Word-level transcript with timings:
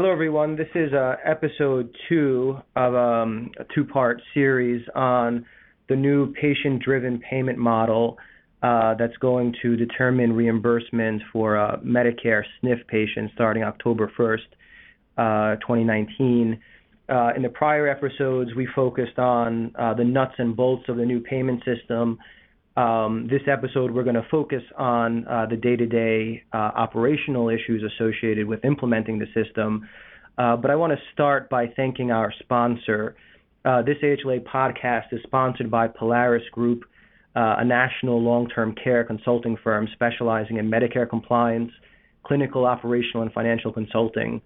Hello, 0.00 0.12
everyone. 0.12 0.54
This 0.54 0.68
is 0.76 0.92
uh, 0.92 1.16
episode 1.24 1.92
two 2.08 2.56
of 2.76 2.94
um, 2.94 3.50
a 3.58 3.64
two 3.74 3.84
part 3.84 4.22
series 4.32 4.86
on 4.94 5.44
the 5.88 5.96
new 5.96 6.32
patient 6.34 6.80
driven 6.84 7.18
payment 7.28 7.58
model 7.58 8.16
uh, 8.62 8.94
that's 8.94 9.16
going 9.16 9.56
to 9.60 9.74
determine 9.74 10.34
reimbursement 10.34 11.20
for 11.32 11.58
uh, 11.58 11.78
Medicare 11.78 12.44
SNF 12.62 12.86
patients 12.86 13.32
starting 13.34 13.64
October 13.64 14.08
1st, 14.16 15.54
uh, 15.54 15.56
2019. 15.62 16.60
Uh, 17.08 17.30
in 17.34 17.42
the 17.42 17.48
prior 17.48 17.88
episodes, 17.88 18.54
we 18.54 18.68
focused 18.76 19.18
on 19.18 19.74
uh, 19.76 19.94
the 19.94 20.04
nuts 20.04 20.34
and 20.38 20.54
bolts 20.54 20.84
of 20.88 20.96
the 20.96 21.04
new 21.04 21.18
payment 21.18 21.60
system 21.64 22.20
um, 22.78 23.26
this 23.28 23.42
episode, 23.50 23.90
we're 23.90 24.04
going 24.04 24.14
to 24.14 24.26
focus 24.30 24.62
on 24.76 25.26
uh, 25.26 25.46
the 25.46 25.56
day 25.56 25.74
to 25.74 25.86
day 25.86 26.44
operational 26.52 27.48
issues 27.48 27.82
associated 27.82 28.46
with 28.46 28.64
implementing 28.64 29.18
the 29.18 29.26
system. 29.34 29.88
Uh, 30.38 30.56
but 30.56 30.70
I 30.70 30.76
want 30.76 30.92
to 30.92 30.98
start 31.12 31.50
by 31.50 31.66
thanking 31.74 32.12
our 32.12 32.32
sponsor. 32.38 33.16
Uh, 33.64 33.82
this 33.82 33.96
AHLA 34.02 34.44
podcast 34.44 35.12
is 35.12 35.20
sponsored 35.24 35.68
by 35.68 35.88
Polaris 35.88 36.44
Group, 36.52 36.84
uh, 37.34 37.56
a 37.58 37.64
national 37.64 38.22
long 38.22 38.48
term 38.48 38.76
care 38.76 39.02
consulting 39.02 39.56
firm 39.64 39.88
specializing 39.92 40.58
in 40.58 40.70
Medicare 40.70 41.08
compliance, 41.08 41.72
clinical, 42.24 42.64
operational, 42.64 43.24
and 43.24 43.32
financial 43.32 43.72
consulting. 43.72 44.40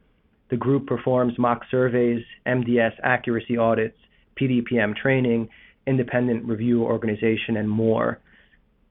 The 0.49 0.57
group 0.57 0.87
performs 0.87 1.35
mock 1.39 1.63
surveys, 1.71 2.25
MDS 2.47 2.93
accuracy 3.03 3.59
audits, 3.59 3.99
PDPM 4.41 4.97
training, 4.97 5.51
independent 5.87 6.45
review 6.45 6.83
organization, 6.83 7.57
and 7.57 7.69
more. 7.69 8.21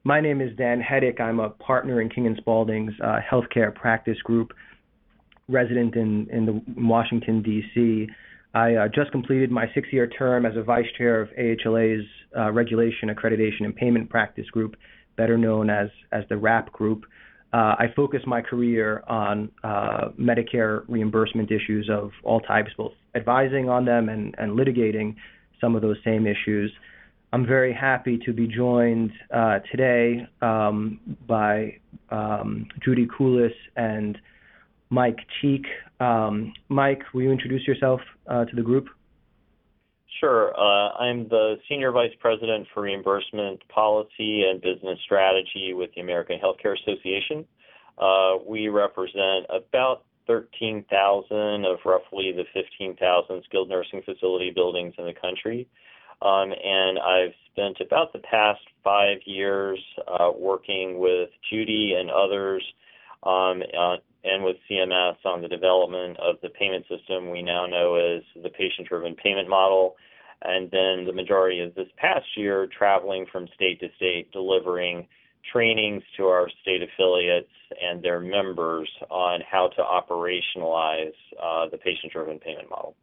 My 0.04 0.20
name 0.20 0.42
is 0.42 0.56
Dan 0.58 0.82
Hettich. 0.82 1.20
I'm 1.20 1.40
a 1.40 1.50
partner 1.50 2.02
in 2.02 2.10
King 2.10 2.28
and 2.28 2.38
Spalding's 2.38 2.94
uh, 3.04 3.20
healthcare 3.30 3.74
practice 3.74 4.18
group, 4.24 4.52
resident 5.48 5.96
in, 5.96 6.28
in 6.32 6.46
the 6.46 6.62
Washington, 6.76 7.44
D.C. 7.44 8.08
I 8.54 8.76
uh, 8.76 8.88
just 8.88 9.12
completed 9.12 9.52
my 9.52 9.66
six 9.74 9.88
year 9.92 10.08
term 10.08 10.46
as 10.46 10.58
a 10.58 10.64
vice 10.64 10.88
chair 10.98 11.22
of 11.22 11.30
AHLA's 11.38 12.06
uh, 12.38 12.52
Regulation, 12.52 13.10
Accreditation, 13.10 13.66
and 13.66 13.76
Payment 13.76 14.10
Practice 14.10 14.50
Group, 14.50 14.76
better 15.16 15.38
known 15.38 15.70
as, 15.70 15.90
as 16.12 16.24
the 16.30 16.38
RAP 16.38 16.72
Group. 16.72 17.06
Uh, 17.54 17.76
I 17.78 17.86
focus 17.96 18.22
my 18.26 18.42
career 18.42 19.04
on 19.08 19.52
uh, 19.64 20.10
Medicare 20.20 20.84
reimbursement 20.88 21.52
issues 21.52 21.90
of 21.92 22.12
all 22.24 22.40
types, 22.40 22.72
both 22.78 22.94
advising 23.14 23.70
on 23.70 23.84
them 23.86 24.10
and, 24.10 24.34
and 24.38 24.58
litigating 24.58 25.16
some 25.62 25.76
of 25.76 25.82
those 25.82 25.98
same 26.04 26.28
issues. 26.28 26.72
I'm 27.34 27.46
very 27.46 27.74
happy 27.74 28.18
to 28.26 28.34
be 28.34 28.48
joined 28.48 29.12
uh, 29.34 29.60
today 29.72 30.28
um, 30.42 31.00
by 31.26 31.78
um, 32.10 32.68
Judy 32.84 33.08
Kulus 33.08 33.54
and 33.78 34.18
Mike 34.90 35.20
Cheek. 35.42 35.66
Um, 36.02 36.52
Mike, 36.68 37.04
will 37.14 37.22
you 37.22 37.32
introduce 37.32 37.66
yourself 37.66 38.02
uh, 38.28 38.44
to 38.46 38.56
the 38.56 38.62
group? 38.62 38.88
Sure. 40.20 40.54
Uh, 40.58 40.92
I'm 41.00 41.30
the 41.30 41.56
Senior 41.70 41.94
Vice 41.94 42.12
President 42.20 42.68
for 42.74 42.84
Reimbursement 42.84 43.62
Policy 43.70 44.44
and 44.44 44.62
Business 44.62 45.00
Strategy 45.06 45.74
with 45.74 45.90
the 45.96 46.02
American 46.02 46.38
Healthcare 46.38 46.76
Association. 46.78 47.46
We 48.46 48.68
represent 48.68 49.46
about 49.50 50.04
13,000 50.28 51.66
of 51.66 51.80
roughly 51.86 52.32
the 52.32 52.46
15,000 52.54 53.44
skilled 53.46 53.70
nursing 53.70 54.02
facility 54.04 54.52
buildings 54.52 54.94
in 54.98 55.06
the 55.06 55.14
country. 55.14 55.68
Um, 56.22 56.52
and 56.52 57.00
I've 57.00 57.34
spent 57.52 57.78
about 57.82 58.14
the 58.14 58.20
past 58.20 58.62
five 58.84 59.18
years 59.26 59.80
uh, 60.08 60.32
working 60.38 61.00
with 61.00 61.30
Judy 61.50 61.96
and 61.98 62.12
others 62.12 62.64
um, 63.24 63.64
uh, 63.78 63.98
and 64.24 64.44
with 64.44 64.58
CMS 64.70 65.16
on 65.26 65.42
the 65.42 65.48
development 65.48 66.18
of 66.20 66.36
the 66.44 66.50
payment 66.50 66.86
system 66.88 67.32
we 67.32 67.42
now 67.42 67.66
know 67.66 67.96
as 67.96 68.22
the 68.44 68.50
patient 68.50 68.88
driven 68.88 69.16
payment 69.16 69.50
model. 69.50 69.96
And 70.44 70.70
then 70.72 71.06
the 71.06 71.14
majority 71.14 71.60
of 71.60 71.74
this 71.76 71.88
past 71.98 72.26
year 72.36 72.68
traveling 72.68 73.26
from 73.32 73.48
state 73.56 73.80
to 73.80 73.90
state 73.96 74.32
delivering 74.32 75.08
trainings 75.52 76.04
to 76.18 76.26
our 76.26 76.50
state 76.62 76.82
affiliates 76.82 77.50
and 77.82 78.04
their 78.04 78.20
members 78.20 78.90
on 79.10 79.42
how 79.50 79.70
to 79.70 79.82
operationalize 79.82 81.14
uh, 81.42 81.70
the 81.70 81.78
patient 81.78 82.12
driven 82.12 82.40
payment 82.40 82.70
model. 82.70 82.96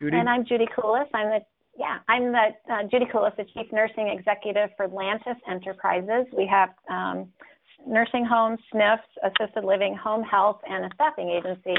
Judy? 0.00 0.16
And 0.16 0.28
I'm 0.28 0.44
Judy 0.44 0.66
Kulus. 0.76 1.06
I'm 1.14 1.28
the 1.28 1.40
yeah, 1.78 1.98
I'm 2.08 2.32
the 2.32 2.48
uh, 2.72 2.82
Judy 2.90 3.04
Kulus, 3.04 3.36
the 3.36 3.44
Chief 3.44 3.70
Nursing 3.70 4.08
Executive 4.08 4.70
for 4.76 4.88
Lantis 4.88 5.36
Enterprises. 5.46 6.26
We 6.34 6.46
have 6.46 6.70
um, 6.88 7.28
nursing 7.86 8.24
homes, 8.24 8.58
SNFs, 8.74 8.98
assisted 9.22 9.64
living, 9.64 9.94
home 9.94 10.22
health, 10.22 10.60
and 10.68 10.86
a 10.86 10.94
staffing 10.94 11.28
agency. 11.30 11.76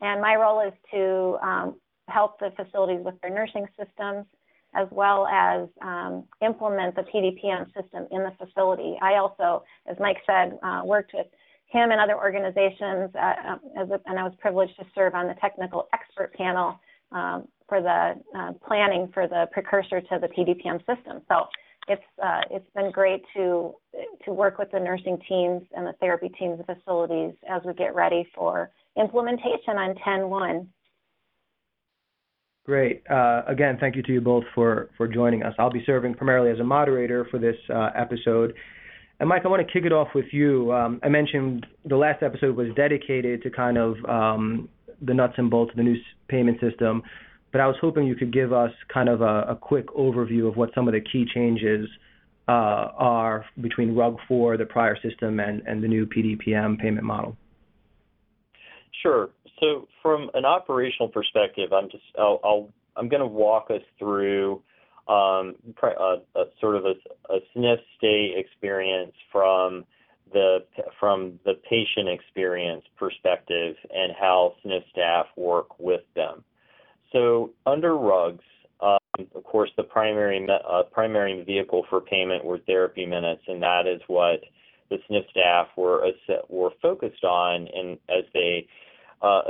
And 0.00 0.20
my 0.20 0.34
role 0.36 0.60
is 0.66 0.74
to 0.92 1.38
um, 1.42 1.76
help 2.08 2.38
the 2.38 2.50
facilities 2.56 3.00
with 3.04 3.14
their 3.22 3.30
nursing 3.30 3.66
systems, 3.78 4.26
as 4.78 4.86
well 4.92 5.26
as 5.26 5.68
um, 5.82 6.24
implement 6.40 6.94
the 6.94 7.02
PDPM 7.02 7.66
system 7.74 8.06
in 8.12 8.22
the 8.22 8.32
facility. 8.38 8.96
I 9.02 9.16
also, 9.16 9.64
as 9.90 9.96
Mike 9.98 10.18
said, 10.24 10.58
uh, 10.62 10.82
worked 10.84 11.12
with 11.14 11.26
him 11.66 11.90
and 11.90 12.00
other 12.00 12.16
organizations, 12.16 13.10
uh, 13.14 13.18
uh 13.18 13.56
a, 13.76 14.00
and 14.06 14.18
I 14.18 14.22
was 14.22 14.32
privileged 14.38 14.76
to 14.78 14.86
serve 14.94 15.14
on 15.14 15.26
the 15.26 15.34
technical 15.40 15.88
expert 15.92 16.32
panel 16.34 16.78
um, 17.12 17.48
for 17.68 17.82
the 17.82 18.14
uh, 18.38 18.52
planning 18.66 19.10
for 19.12 19.26
the 19.26 19.46
precursor 19.52 20.00
to 20.00 20.18
the 20.20 20.28
PDPM 20.28 20.78
system. 20.86 21.22
So 21.28 21.46
it's 21.88 22.02
uh, 22.22 22.42
it's 22.50 22.70
been 22.74 22.90
great 22.90 23.22
to 23.34 23.74
to 24.24 24.32
work 24.32 24.58
with 24.58 24.70
the 24.70 24.78
nursing 24.78 25.18
teams 25.28 25.62
and 25.76 25.86
the 25.86 25.94
therapy 26.00 26.28
teams 26.38 26.60
of 26.60 26.66
facilities 26.66 27.34
as 27.50 27.62
we 27.64 27.74
get 27.74 27.94
ready 27.94 28.28
for 28.34 28.70
implementation 28.96 29.76
on 29.76 29.94
10-1. 30.06 30.66
Great. 32.68 33.02
Uh, 33.10 33.42
again, 33.48 33.78
thank 33.80 33.96
you 33.96 34.02
to 34.02 34.12
you 34.12 34.20
both 34.20 34.44
for 34.54 34.90
joining 35.12 35.42
us. 35.42 35.54
I'll 35.58 35.70
be 35.70 35.82
serving 35.86 36.14
primarily 36.14 36.50
as 36.50 36.60
a 36.60 36.64
moderator 36.64 37.26
for 37.30 37.38
this 37.38 37.56
uh, 37.74 37.90
episode. 37.96 38.52
And 39.20 39.28
Mike, 39.28 39.42
I 39.46 39.48
want 39.48 39.66
to 39.66 39.72
kick 39.72 39.86
it 39.86 39.92
off 39.92 40.08
with 40.14 40.26
you. 40.32 40.70
Um, 40.72 41.00
I 41.02 41.08
mentioned 41.08 41.66
the 41.86 41.96
last 41.96 42.22
episode 42.22 42.56
was 42.56 42.68
dedicated 42.76 43.42
to 43.42 43.50
kind 43.50 43.78
of 43.78 43.96
um, 44.04 44.68
the 45.00 45.14
nuts 45.14 45.34
and 45.38 45.50
bolts 45.50 45.70
of 45.70 45.78
the 45.78 45.82
new 45.82 45.96
payment 46.28 46.60
system 46.60 47.02
but 47.52 47.60
I 47.60 47.66
was 47.66 47.76
hoping 47.80 48.06
you 48.06 48.14
could 48.14 48.32
give 48.32 48.52
us 48.52 48.70
kind 48.92 49.08
of 49.08 49.22
a, 49.22 49.56
quick 49.60 49.88
overview 49.88 50.48
of 50.48 50.56
what 50.56 50.70
some 50.74 50.86
of 50.86 50.94
the 50.94 51.00
key 51.00 51.24
changes 51.32 51.88
uh, 52.46 52.92
are 52.96 53.44
between 53.60 53.94
RUG 53.94 54.18
4, 54.26 54.56
the 54.56 54.66
prior 54.66 54.96
system, 55.00 55.40
and, 55.40 55.62
and 55.66 55.82
the 55.82 55.88
new 55.88 56.06
PDPM 56.06 56.78
payment 56.78 57.04
model. 57.04 57.36
Sure. 59.02 59.30
So 59.60 59.88
from 60.02 60.30
an 60.34 60.44
operational 60.44 61.08
perspective, 61.08 61.72
I'm 61.72 61.90
just 61.90 62.04
going 62.16 63.20
to 63.20 63.26
walk 63.26 63.70
us 63.70 63.82
through 63.98 64.62
um, 65.08 65.56
a, 65.82 66.44
sort 66.60 66.76
of 66.76 66.84
a, 66.84 66.94
SNF 67.56 67.78
stay 67.96 68.34
experience 68.36 69.12
from 69.32 69.84
the 70.32 70.58
from 71.00 71.40
the 71.46 71.54
patient 71.68 72.08
experience 72.08 72.84
perspective 72.98 73.76
and 73.90 74.12
how 74.18 74.54
SNF 74.64 74.82
staff 74.90 75.26
work 75.36 75.78
with 75.78 76.02
them. 76.14 76.44
So 77.12 77.52
under 77.64 77.92
RUGs, 77.92 78.40
um, 78.80 79.26
of 79.34 79.44
course, 79.44 79.70
the 79.76 79.82
primary 79.82 80.46
uh, 80.48 80.82
primary 80.92 81.42
vehicle 81.44 81.86
for 81.88 82.00
payment 82.00 82.44
were 82.44 82.58
therapy 82.58 83.06
minutes, 83.06 83.42
and 83.48 83.62
that 83.62 83.86
is 83.86 84.02
what 84.06 84.40
the 84.90 84.96
SNF 85.10 85.30
staff 85.30 85.68
were 85.76 86.06
were 86.48 86.70
focused 86.82 87.24
on, 87.24 87.68
and 87.74 87.98
as 88.10 88.24
they 88.34 88.66
uh, 89.22 89.42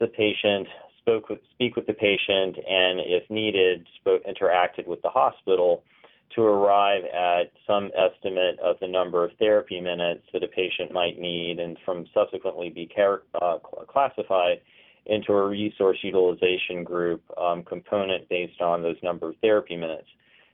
the 0.00 0.06
patient, 0.06 0.66
spoke 0.98 1.28
with, 1.28 1.40
speak 1.52 1.76
with 1.76 1.86
the 1.86 1.92
patient, 1.92 2.56
and 2.56 3.00
if 3.00 3.28
needed, 3.30 3.86
spoke 4.00 4.22
interacted 4.24 4.86
with 4.86 5.02
the 5.02 5.08
hospital 5.08 5.82
to 6.34 6.42
arrive 6.42 7.04
at 7.04 7.52
some 7.66 7.90
estimate 7.96 8.58
of 8.60 8.76
the 8.80 8.88
number 8.88 9.24
of 9.24 9.30
therapy 9.38 9.80
minutes 9.80 10.22
that 10.32 10.42
a 10.42 10.48
patient 10.48 10.92
might 10.92 11.18
need, 11.18 11.58
and 11.58 11.76
from 11.84 12.06
subsequently 12.14 12.70
be 12.70 12.90
uh, 13.40 13.58
classified 13.88 14.60
into 15.06 15.32
a 15.32 15.48
resource 15.48 15.98
utilization 16.02 16.84
group 16.84 17.22
um, 17.38 17.62
component 17.64 18.28
based 18.28 18.60
on 18.60 18.82
those 18.82 18.96
number 19.02 19.30
of 19.30 19.36
therapy 19.42 19.76
minutes. 19.76 20.06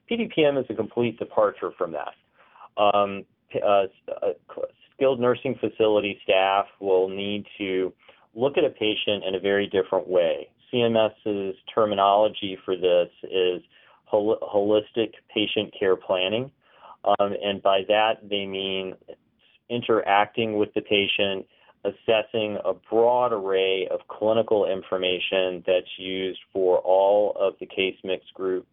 PDPM 0.09 0.59
is 0.59 0.65
a 0.69 0.73
complete 0.73 1.19
departure 1.19 1.71
from 1.77 1.93
that. 1.93 2.81
Um, 2.81 3.25
uh, 3.55 3.83
uh, 4.09 4.31
skilled 4.95 5.19
nursing 5.19 5.55
facility 5.59 6.19
staff 6.23 6.65
will 6.79 7.09
need 7.09 7.45
to 7.57 7.93
look 8.35 8.57
at 8.57 8.63
a 8.63 8.69
patient 8.69 9.23
in 9.27 9.35
a 9.35 9.39
very 9.39 9.67
different 9.67 10.07
way. 10.07 10.49
CMS's 10.73 11.55
terminology 11.73 12.57
for 12.63 12.75
this 12.75 13.09
is 13.23 13.61
hol- 14.05 14.39
holistic 14.41 15.13
patient 15.33 15.73
care 15.77 15.95
planning. 15.95 16.51
Um, 17.03 17.33
and 17.41 17.61
by 17.61 17.81
that, 17.87 18.29
they 18.29 18.45
mean 18.45 18.95
interacting 19.69 20.57
with 20.57 20.73
the 20.73 20.81
patient 20.81 21.45
assessing 21.85 22.57
a 22.65 22.73
broad 22.89 23.31
array 23.31 23.87
of 23.89 24.01
clinical 24.09 24.69
information 24.69 25.63
that's 25.65 25.87
used 25.97 26.39
for 26.51 26.79
all 26.79 27.35
of 27.39 27.53
the 27.59 27.65
case 27.65 27.95
mix 28.03 28.25
group 28.33 28.67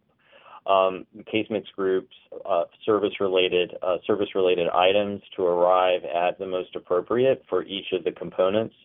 um, 0.65 1.05
case 1.31 1.47
mix 1.49 1.69
groups 1.73 2.13
uh, 2.45 2.63
service 2.85 3.13
related 3.21 3.73
uh, 3.81 3.97
service 4.05 4.27
related 4.35 4.67
items 4.67 5.21
to 5.37 5.43
arrive 5.43 6.01
at 6.03 6.37
the 6.37 6.45
most 6.45 6.75
appropriate 6.75 7.41
for 7.47 7.63
each 7.63 7.93
of 7.93 8.03
the 8.03 8.11
components 8.11 8.75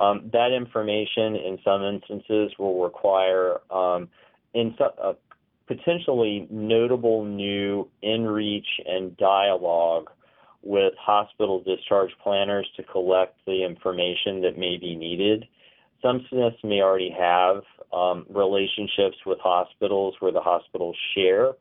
Um, 0.00 0.30
that 0.32 0.50
information, 0.52 1.36
in 1.36 1.58
some 1.62 1.82
instances, 1.82 2.52
will 2.58 2.82
require 2.82 3.60
um, 3.70 4.08
in 4.54 4.74
so, 4.78 4.86
uh, 5.02 5.12
potentially 5.66 6.48
notable 6.50 7.24
new 7.24 7.86
in-reach 8.02 8.66
and 8.86 9.16
dialogue 9.18 10.10
with 10.62 10.94
hospital 10.98 11.62
discharge 11.62 12.10
planners 12.22 12.68
to 12.76 12.82
collect 12.82 13.36
the 13.46 13.64
information 13.64 14.40
that 14.42 14.58
may 14.58 14.78
be 14.78 14.96
needed. 14.96 15.44
Some 16.02 16.26
SNFs 16.32 16.64
may 16.64 16.80
already 16.80 17.14
have 17.16 17.62
um, 17.92 18.26
relationships 18.30 19.16
with 19.26 19.38
hospitals 19.40 20.14
where 20.20 20.32
the 20.32 20.40
hospitals 20.40 20.96
share 21.14 21.52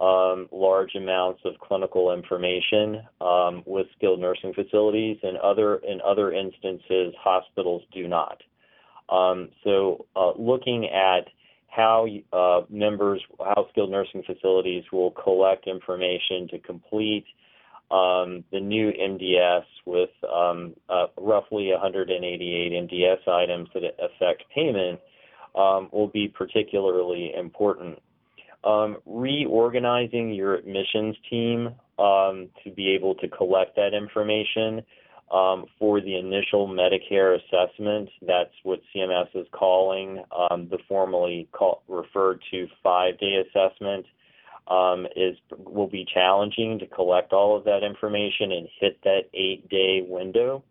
um, 0.00 0.48
large 0.52 0.94
amounts 0.94 1.40
of 1.44 1.58
clinical 1.58 2.12
information 2.12 3.02
um, 3.20 3.62
with 3.66 3.86
skilled 3.96 4.20
nursing 4.20 4.54
facilities, 4.54 5.18
and 5.22 5.36
other 5.38 5.76
in 5.76 6.00
other 6.06 6.32
instances, 6.32 7.14
hospitals 7.20 7.82
do 7.92 8.06
not. 8.06 8.40
Um, 9.08 9.48
so, 9.64 10.06
uh, 10.14 10.32
looking 10.38 10.86
at 10.86 11.28
how 11.68 12.06
uh, 12.32 12.60
members, 12.68 13.22
how 13.38 13.66
skilled 13.70 13.90
nursing 13.90 14.22
facilities 14.24 14.84
will 14.92 15.10
collect 15.12 15.66
information 15.66 16.48
to 16.50 16.58
complete 16.58 17.24
um, 17.90 18.44
the 18.52 18.60
new 18.60 18.92
MDS 18.92 19.64
with 19.86 20.10
um, 20.30 20.74
uh, 20.88 21.06
roughly 21.18 21.70
188 21.72 22.72
MDS 22.72 23.28
items 23.28 23.68
that 23.74 23.82
affect 23.98 24.44
payment 24.54 25.00
um, 25.54 25.88
will 25.92 26.08
be 26.08 26.28
particularly 26.28 27.32
important. 27.34 27.98
Um, 28.64 28.96
reorganizing 29.06 30.34
your 30.34 30.56
admissions 30.56 31.16
team 31.30 31.74
um, 31.98 32.48
to 32.64 32.70
be 32.74 32.90
able 32.90 33.14
to 33.16 33.28
collect 33.28 33.76
that 33.76 33.94
information 33.94 34.82
um, 35.32 35.66
for 35.78 36.00
the 36.00 36.16
initial 36.16 36.66
Medicare 36.68 37.38
assessment. 37.38 38.08
That's 38.26 38.52
what 38.62 38.80
CMS 38.94 39.28
is 39.34 39.46
calling 39.52 40.22
um, 40.50 40.68
the 40.70 40.78
formally 40.88 41.48
call, 41.52 41.82
referred 41.88 42.40
to 42.50 42.66
five-day 42.82 43.44
assessment. 43.46 44.06
Um, 44.66 45.06
is 45.16 45.34
will 45.56 45.86
be 45.86 46.04
challenging 46.12 46.78
to 46.80 46.86
collect 46.86 47.32
all 47.32 47.56
of 47.56 47.64
that 47.64 47.82
information 47.82 48.52
and 48.52 48.68
hit 48.78 49.00
that 49.02 49.22
eight-day 49.32 50.04
window. 50.06 50.62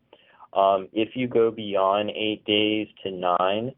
Um, 0.53 0.87
if 0.93 1.15
you 1.15 1.27
go 1.27 1.49
beyond 1.49 2.11
eight 2.11 2.45
days 2.45 2.87
to 3.03 3.11
nine, 3.11 3.73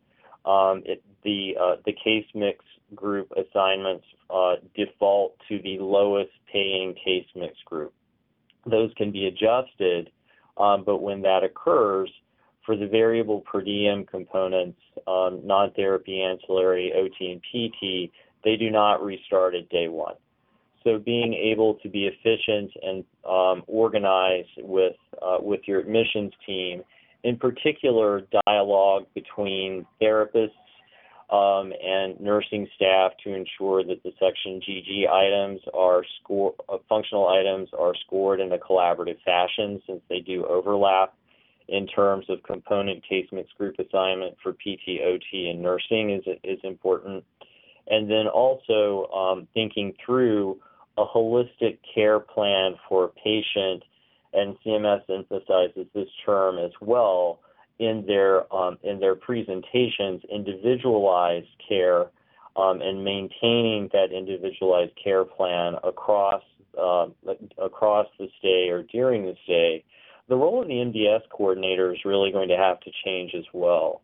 it, 0.86 1.04
the 1.24 1.54
uh, 1.60 1.76
the 1.86 1.94
case 1.94 2.26
mix 2.36 2.66
group 2.96 3.32
assignments 3.32 4.06
uh, 4.30 4.56
default 4.76 5.36
to 5.48 5.60
the 5.62 5.78
lowest 5.80 6.32
paying 6.52 6.94
case 6.94 7.26
mix 7.36 7.56
group. 7.66 7.94
Those 8.66 8.92
can 8.98 9.12
be 9.12 9.28
adjusted, 9.28 10.12
um, 10.58 10.84
but 10.86 10.98
when 10.98 11.22
that 11.22 11.44
occurs, 11.44 12.10
for 12.66 12.76
the 12.76 12.88
variable 12.88 13.42
per 13.42 13.62
diem 13.62 14.06
components, 14.06 14.80
um, 15.08 15.42
non-therapy, 15.44 16.22
ancillary, 16.22 16.94
OT, 16.94 17.32
and 17.32 17.42
PT, 17.42 18.12
they 18.44 18.56
do 18.56 18.70
not 18.70 19.04
restart 19.04 19.56
at 19.56 19.68
day 19.70 19.88
one. 19.88 20.16
So 20.84 20.98
being 20.98 21.34
able 21.34 21.76
to 21.76 21.90
be 21.90 22.08
efficient 22.08 22.72
and 22.82 23.04
um, 23.28 23.64
organized 23.68 24.50
with 24.60 24.96
uh, 25.22 25.38
with 25.42 25.62
your 25.66 25.80
admissions 25.80 26.32
team, 26.46 26.84
in 27.24 27.38
particular, 27.38 28.22
dialogue 28.46 29.06
between 29.14 29.86
therapists 30.02 30.52
um, 31.32 31.72
and 31.84 32.20
nursing 32.20 32.68
staff 32.76 33.12
to 33.24 33.34
ensure 33.34 33.84
that 33.84 34.02
the 34.04 34.12
Section 34.20 34.60
GG 34.68 35.08
items 35.08 35.62
are 35.74 36.04
score 36.22 36.56
uh, 36.68 36.78
functional 36.88 37.28
items 37.28 37.70
are 37.78 37.94
scored 38.06 38.40
in 38.40 38.52
a 38.52 38.58
collaborative 38.58 39.22
fashion 39.24 39.82
since 39.86 40.02
they 40.10 40.20
do 40.20 40.46
overlap 40.46 41.14
in 41.68 41.86
terms 41.86 42.26
of 42.30 42.42
component 42.42 43.08
case 43.08 43.28
mix 43.32 43.52
group 43.58 43.76
assignment 43.78 44.36
for 44.42 44.54
PT, 44.54 45.02
OT, 45.06 45.50
and 45.52 45.62
nursing 45.62 46.10
is 46.12 46.24
is 46.44 46.60
important, 46.64 47.24
and 47.88 48.10
then 48.10 48.28
also 48.28 49.06
um, 49.14 49.48
thinking 49.54 49.94
through 50.04 50.60
a 50.98 51.06
holistic 51.06 51.78
care 51.94 52.20
plan 52.20 52.74
for 52.88 53.06
a 53.06 53.10
patient, 53.10 53.84
and 54.34 54.58
CMS 54.66 55.02
emphasizes 55.10 55.86
this 55.94 56.10
term 56.26 56.58
as 56.58 56.72
well 56.82 57.40
in 57.80 58.04
their 58.06 58.52
um, 58.54 58.78
in 58.84 59.00
their 59.00 59.16
presentations 59.16 60.22
individualized 60.32 61.48
care 61.68 62.08
um, 62.56 62.82
and 62.82 63.04
maintaining 63.04 63.90
that 63.94 64.12
individualized 64.12 64.92
care 65.02 65.24
plan 65.24 65.76
across 65.84 66.44
uh, 66.78 67.08
across 67.58 68.08
the 68.20 68.28
stay 68.38 68.70
or 68.70 68.84
during 68.84 69.26
the 69.26 69.36
stay, 69.46 69.84
the 70.28 70.36
role 70.36 70.62
of 70.62 70.68
the 70.68 70.76
MDS 70.76 71.22
coordinator 71.32 71.94
is 71.94 72.00
really 72.06 72.32
going 72.32 72.50
to 72.50 72.58
have 72.58 72.80
to 72.82 72.92
change 73.04 73.32
as 73.36 73.46
well. 73.54 74.02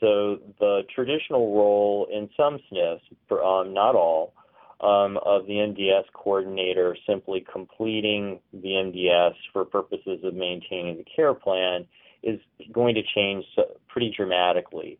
So 0.00 0.38
the 0.60 0.82
traditional 0.94 1.56
role 1.56 2.06
in 2.12 2.30
some 2.36 2.58
SNFs, 2.72 3.00
um, 3.32 3.74
not 3.74 3.94
all, 3.96 4.32
um, 4.80 5.18
of 5.24 5.46
the 5.46 5.54
MDS 5.54 6.04
coordinator 6.14 6.96
simply 7.06 7.44
completing 7.52 8.38
the 8.52 8.68
MDS 8.68 9.34
for 9.52 9.64
purposes 9.64 10.20
of 10.22 10.34
maintaining 10.34 10.96
the 10.98 11.04
care 11.04 11.34
plan 11.34 11.84
is 12.22 12.40
going 12.72 12.94
to 12.94 13.02
change 13.14 13.44
pretty 13.88 14.12
dramatically. 14.16 14.98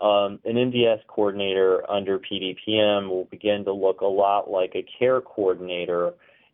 Um, 0.00 0.38
an 0.44 0.54
MDS 0.54 1.00
coordinator 1.08 1.88
under 1.90 2.20
PDPM 2.20 3.08
will 3.08 3.26
begin 3.30 3.64
to 3.64 3.72
look 3.72 4.00
a 4.00 4.06
lot 4.06 4.48
like 4.48 4.72
a 4.74 4.86
care 4.98 5.20
coordinator 5.20 6.12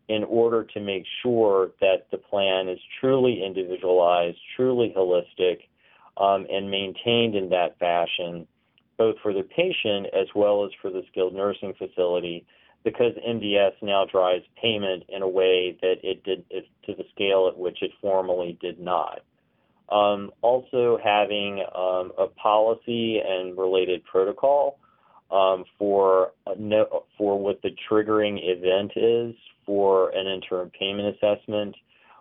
in 0.08 0.24
order 0.24 0.64
to 0.64 0.80
make 0.80 1.04
sure 1.22 1.70
that 1.80 2.06
the 2.10 2.18
plan 2.18 2.68
is 2.68 2.78
truly 3.00 3.42
individualized, 3.44 4.38
truly 4.56 4.94
holistic, 4.96 5.60
um, 6.16 6.46
and 6.50 6.70
maintained 6.70 7.34
in 7.34 7.50
that 7.50 7.78
fashion, 7.78 8.46
both 8.96 9.16
for 9.22 9.32
the 9.32 9.42
patient 9.42 10.06
as 10.14 10.28
well 10.34 10.64
as 10.64 10.70
for 10.80 10.90
the 10.90 11.02
skilled 11.10 11.34
nursing 11.34 11.74
facility, 11.74 12.46
because 12.84 13.12
MDS 13.26 13.72
now 13.82 14.04
drives 14.04 14.44
payment 14.60 15.04
in 15.08 15.22
a 15.22 15.28
way 15.28 15.76
that 15.80 15.96
it 16.02 16.22
did 16.22 16.44
it, 16.50 16.66
to 16.86 16.94
the 16.94 17.04
scale 17.14 17.48
at 17.48 17.58
which 17.58 17.78
it 17.82 17.90
formerly 18.00 18.58
did 18.60 18.78
not. 18.78 19.22
Um, 19.90 20.30
also 20.40 20.98
having 21.02 21.62
um, 21.74 22.12
a 22.18 22.26
policy 22.40 23.18
and 23.18 23.56
related 23.56 24.02
protocol 24.04 24.78
um, 25.30 25.64
for 25.78 26.32
no, 26.58 27.04
for 27.18 27.38
what 27.38 27.60
the 27.62 27.70
triggering 27.90 28.38
event 28.42 28.92
is 28.96 29.34
for 29.66 30.10
an 30.10 30.26
interim 30.26 30.70
payment 30.78 31.16
assessment 31.16 31.74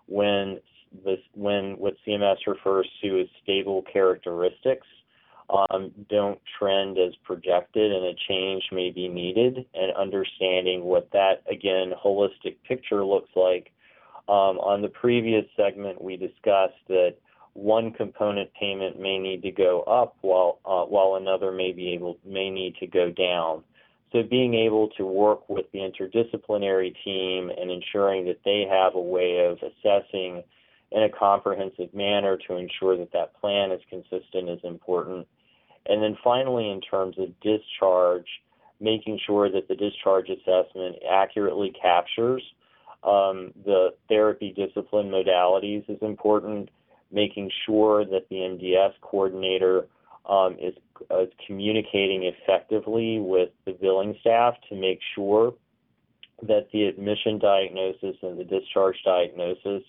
when 0.07 0.59
this 1.05 1.19
when 1.33 1.77
what 1.77 1.95
CMS 2.05 2.37
refers 2.47 2.87
to 3.01 3.21
as 3.21 3.27
stable 3.41 3.83
characteristics 3.91 4.87
um, 5.49 5.91
don't 6.09 6.39
trend 6.57 6.97
as 6.97 7.13
projected 7.23 7.91
and 7.91 8.05
a 8.05 8.13
change 8.27 8.63
may 8.71 8.91
be 8.91 9.07
needed 9.07 9.65
and 9.73 9.95
understanding 9.95 10.83
what 10.83 11.09
that 11.11 11.43
again 11.49 11.91
holistic 12.03 12.55
picture 12.67 13.03
looks 13.03 13.29
like. 13.35 13.71
Um, 14.29 14.57
on 14.59 14.81
the 14.81 14.87
previous 14.87 15.45
segment 15.57 16.01
we 16.01 16.15
discussed 16.15 16.79
that 16.87 17.15
one 17.53 17.91
component 17.91 18.51
payment 18.55 18.99
may 18.99 19.19
need 19.19 19.43
to 19.43 19.51
go 19.51 19.81
up 19.81 20.17
while 20.21 20.59
uh, 20.65 20.85
while 20.85 21.15
another 21.15 21.51
may 21.51 21.71
be 21.71 21.93
able 21.93 22.17
may 22.25 22.49
need 22.49 22.75
to 22.77 22.87
go 22.87 23.11
down. 23.11 23.63
So 24.11 24.21
being 24.21 24.53
able 24.53 24.89
to 24.97 25.05
work 25.05 25.49
with 25.49 25.65
the 25.71 25.79
interdisciplinary 25.79 26.95
team 27.03 27.49
and 27.49 27.71
ensuring 27.71 28.25
that 28.25 28.41
they 28.45 28.65
have 28.69 28.95
a 28.95 29.01
way 29.01 29.45
of 29.45 29.57
assessing 29.57 30.43
in 30.91 31.03
a 31.03 31.09
comprehensive 31.09 31.93
manner 31.93 32.37
to 32.47 32.55
ensure 32.55 32.95
that 32.97 33.11
that 33.13 33.39
plan 33.41 33.71
is 33.71 33.81
consistent 33.89 34.49
is 34.49 34.59
important. 34.63 35.27
And 35.87 36.01
then 36.01 36.15
finally, 36.23 36.69
in 36.69 36.79
terms 36.79 37.15
of 37.17 37.29
discharge, 37.41 38.27
making 38.79 39.19
sure 39.25 39.51
that 39.51 39.67
the 39.67 39.75
discharge 39.75 40.29
assessment 40.29 40.97
accurately 41.11 41.73
captures 41.81 42.43
um, 43.03 43.51
the 43.65 43.95
therapy 44.07 44.53
discipline 44.55 45.09
modalities 45.09 45.89
is 45.89 45.97
important 46.01 46.69
making 47.13 47.51
sure 47.65 48.03
that 48.05 48.27
the 48.29 48.35
MDS 48.35 48.93
coordinator 49.01 49.87
um, 50.27 50.57
is, 50.59 50.73
is 51.11 51.29
communicating 51.45 52.23
effectively 52.23 53.19
with 53.19 53.49
the 53.65 53.73
billing 53.73 54.15
staff 54.21 54.55
to 54.69 54.75
make 54.75 54.99
sure 55.15 55.53
that 56.41 56.67
the 56.73 56.83
admission 56.85 57.39
diagnosis 57.39 58.15
and 58.21 58.39
the 58.39 58.43
discharge 58.43 58.97
diagnosis 59.05 59.83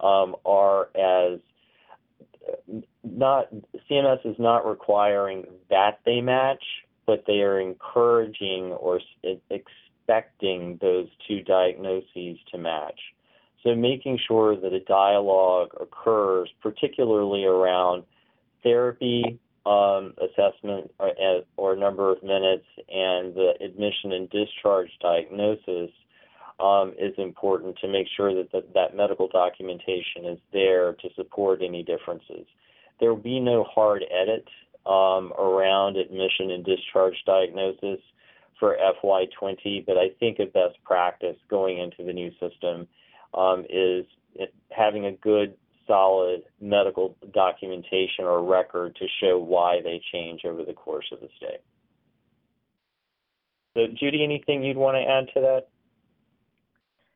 um, 0.00 0.34
are 0.44 0.88
as 0.96 1.40
not 3.04 3.48
CMS 3.90 4.24
is 4.24 4.36
not 4.38 4.66
requiring 4.66 5.44
that 5.68 6.00
they 6.04 6.20
match, 6.20 6.62
but 7.06 7.24
they 7.26 7.40
are 7.40 7.60
encouraging 7.60 8.72
or 8.72 9.00
expecting 9.50 10.78
those 10.80 11.08
two 11.26 11.42
diagnoses 11.42 12.38
to 12.50 12.58
match. 12.58 12.98
So 13.62 13.74
making 13.74 14.18
sure 14.26 14.56
that 14.56 14.72
a 14.72 14.80
dialogue 14.80 15.70
occurs, 15.80 16.48
particularly 16.62 17.44
around 17.44 18.04
therapy 18.62 19.38
um, 19.66 20.14
assessment 20.22 20.90
or, 20.98 21.12
or, 21.58 21.76
number 21.76 22.10
of 22.10 22.22
minutes 22.22 22.64
and 22.88 23.34
the 23.34 23.52
admission 23.62 24.12
and 24.12 24.30
discharge 24.30 24.88
diagnosis 25.02 25.90
um, 26.58 26.94
is 26.98 27.12
important 27.18 27.76
to 27.80 27.88
make 27.88 28.06
sure 28.16 28.34
that 28.34 28.50
the, 28.52 28.64
that 28.74 28.96
medical 28.96 29.28
documentation 29.28 30.24
is 30.24 30.38
there 30.52 30.94
to 30.94 31.08
support 31.14 31.60
any 31.62 31.82
differences. 31.82 32.46
there 33.00 33.10
will 33.10 33.20
be 33.20 33.38
no 33.38 33.64
hard 33.64 34.02
edit 34.10 34.46
um, 34.86 35.32
around 35.38 35.98
admission 35.98 36.50
and 36.52 36.64
discharge 36.64 37.16
diagnosis 37.26 38.00
for 38.58 38.78
FY20, 39.04 39.84
but 39.86 39.98
I 39.98 40.08
think 40.18 40.38
a 40.38 40.46
best 40.46 40.82
practice 40.84 41.36
going 41.48 41.78
into 41.78 42.02
the 42.02 42.12
new 42.12 42.30
system 42.40 42.88
um, 43.34 43.64
is 43.68 44.06
having 44.70 45.06
a 45.06 45.12
good, 45.12 45.54
solid 45.86 46.42
medical 46.60 47.16
documentation 47.32 48.24
or 48.24 48.44
record 48.44 48.96
to 48.96 49.06
show 49.20 49.38
why 49.38 49.80
they 49.82 50.00
change 50.12 50.42
over 50.44 50.64
the 50.64 50.72
course 50.72 51.06
of 51.12 51.20
the 51.20 51.28
stay. 51.36 51.56
So, 53.74 53.86
Judy, 53.98 54.24
anything 54.24 54.64
you'd 54.64 54.76
want 54.76 54.96
to 54.96 55.02
add 55.02 55.34
to 55.34 55.40
that? 55.40 55.68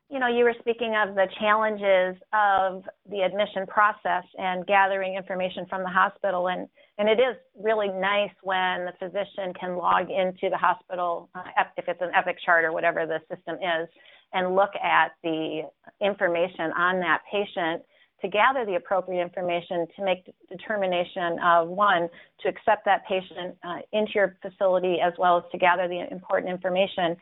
You 0.09 0.19
know, 0.19 0.27
you 0.27 0.43
were 0.43 0.53
speaking 0.59 0.93
of 0.95 1.15
the 1.15 1.25
challenges 1.39 2.21
of 2.31 2.83
the 3.09 3.21
admission 3.21 3.65
process 3.65 4.23
and 4.37 4.65
gathering 4.67 5.15
information 5.15 5.65
from 5.67 5.81
the 5.81 5.89
hospital, 5.89 6.47
and, 6.47 6.67
and 6.99 7.09
it 7.09 7.19
is 7.19 7.35
really 7.59 7.87
nice 7.87 8.31
when 8.43 8.85
the 8.85 8.93
physician 8.99 9.51
can 9.59 9.75
log 9.75 10.11
into 10.11 10.49
the 10.49 10.57
hospital, 10.57 11.29
uh, 11.33 11.41
if 11.75 11.85
it's 11.87 12.01
an 12.01 12.11
Epic 12.15 12.37
chart 12.45 12.65
or 12.65 12.71
whatever 12.71 13.05
the 13.07 13.19
system 13.35 13.55
is, 13.55 13.89
and 14.35 14.55
look 14.55 14.71
at 14.83 15.13
the 15.23 15.63
information 16.01 16.71
on 16.77 16.99
that 16.99 17.21
patient 17.31 17.81
to 18.21 18.27
gather 18.27 18.65
the 18.65 18.75
appropriate 18.75 19.21
information 19.21 19.87
to 19.95 20.05
make 20.05 20.31
determination 20.49 21.39
of 21.43 21.67
one 21.67 22.07
to 22.41 22.49
accept 22.49 22.85
that 22.85 23.01
patient 23.07 23.55
uh, 23.63 23.79
into 23.93 24.11
your 24.15 24.37
facility 24.41 24.97
as 25.03 25.13
well 25.17 25.37
as 25.37 25.43
to 25.51 25.57
gather 25.57 25.87
the 25.87 26.05
important 26.11 26.51
information 26.51 27.17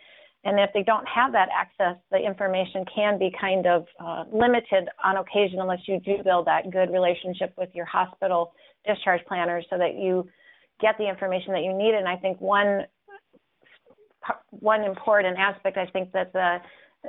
and 0.46 0.60
if 0.60 0.72
they 0.74 0.84
don't 0.84 1.08
have 1.08 1.32
that 1.32 1.48
access, 1.56 1.96
the 2.12 2.18
information 2.18 2.84
can 2.94 3.18
be 3.18 3.32
kind 3.40 3.66
of 3.66 3.86
uh, 4.00 4.26
limited 4.32 4.90
on 5.04 5.18
occasion 5.18 5.60
unless 5.60 5.80
you 5.88 6.02
do 6.02 6.22
build 6.24 6.48
that 6.48 6.70
good 6.70 6.92
relationship 6.92 7.54
with 7.58 7.70
your 7.74 7.86
hospital 7.86 8.54
discharge 8.86 9.22
planners 9.26 9.66
so 9.70 9.78
that 9.78 9.96
you 9.96 10.28
get 10.82 10.98
the 10.98 11.08
information 11.08 11.54
that 11.54 11.64
you 11.64 11.74
need. 11.74 11.94
And 11.96 12.08
I 12.08 12.18
think 12.18 12.42
one 12.42 12.82
one 14.52 14.84
important 14.84 15.38
aspect 15.38 15.78
I 15.78 15.86
think 15.88 16.12
that 16.14 16.32
the 16.34 16.58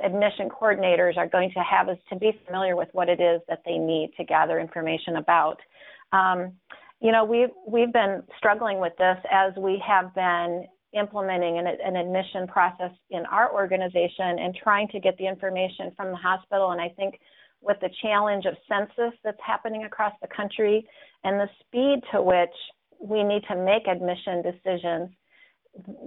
admission 0.03 0.49
coordinators 0.49 1.17
are 1.17 1.27
going 1.27 1.51
to 1.51 1.59
have 1.59 1.89
is 1.89 1.97
to 2.09 2.15
be 2.15 2.31
familiar 2.45 2.75
with 2.75 2.89
what 2.91 3.09
it 3.09 3.21
is 3.21 3.41
that 3.47 3.61
they 3.65 3.77
need 3.77 4.11
to 4.17 4.23
gather 4.23 4.59
information 4.59 5.17
about. 5.17 5.59
Um, 6.11 6.53
you 7.01 7.11
know, 7.11 7.23
we've 7.23 7.49
we've 7.67 7.93
been 7.93 8.23
struggling 8.37 8.79
with 8.79 8.93
this 8.97 9.17
as 9.31 9.53
we 9.57 9.81
have 9.85 10.13
been 10.15 10.65
implementing 10.93 11.57
an, 11.57 11.67
an, 11.67 11.97
admission 11.97 12.47
process 12.47 12.91
in 13.09 13.25
our 13.25 13.53
organization 13.53 14.39
and 14.39 14.55
trying 14.55 14.87
to 14.87 14.99
get 14.99 15.17
the 15.17 15.27
information 15.27 15.91
from 15.95 16.11
the 16.11 16.15
hospital. 16.15 16.71
And 16.71 16.79
I 16.79 16.87
think 16.87 17.19
with 17.61 17.77
the 17.81 17.89
challenge 18.01 18.45
of 18.45 18.55
census 18.69 19.17
that's 19.23 19.39
happening 19.45 19.83
across 19.83 20.13
the 20.21 20.27
country 20.27 20.87
and 21.25 21.37
the 21.37 21.49
speed 21.59 22.01
to 22.13 22.21
which 22.21 22.55
we 22.99 23.23
need 23.23 23.43
to 23.49 23.57
make 23.57 23.87
admission 23.87 24.41
decisions, 24.41 25.09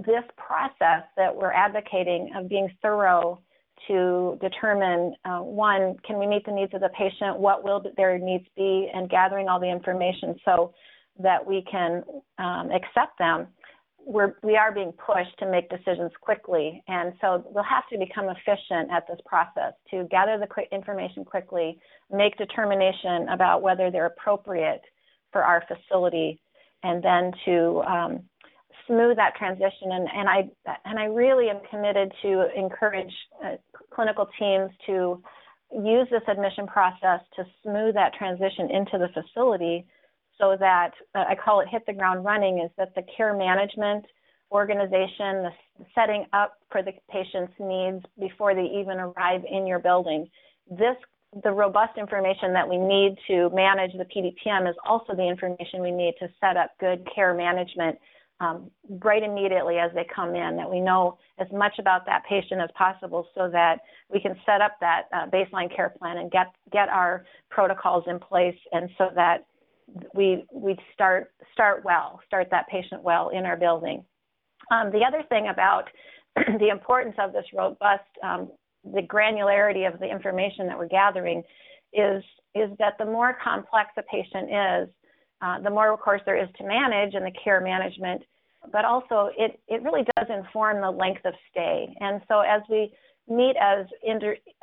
this 0.07 0.25
process 0.37 1.05
that 1.17 1.35
we're 1.35 1.53
advocating 1.53 2.31
of 2.35 2.49
being 2.49 2.71
thorough 2.81 3.41
to 3.87 4.39
determine 4.41 5.15
uh, 5.25 5.39
one, 5.39 5.97
can 6.07 6.19
we 6.19 6.27
meet 6.27 6.45
the 6.45 6.53
needs 6.53 6.75
of 6.75 6.81
the 6.81 6.91
patient? 6.91 7.39
What 7.39 7.65
will 7.65 7.83
their 7.97 8.19
needs 8.19 8.47
be? 8.57 8.91
And 8.93 9.09
gathering 9.09 9.49
all 9.49 9.61
the 9.61 9.71
information 9.71 10.37
so 10.45 10.75
that 11.21 11.45
we 11.45 11.65
can 11.71 12.03
um, 12.39 12.71
accept 12.71 13.19
them 13.19 13.49
we're, 14.09 14.35
we 14.43 14.57
are 14.57 14.73
being 14.73 14.93
pushed 14.93 15.39
to 15.39 15.51
make 15.51 15.69
decisions 15.69 16.11
quickly. 16.23 16.83
And 16.89 17.13
so 17.21 17.45
we'll 17.51 17.65
have 17.65 17.87
to 17.93 17.99
become 17.99 18.27
efficient 18.31 18.91
at 18.91 19.07
this 19.07 19.19
process 19.27 19.75
to 19.91 20.05
gather 20.11 20.39
the 20.39 20.49
information 20.75 21.27
quickly, 21.27 21.79
make 22.11 22.37
determination 22.39 23.29
about 23.29 23.61
whether 23.61 23.91
they're 23.91 24.07
appropriate 24.07 24.81
for 25.31 25.43
our 25.43 25.63
facility, 25.69 26.41
and 26.83 27.05
then 27.05 27.33
to 27.45 27.83
um, 27.83 28.23
smooth 28.89 29.17
that 29.17 29.37
transition. 29.37 29.93
And, 29.93 30.09
and, 30.13 30.29
I, 30.29 30.49
and 30.85 30.99
I 30.99 31.05
really 31.05 31.49
am 31.51 31.61
committed 31.71 32.13
to 32.23 32.49
encourage 32.57 33.13
uh, 33.45 33.57
clinical 33.95 34.29
teams 34.39 34.71
to 34.87 35.23
use 35.73 36.09
this 36.11 36.23
admission 36.27 36.67
process 36.67 37.21
to 37.37 37.45
smooth 37.63 37.95
that 37.95 38.15
transition 38.15 38.71
into 38.71 38.99
the 38.99 39.09
facility 39.15 39.87
so 40.41 40.57
that 40.59 40.93
uh, 41.15 41.25
I 41.29 41.35
call 41.35 41.61
it 41.61 41.69
hit 41.69 41.85
the 41.87 41.93
ground 41.93 42.25
running 42.25 42.61
is 42.65 42.71
that 42.79 42.95
the 42.95 43.03
care 43.17 43.37
management 43.37 44.05
organization, 44.51 45.45
the 45.45 45.51
setting 45.95 46.25
up 46.33 46.55
for 46.71 46.83
the 46.83 46.93
patient's 47.11 47.53
needs 47.61 48.05
before 48.19 48.55
they 48.55 48.65
even 48.81 48.99
arrive 48.99 49.43
in 49.51 49.67
your 49.67 49.79
building. 49.79 50.29
This 50.71 50.97
the 51.45 51.51
robust 51.51 51.99
information 51.99 52.55
that 52.55 52.67
we 52.67 52.79
need 52.79 53.19
to 53.27 53.51
manage 53.53 53.93
the 53.93 54.05
PDPM 54.05 54.69
is 54.69 54.75
also 54.87 55.15
the 55.15 55.29
information 55.29 55.83
we 55.83 55.91
need 55.91 56.15
to 56.19 56.29
set 56.41 56.57
up 56.57 56.71
good 56.81 57.07
care 57.15 57.35
management 57.35 57.99
um, 58.41 58.71
right 59.03 59.23
immediately 59.23 59.79
as 59.79 59.91
they 59.95 60.07
come 60.15 60.35
in, 60.35 60.57
that 60.57 60.71
we 60.71 60.81
know 60.81 61.19
as 61.39 61.49
much 61.53 61.79
about 61.79 62.07
that 62.07 62.23
patient 62.29 62.61
as 62.61 62.71
possible 62.77 63.27
so 63.35 63.49
that 63.51 63.81
we 64.13 64.21
can 64.21 64.37
set 64.47 64.61
up 64.61 64.77
that 64.81 65.03
uh, 65.13 65.27
baseline 65.27 65.75
care 65.75 65.93
plan 65.99 66.19
and 66.19 66.31
get, 66.31 66.47
get 66.73 66.89
our 66.89 67.25
protocols 67.51 68.05
in 68.07 68.19
place 68.19 68.57
and 68.73 68.89
so 68.97 69.09
that 69.15 69.45
we 70.15 70.45
we 70.53 70.77
start 70.93 71.33
start 71.53 71.85
well, 71.85 72.21
start 72.27 72.49
that 72.51 72.69
patient 72.69 73.03
well 73.03 73.31
in 73.31 73.45
our 73.45 73.57
building. 73.57 74.05
Um, 74.71 74.91
the 74.91 75.01
other 75.07 75.23
thing 75.29 75.49
about 75.49 75.85
the 76.37 76.69
importance 76.69 77.17
of 77.19 77.33
this 77.33 77.47
robust, 77.55 78.05
um, 78.23 78.51
the 78.85 79.03
granularity 79.03 79.91
of 79.91 79.99
the 79.99 80.07
information 80.07 80.67
that 80.67 80.79
we're 80.79 80.89
gathering, 80.89 81.43
is 81.93 82.23
is 82.55 82.71
that 82.79 82.95
the 82.99 83.05
more 83.05 83.37
complex 83.43 83.91
a 83.97 84.03
patient 84.03 84.51
is, 84.51 84.89
uh, 85.41 85.61
the 85.61 85.71
more, 85.71 85.93
of 85.93 86.01
course, 86.01 86.21
there 86.27 86.41
is 86.41 86.49
to 86.59 86.65
manage 86.67 87.15
in 87.15 87.23
the 87.23 87.33
care 87.43 87.61
management, 87.61 88.23
but 88.73 88.85
also 88.85 89.31
it 89.37 89.61
it 89.69 89.83
really 89.83 90.05
does 90.17 90.27
inform 90.29 90.81
the 90.81 90.91
length 90.91 91.25
of 91.25 91.35
stay. 91.51 91.95
And 92.01 92.21
so 92.29 92.41
as 92.41 92.63
we 92.69 92.93
meet 93.29 93.57
as 93.61 93.87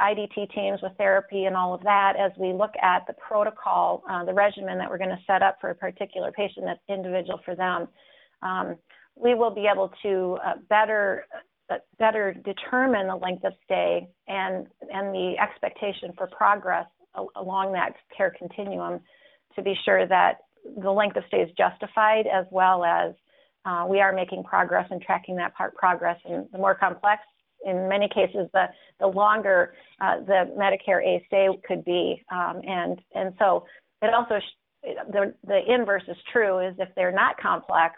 IDT 0.01 0.53
teams 0.53 0.79
with 0.81 0.91
therapy 0.97 1.45
and 1.45 1.55
all 1.55 1.73
of 1.73 1.83
that 1.83 2.15
as 2.19 2.31
we 2.37 2.51
look 2.51 2.71
at 2.81 3.05
the 3.07 3.13
protocol, 3.13 4.03
uh, 4.09 4.25
the 4.25 4.33
regimen 4.33 4.77
that 4.79 4.89
we're 4.89 4.97
going 4.97 5.09
to 5.09 5.19
set 5.27 5.43
up 5.43 5.57
for 5.61 5.69
a 5.69 5.75
particular 5.75 6.31
patient 6.31 6.65
that's 6.65 6.79
individual 6.89 7.39
for 7.45 7.55
them. 7.55 7.87
Um, 8.41 8.75
we 9.15 9.35
will 9.35 9.51
be 9.51 9.67
able 9.71 9.91
to 10.03 10.37
uh, 10.45 10.53
better 10.67 11.25
uh, 11.69 11.77
better 11.97 12.33
determine 12.33 13.07
the 13.07 13.15
length 13.15 13.43
of 13.43 13.53
stay 13.63 14.07
and 14.27 14.67
and 14.91 15.13
the 15.13 15.35
expectation 15.41 16.11
for 16.17 16.27
progress 16.27 16.85
along 17.37 17.71
that 17.71 17.93
care 18.15 18.35
continuum 18.37 18.99
to 19.55 19.61
be 19.61 19.73
sure 19.85 20.05
that 20.05 20.39
the 20.77 20.91
length 20.91 21.15
of 21.17 21.23
stay 21.27 21.41
is 21.41 21.49
justified 21.57 22.25
as 22.27 22.45
well 22.51 22.83
as 22.83 23.13
uh, 23.65 23.85
we 23.87 23.99
are 23.99 24.13
making 24.13 24.43
progress 24.43 24.87
and 24.91 25.01
tracking 25.01 25.35
that 25.35 25.55
part 25.55 25.75
progress 25.75 26.19
and 26.25 26.45
the 26.51 26.57
more 26.57 26.75
complex 26.75 27.21
in 27.65 27.89
many 27.89 28.07
cases, 28.07 28.47
the, 28.53 28.65
the 28.99 29.07
longer 29.07 29.73
uh, 29.99 30.19
the 30.19 30.49
Medicare 30.57 31.03
A 31.03 31.23
stay 31.27 31.47
could 31.67 31.83
be. 31.83 32.23
Um, 32.31 32.61
and, 32.65 33.01
and 33.13 33.33
so 33.39 33.65
it 34.01 34.13
also, 34.13 34.39
sh- 34.39 34.89
the, 35.11 35.33
the 35.45 35.59
inverse 35.67 36.03
is 36.07 36.17
true, 36.31 36.59
is 36.59 36.75
if 36.77 36.89
they're 36.95 37.11
not 37.11 37.37
complex, 37.37 37.95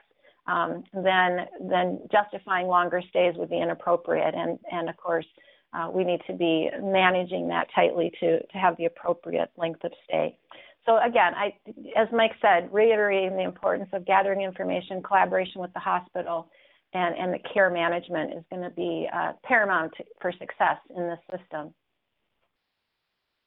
um, 0.47 0.83
then, 0.93 1.45
then 1.69 1.99
justifying 2.09 2.67
longer 2.67 3.01
stays 3.09 3.35
would 3.35 3.49
be 3.49 3.59
inappropriate. 3.59 4.33
And, 4.33 4.57
and 4.71 4.89
of 4.89 4.95
course, 4.95 5.25
uh, 5.73 5.89
we 5.93 6.05
need 6.05 6.21
to 6.27 6.33
be 6.33 6.69
managing 6.81 7.49
that 7.49 7.67
tightly 7.75 8.09
to, 8.21 8.39
to 8.39 8.57
have 8.57 8.77
the 8.77 8.85
appropriate 8.85 9.51
length 9.57 9.83
of 9.83 9.91
stay. 10.05 10.37
So 10.87 10.97
again, 11.05 11.33
I, 11.35 11.53
as 11.99 12.07
Mike 12.13 12.31
said, 12.41 12.69
reiterating 12.71 13.35
the 13.35 13.43
importance 13.43 13.89
of 13.91 14.05
gathering 14.05 14.41
information, 14.41 15.03
collaboration 15.03 15.59
with 15.59 15.73
the 15.73 15.79
hospital, 15.79 16.47
and, 16.93 17.13
and 17.15 17.33
the 17.33 17.39
care 17.53 17.69
management 17.69 18.33
is 18.33 18.43
going 18.49 18.63
to 18.63 18.69
be 18.69 19.07
uh, 19.13 19.33
paramount 19.43 19.91
for 20.21 20.31
success 20.31 20.77
in 20.95 21.03
this 21.07 21.19
system. 21.29 21.73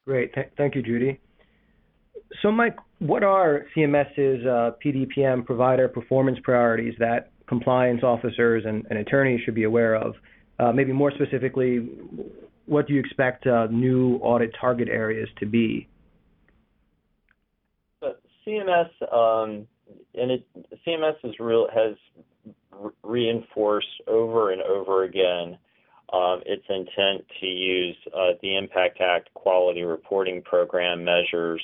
Great. 0.05 0.33
Th- 0.33 0.51
thank 0.55 0.75
you, 0.75 0.83
Judy. 0.83 1.19
So, 2.43 2.51
Mike, 2.51 2.77
what 2.99 3.23
are 3.23 3.65
CMS's 3.75 4.45
uh, 4.45 4.71
PDPM 4.83 5.43
provider 5.43 5.87
performance 5.87 6.37
priorities 6.43 6.93
that 6.99 7.31
compliance 7.47 8.03
officers 8.03 8.63
and, 8.65 8.85
and 8.89 8.99
attorneys 8.99 9.41
should 9.43 9.55
be 9.55 9.63
aware 9.63 9.95
of? 9.95 10.13
Uh, 10.59 10.71
maybe 10.71 10.93
more 10.93 11.11
specifically, 11.11 11.89
what 12.67 12.87
do 12.87 12.93
you 12.93 12.99
expect 12.99 13.47
uh, 13.47 13.65
new 13.71 14.17
audit 14.17 14.51
target 14.59 14.87
areas 14.87 15.27
to 15.39 15.47
be? 15.47 15.87
CMS 18.51 18.89
um, 19.13 19.67
and 20.15 20.31
it, 20.31 20.45
CMS 20.85 21.15
has 21.23 21.39
real 21.39 21.67
has 21.73 21.95
reinforced 23.03 23.87
over 24.07 24.51
and 24.51 24.61
over 24.61 25.03
again 25.03 25.57
um, 26.13 26.41
its 26.45 26.63
intent 26.69 27.25
to 27.39 27.45
use 27.45 27.95
uh, 28.13 28.31
the 28.41 28.57
Impact 28.57 28.99
Act 28.99 29.33
quality 29.33 29.83
reporting 29.83 30.41
program 30.41 31.03
measures 31.03 31.61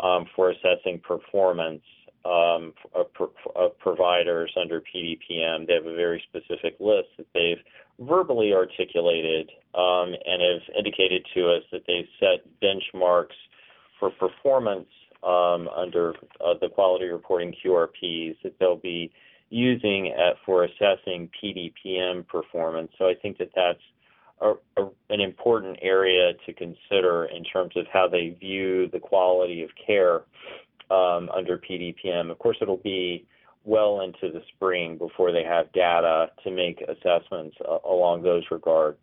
um, 0.00 0.26
for 0.36 0.50
assessing 0.50 1.00
performance 1.00 1.82
um, 2.24 2.74
of, 2.94 3.06
of, 3.56 3.78
providers 3.78 4.52
under 4.60 4.80
PDPM. 4.80 5.66
They 5.66 5.74
have 5.74 5.86
a 5.86 5.94
very 5.94 6.22
specific 6.28 6.76
list 6.80 7.08
that 7.16 7.26
they've 7.32 7.62
verbally 8.00 8.52
articulated 8.52 9.50
um, 9.74 10.14
and 10.26 10.42
have 10.42 10.76
indicated 10.76 11.24
to 11.34 11.48
us 11.48 11.62
that 11.72 11.82
they've 11.86 12.08
set 12.20 12.44
benchmarks 12.62 13.36
for 13.98 14.10
performance 14.10 14.88
um, 15.22 15.68
under 15.68 16.14
uh, 16.40 16.54
the 16.60 16.68
quality 16.68 17.06
reporting 17.06 17.54
QRPs 17.64 18.36
that 18.42 18.58
they'll 18.58 18.76
be 18.76 19.10
using 19.50 20.12
at, 20.12 20.36
for 20.44 20.64
assessing 20.64 21.30
PDPM 21.42 22.26
performance. 22.26 22.90
So 22.98 23.06
I 23.06 23.14
think 23.20 23.38
that 23.38 23.50
that's 23.54 23.80
a, 24.40 24.52
a, 24.80 24.88
an 25.10 25.20
important 25.20 25.78
area 25.82 26.32
to 26.46 26.52
consider 26.52 27.24
in 27.26 27.44
terms 27.44 27.72
of 27.76 27.86
how 27.92 28.08
they 28.08 28.36
view 28.38 28.88
the 28.92 29.00
quality 29.00 29.62
of 29.62 29.70
care 29.84 30.22
um, 30.90 31.28
under 31.30 31.58
PDPM. 31.58 32.30
Of 32.30 32.38
course, 32.38 32.58
it'll 32.60 32.76
be 32.76 33.26
well 33.64 34.00
into 34.00 34.32
the 34.32 34.42
spring 34.54 34.96
before 34.96 35.32
they 35.32 35.44
have 35.44 35.72
data 35.72 36.30
to 36.44 36.50
make 36.50 36.80
assessments 36.82 37.56
uh, 37.68 37.78
along 37.88 38.22
those 38.22 38.44
regard 38.50 38.96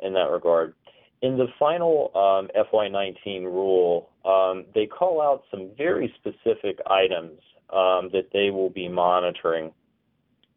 in 0.00 0.12
that 0.14 0.30
regard. 0.30 0.74
In 1.22 1.38
the 1.38 1.46
final 1.56 2.10
um, 2.16 2.50
FY19 2.72 3.44
rule, 3.44 4.10
um, 4.24 4.64
they 4.74 4.86
call 4.86 5.22
out 5.22 5.44
some 5.52 5.70
very 5.78 6.12
specific 6.18 6.78
items 6.90 7.38
um, 7.72 8.10
that 8.12 8.28
they 8.32 8.50
will 8.50 8.70
be 8.70 8.88
monitoring 8.88 9.72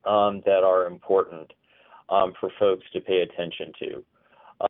um, 0.05 0.41
that 0.45 0.63
are 0.63 0.87
important 0.87 1.53
um, 2.09 2.33
for 2.39 2.49
folks 2.59 2.83
to 2.93 2.99
pay 2.99 3.21
attention 3.21 3.71
to. 3.79 4.03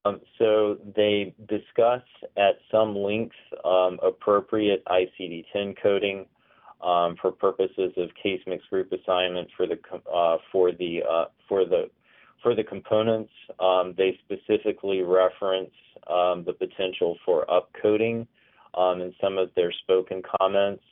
Um, 0.03 0.19
so 0.37 0.77
they 0.95 1.33
discuss 1.47 2.01
at 2.35 2.55
some 2.69 2.95
length 2.95 3.35
appropriate 4.03 4.83
ICD-10 4.85 5.75
coding 5.81 6.25
for 7.21 7.31
purposes 7.31 7.93
of 7.95 8.09
case 8.21 8.41
mix 8.47 8.65
group 8.65 8.91
assignment 8.91 9.47
for 9.55 9.65
the 9.65 9.77
uh, 10.13 10.37
for 10.51 10.71
the 10.71 11.01
uh, 11.09 11.25
for 11.47 11.65
the 11.65 11.89
for 12.41 12.55
the 12.55 12.63
components. 12.63 13.31
they 13.97 14.19
specifically 14.23 15.01
reference 15.01 15.71
the 16.07 16.53
potential 16.57 17.17
for 17.25 17.45
upcoding 17.47 18.27
in 18.77 19.13
some 19.21 19.37
of 19.37 19.49
their 19.55 19.71
spoken 19.83 20.21
comments. 20.39 20.83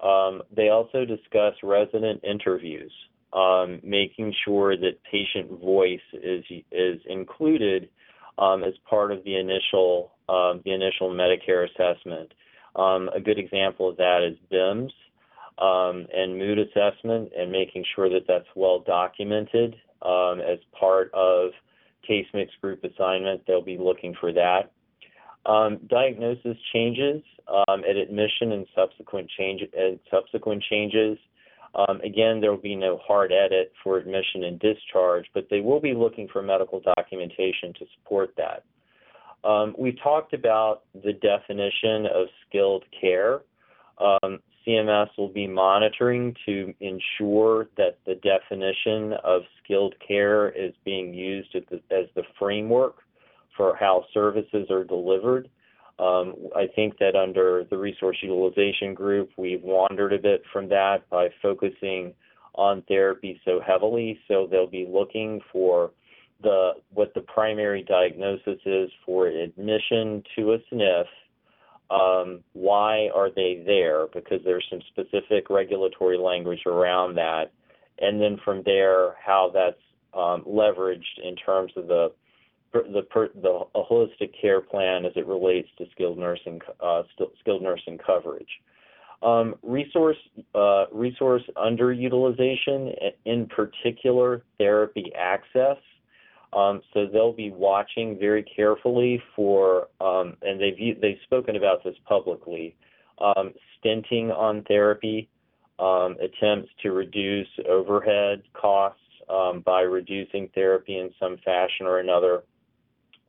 Um, 0.00 0.42
they 0.54 0.68
also 0.68 1.04
discuss 1.04 1.54
resident 1.62 2.22
interviews 2.22 2.92
um, 3.32 3.80
making 3.82 4.34
sure 4.44 4.76
that 4.76 5.02
patient 5.10 5.60
voice 5.60 6.00
is 6.14 6.44
is 6.72 7.00
included 7.08 7.88
um, 8.38 8.62
as 8.64 8.74
part 8.88 9.12
of 9.12 9.22
the 9.24 9.36
initial 9.36 10.12
um, 10.28 10.62
the 10.64 10.72
initial 10.72 11.10
Medicare 11.10 11.66
assessment. 11.68 12.32
Um, 12.76 13.10
a 13.14 13.20
good 13.20 13.38
example 13.38 13.88
of 13.88 13.96
that 13.96 14.20
is 14.22 14.38
BIMS 14.50 14.92
um, 15.58 16.06
and 16.14 16.38
mood 16.38 16.58
assessment, 16.58 17.32
and 17.36 17.50
making 17.50 17.84
sure 17.94 18.08
that 18.08 18.26
that's 18.28 18.48
well 18.54 18.80
documented 18.80 19.76
um, 20.02 20.40
as 20.40 20.58
part 20.78 21.10
of 21.14 21.50
case 22.06 22.26
mix 22.32 22.52
group 22.60 22.84
assignment. 22.84 23.42
They'll 23.46 23.62
be 23.62 23.78
looking 23.78 24.14
for 24.20 24.32
that. 24.32 24.70
diagnosis 25.88 26.56
changes 26.72 27.22
at 27.48 27.96
admission 27.96 28.52
and 28.52 28.66
subsequent 28.74 29.30
change 29.38 29.62
and 29.76 29.98
subsequent 30.10 30.62
changes. 30.70 31.18
Um, 31.74 32.00
again, 32.00 32.40
there 32.40 32.50
will 32.50 32.60
be 32.60 32.74
no 32.74 32.98
hard 33.06 33.30
edit 33.32 33.72
for 33.82 33.98
admission 33.98 34.44
and 34.44 34.58
discharge, 34.58 35.26
but 35.34 35.46
they 35.50 35.60
will 35.60 35.80
be 35.80 35.94
looking 35.94 36.28
for 36.32 36.42
medical 36.42 36.80
documentation 36.80 37.72
to 37.78 37.86
support 37.96 38.34
that. 38.36 38.64
Um, 39.48 39.74
we 39.78 39.92
talked 39.92 40.32
about 40.32 40.82
the 40.94 41.12
definition 41.12 42.06
of 42.06 42.26
skilled 42.48 42.84
care. 43.00 43.42
Um, 43.98 44.40
CMS 44.68 45.08
will 45.16 45.32
be 45.32 45.46
monitoring 45.46 46.34
to 46.44 46.74
ensure 46.80 47.68
that 47.78 47.98
the 48.06 48.16
definition 48.16 49.14
of 49.24 49.42
skilled 49.64 49.94
care 50.06 50.50
is 50.50 50.74
being 50.84 51.14
used 51.14 51.54
as 51.54 51.62
the, 51.70 51.76
as 51.94 52.06
the 52.14 52.22
framework 52.38 52.96
for 53.56 53.74
how 53.76 54.04
services 54.12 54.70
are 54.70 54.84
delivered. 54.84 55.48
Um, 55.98 56.34
I 56.54 56.66
think 56.76 56.98
that 56.98 57.16
under 57.16 57.64
the 57.70 57.78
resource 57.78 58.18
utilization 58.22 58.94
group, 58.94 59.30
we've 59.36 59.62
wandered 59.62 60.12
a 60.12 60.18
bit 60.18 60.42
from 60.52 60.68
that 60.68 61.08
by 61.10 61.28
focusing 61.42 62.14
on 62.54 62.82
therapy 62.86 63.40
so 63.44 63.60
heavily. 63.66 64.18
So 64.28 64.46
they'll 64.48 64.66
be 64.66 64.86
looking 64.88 65.40
for 65.50 65.90
the 66.42 66.72
what 66.92 67.14
the 67.14 67.22
primary 67.22 67.82
diagnosis 67.82 68.60
is 68.64 68.90
for 69.04 69.26
admission 69.26 70.22
to 70.36 70.52
a 70.52 70.58
SNF. 70.72 71.06
Um, 71.90 72.40
why 72.52 73.08
are 73.14 73.30
they 73.34 73.62
there? 73.64 74.06
Because 74.12 74.40
there's 74.44 74.66
some 74.70 74.80
specific 74.92 75.48
regulatory 75.48 76.18
language 76.18 76.60
around 76.66 77.14
that, 77.14 77.52
and 77.98 78.20
then 78.20 78.38
from 78.44 78.62
there, 78.64 79.14
how 79.24 79.50
that's 79.52 79.80
um, 80.14 80.42
leveraged 80.46 81.18
in 81.22 81.34
terms 81.36 81.72
of 81.76 81.86
the 81.86 82.12
the, 82.72 83.02
the 83.42 83.60
a 83.74 83.82
holistic 83.82 84.32
care 84.38 84.60
plan 84.60 85.06
as 85.06 85.12
it 85.16 85.26
relates 85.26 85.68
to 85.78 85.86
skilled 85.92 86.18
nursing 86.18 86.60
uh, 86.80 87.02
skilled 87.40 87.62
nursing 87.62 87.98
coverage. 88.04 88.48
Um, 89.22 89.56
resource 89.62 90.18
uh, 90.54 90.84
resource 90.92 91.42
underutilization, 91.56 92.92
in 93.24 93.46
particular 93.46 94.42
therapy 94.58 95.10
access. 95.18 95.76
Um, 96.52 96.80
so 96.94 97.06
they'll 97.06 97.32
be 97.32 97.50
watching 97.50 98.18
very 98.18 98.42
carefully 98.42 99.22
for, 99.36 99.88
um, 100.00 100.36
and 100.42 100.60
they've 100.60 100.98
they've 101.00 101.18
spoken 101.24 101.56
about 101.56 101.84
this 101.84 101.96
publicly, 102.06 102.74
um, 103.20 103.52
stinting 103.78 104.30
on 104.30 104.64
therapy, 104.64 105.28
um, 105.78 106.16
attempts 106.20 106.70
to 106.82 106.92
reduce 106.92 107.48
overhead 107.68 108.42
costs 108.54 109.00
um, 109.28 109.62
by 109.64 109.82
reducing 109.82 110.48
therapy 110.54 110.98
in 110.98 111.10
some 111.20 111.36
fashion 111.44 111.86
or 111.86 111.98
another. 111.98 112.42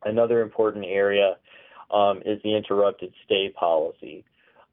Another 0.05 0.41
important 0.41 0.85
area 0.87 1.35
um, 1.91 2.19
is 2.25 2.41
the 2.43 2.55
interrupted 2.55 3.13
stay 3.25 3.49
policy. 3.49 4.23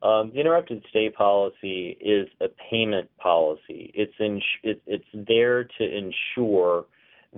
Um, 0.03 0.31
the 0.33 0.41
interrupted 0.41 0.85
stay 0.91 1.11
policy 1.11 1.97
is 2.01 2.29
a 2.41 2.47
payment 2.71 3.11
policy. 3.19 3.91
It's 3.95 4.13
in, 4.21 4.41
it, 4.63 4.81
it's 4.87 5.05
there 5.13 5.65
to 5.65 5.83
ensure 5.85 6.85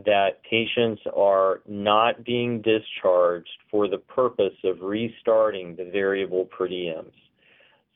that 0.04 0.42
patients 0.48 1.02
are 1.16 1.61
not 1.66 2.24
being 2.24 2.62
discharged 2.62 3.48
for 3.70 3.88
the 3.88 3.98
purpose 3.98 4.54
of 4.64 4.80
restarting 4.80 5.76
the 5.76 5.90
variable 5.90 6.44
per 6.46 6.68
diems. 6.68 7.12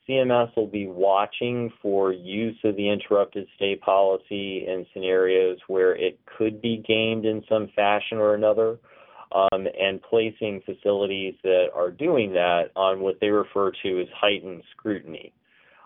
CMS 0.09 0.55
will 0.57 0.67
be 0.67 0.89
watching 0.89 1.73
for 1.81 2.13
use 2.13 2.59
of 2.65 2.77
the 2.77 2.89
interrupted 2.89 3.47
stay 3.57 3.77
policy 3.77 4.67
in 4.67 4.85
scenarios 4.93 5.59
where 5.69 5.95
it 5.95 6.19
could 6.27 6.61
be 6.61 6.83
gamed 6.87 7.25
in 7.25 7.43
some 7.49 7.69
fashion 7.77 8.19
or 8.19 8.35
another 8.35 8.79
um, 9.33 9.67
and 9.81 10.03
placing 10.03 10.61
facilities 10.67 11.35
that 11.45 11.67
are 11.75 11.91
doing 11.91 12.33
that 12.33 12.71
on 12.75 13.01
what 13.01 13.19
they 13.21 13.29
refer 13.29 13.71
to 13.83 14.01
as 14.01 14.09
heightened 14.15 14.63
scrutiny. 14.77 15.33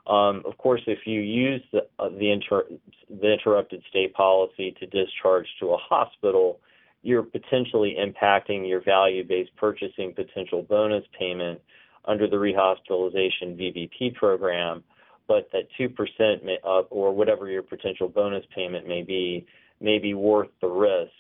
Um, 0.07 0.43
of 0.45 0.57
course, 0.59 0.83
if 0.87 1.01
you 1.05 1.21
use 1.21 1.63
the, 1.73 1.81
uh, 1.99 2.11
the, 2.11 2.31
inter 2.31 2.65
the 3.11 3.33
interrupted 3.33 3.83
stay 3.91 4.09
policy 4.09 4.75
to 4.79 4.87
discharge 4.87 5.47
to 5.61 5.73
a 5.73 5.77
hospital, 5.77 6.61
you're 7.03 7.25
potentially 7.25 7.97
impacting 7.99 8.69
your 8.69 8.83
value-based 8.83 9.55
purchasing 9.57 10.13
potential 10.15 10.63
bonus 10.63 11.05
payment 11.19 11.61
under 12.05 12.29
the 12.29 12.37
rehospitalization 12.37 13.57
VBP 13.59 14.15
program, 14.15 14.85
but 15.27 15.49
that 15.53 15.67
2% 15.79 16.45
may, 16.45 16.59
uh, 16.65 16.83
or 16.91 17.13
whatever 17.13 17.49
your 17.49 17.63
potential 17.63 18.09
bonus 18.09 18.45
payment 18.55 18.87
may 18.87 19.03
be, 19.03 19.45
may 19.81 19.99
be 19.99 20.15
worth 20.15 20.51
the 20.61 20.69
risk 20.69 21.11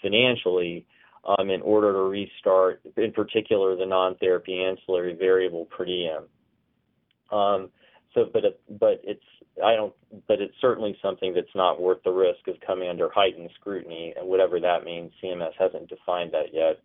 financially 0.00 0.84
um, 1.38 1.50
in 1.50 1.62
order 1.62 1.92
to 1.92 2.00
restart, 2.00 2.80
in 2.96 3.12
particular, 3.12 3.76
the 3.76 3.86
non-therapy 3.86 4.64
ancillary 4.64 5.14
variable 5.14 5.66
per 5.66 5.84
diem. 5.84 6.24
Um, 7.30 7.70
so, 8.14 8.26
but 8.32 8.44
it, 8.44 8.60
but 8.80 9.00
it's 9.04 9.22
I 9.64 9.74
don't, 9.74 9.94
but 10.28 10.40
it's 10.40 10.54
certainly 10.60 10.96
something 11.02 11.34
that's 11.34 11.54
not 11.54 11.80
worth 11.80 12.02
the 12.04 12.10
risk 12.10 12.48
of 12.48 12.56
coming 12.66 12.88
under 12.88 13.10
heightened 13.10 13.50
scrutiny, 13.60 14.14
and 14.18 14.28
whatever 14.28 14.60
that 14.60 14.84
means. 14.84 15.12
CMS 15.22 15.52
hasn't 15.58 15.88
defined 15.88 16.32
that 16.32 16.52
yet. 16.52 16.80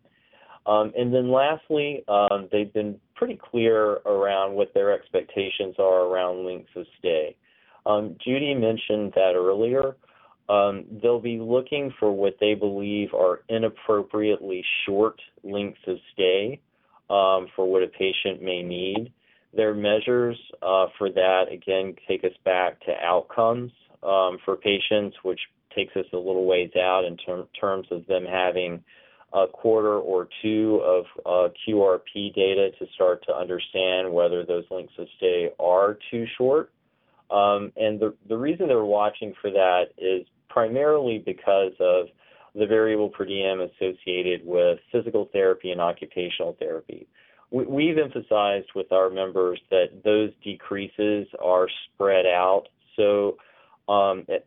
Um, 0.65 0.91
and 0.97 1.13
then 1.13 1.31
lastly, 1.31 2.03
um, 2.09 2.49
they've 2.51 2.71
been 2.73 2.99
pretty 3.15 3.39
clear 3.41 3.99
around 4.05 4.53
what 4.53 4.73
their 4.73 4.91
expectations 4.91 5.75
are 5.79 6.05
around 6.05 6.45
lengths 6.45 6.71
of 6.75 6.85
stay. 6.99 7.37
Um, 7.85 8.17
Judy 8.23 8.53
mentioned 8.53 9.13
that 9.15 9.33
earlier. 9.35 9.95
Um, 10.49 10.85
they'll 11.01 11.21
be 11.21 11.39
looking 11.39 11.93
for 11.99 12.11
what 12.11 12.35
they 12.39 12.53
believe 12.53 13.13
are 13.13 13.41
inappropriately 13.49 14.63
short 14.85 15.19
lengths 15.43 15.79
of 15.87 15.97
stay 16.13 16.59
um, 17.09 17.47
for 17.55 17.69
what 17.69 17.83
a 17.83 17.87
patient 17.87 18.41
may 18.41 18.61
need. 18.61 19.11
Their 19.57 19.73
measures 19.73 20.37
uh, 20.61 20.85
for 20.97 21.09
that, 21.09 21.45
again, 21.51 21.95
take 22.07 22.23
us 22.23 22.31
back 22.45 22.79
to 22.85 22.93
outcomes 23.03 23.71
um, 24.03 24.37
for 24.45 24.55
patients, 24.55 25.17
which 25.23 25.39
takes 25.75 25.95
us 25.95 26.05
a 26.13 26.17
little 26.17 26.45
ways 26.45 26.69
out 26.79 27.03
in 27.03 27.17
ter- 27.17 27.47
terms 27.59 27.87
of 27.91 28.05
them 28.05 28.23
having 28.23 28.83
a 29.33 29.47
quarter 29.47 29.97
or 29.97 30.29
two 30.41 30.81
of 30.85 31.05
uh, 31.25 31.53
QRP 31.67 32.35
data 32.35 32.69
to 32.79 32.85
start 32.93 33.23
to 33.25 33.35
understand 33.35 34.13
whether 34.13 34.45
those 34.45 34.63
lengths 34.69 34.93
of 34.99 35.07
stay 35.17 35.49
are 35.59 35.97
too 36.11 36.25
short. 36.37 36.71
Um, 37.29 37.73
and 37.75 37.99
the, 37.99 38.13
the 38.29 38.37
reason 38.37 38.67
they're 38.67 38.85
watching 38.85 39.33
for 39.41 39.49
that 39.49 39.85
is 39.97 40.25
primarily 40.49 41.21
because 41.25 41.73
of 41.79 42.07
the 42.55 42.65
variable 42.65 43.09
per 43.09 43.25
diem 43.25 43.59
associated 43.61 44.41
with 44.45 44.79
physical 44.91 45.29
therapy 45.33 45.71
and 45.71 45.81
occupational 45.81 46.55
therapy. 46.59 47.07
We've 47.51 47.97
emphasized 47.97 48.67
with 48.75 48.91
our 48.91 49.09
members 49.09 49.59
that 49.69 50.03
those 50.03 50.31
decreases 50.43 51.27
are 51.43 51.67
spread 51.85 52.25
out. 52.25 52.63
So 52.95 53.37
um, 53.87 54.25
at, 54.29 54.45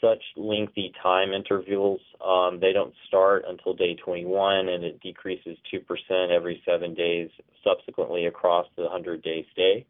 such 0.00 0.22
lengthy 0.36 0.92
time 1.02 1.32
intervals, 1.32 2.00
um, 2.24 2.58
they 2.60 2.72
don't 2.72 2.94
start 3.06 3.44
until 3.46 3.74
day 3.74 3.94
21, 3.94 4.68
and 4.68 4.82
it 4.82 5.00
decreases 5.00 5.56
2% 5.72 6.30
every 6.34 6.62
seven 6.66 6.94
days 6.94 7.30
subsequently 7.62 8.26
across 8.26 8.66
the 8.76 8.82
100-day 8.82 9.46
stay. 9.52 9.86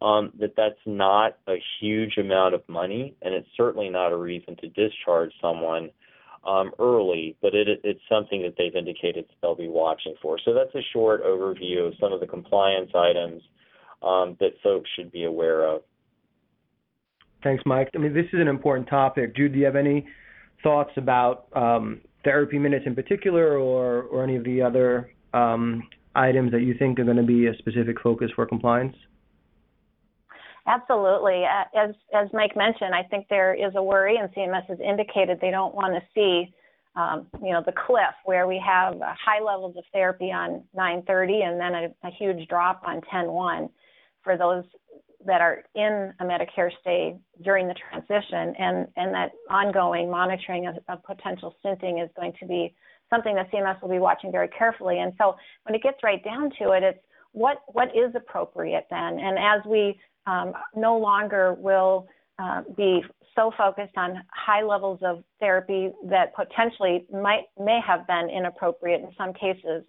Um, 0.00 0.32
that 0.40 0.54
that's 0.56 0.78
not 0.86 1.38
a 1.48 1.56
huge 1.80 2.16
amount 2.16 2.54
of 2.54 2.68
money, 2.68 3.14
and 3.22 3.34
it's 3.34 3.48
certainly 3.56 3.88
not 3.88 4.12
a 4.12 4.16
reason 4.16 4.56
to 4.56 4.68
discharge 4.68 5.32
someone 5.40 5.90
um, 6.46 6.72
early, 6.78 7.36
but 7.40 7.54
it, 7.54 7.68
it's 7.84 8.00
something 8.08 8.42
that 8.42 8.54
they've 8.58 8.74
indicated 8.74 9.26
they'll 9.40 9.54
be 9.54 9.68
watching 9.68 10.14
for. 10.20 10.38
So 10.44 10.52
that's 10.52 10.74
a 10.74 10.82
short 10.92 11.24
overview 11.24 11.86
of 11.86 11.94
some 12.00 12.12
of 12.12 12.20
the 12.20 12.26
compliance 12.26 12.90
items 12.94 13.42
um, 14.02 14.36
that 14.40 14.50
folks 14.62 14.90
should 14.96 15.12
be 15.12 15.24
aware 15.24 15.64
of. 15.64 15.82
Thanks, 17.42 17.62
Mike. 17.66 17.90
I 17.94 17.98
mean, 17.98 18.14
this 18.14 18.26
is 18.32 18.40
an 18.40 18.48
important 18.48 18.88
topic. 18.88 19.36
Jude, 19.36 19.52
do 19.52 19.58
you 19.58 19.64
have 19.64 19.76
any 19.76 20.06
thoughts 20.62 20.92
about 20.96 21.46
um, 21.54 22.00
therapy 22.24 22.58
minutes 22.58 22.84
in 22.86 22.94
particular, 22.94 23.58
or 23.58 24.02
or 24.04 24.22
any 24.22 24.36
of 24.36 24.44
the 24.44 24.62
other 24.62 25.10
um, 25.34 25.82
items 26.14 26.52
that 26.52 26.62
you 26.62 26.74
think 26.78 26.98
are 26.98 27.04
going 27.04 27.16
to 27.16 27.22
be 27.22 27.46
a 27.46 27.56
specific 27.58 28.00
focus 28.00 28.30
for 28.34 28.46
compliance? 28.46 28.94
Absolutely. 30.66 31.42
As 31.74 31.94
as 32.14 32.28
Mike 32.32 32.56
mentioned, 32.56 32.94
I 32.94 33.02
think 33.02 33.26
there 33.28 33.52
is 33.54 33.72
a 33.74 33.82
worry, 33.82 34.16
and 34.16 34.32
CMS 34.32 34.66
has 34.68 34.78
indicated 34.80 35.38
they 35.40 35.50
don't 35.50 35.74
want 35.74 35.92
to 35.94 36.02
see, 36.14 36.54
um, 36.94 37.26
you 37.42 37.52
know, 37.52 37.62
the 37.66 37.72
cliff 37.72 38.14
where 38.24 38.46
we 38.46 38.62
have 38.64 38.94
high 39.00 39.42
levels 39.44 39.76
of 39.76 39.84
therapy 39.92 40.30
on 40.30 40.62
9:30 40.76 41.42
and 41.44 41.60
then 41.60 41.74
a, 41.74 41.88
a 42.06 42.10
huge 42.10 42.46
drop 42.48 42.82
on 42.86 43.00
10:1 43.12 43.70
for 44.22 44.36
those 44.36 44.64
that 45.26 45.40
are 45.40 45.64
in 45.74 46.12
a 46.20 46.24
Medicare 46.24 46.70
stay 46.80 47.16
during 47.42 47.66
the 47.66 47.74
transition, 47.74 48.54
and 48.56 48.86
and 48.96 49.12
that 49.12 49.32
ongoing 49.50 50.08
monitoring 50.08 50.68
of, 50.68 50.76
of 50.88 51.02
potential 51.02 51.56
stinting 51.58 51.98
is 51.98 52.08
going 52.14 52.34
to 52.38 52.46
be 52.46 52.72
something 53.10 53.34
that 53.34 53.50
CMS 53.50 53.82
will 53.82 53.88
be 53.90 53.98
watching 53.98 54.30
very 54.30 54.48
carefully. 54.48 55.00
And 55.00 55.12
so 55.18 55.34
when 55.64 55.74
it 55.74 55.82
gets 55.82 55.98
right 56.04 56.22
down 56.22 56.50
to 56.60 56.70
it, 56.70 56.84
it's 56.84 57.00
what 57.32 57.62
what 57.66 57.88
is 57.96 58.14
appropriate 58.14 58.86
then, 58.90 59.18
and 59.18 59.36
as 59.38 59.64
we 59.66 59.98
um, 60.26 60.52
no 60.74 60.96
longer 60.96 61.54
will 61.54 62.06
uh, 62.38 62.62
be 62.76 63.02
so 63.34 63.52
focused 63.56 63.96
on 63.96 64.22
high 64.28 64.62
levels 64.62 64.98
of 65.02 65.22
therapy 65.40 65.90
that 66.04 66.34
potentially 66.34 67.06
might 67.12 67.44
may 67.58 67.80
have 67.86 68.06
been 68.06 68.28
inappropriate 68.30 69.00
in 69.00 69.10
some 69.16 69.32
cases. 69.32 69.84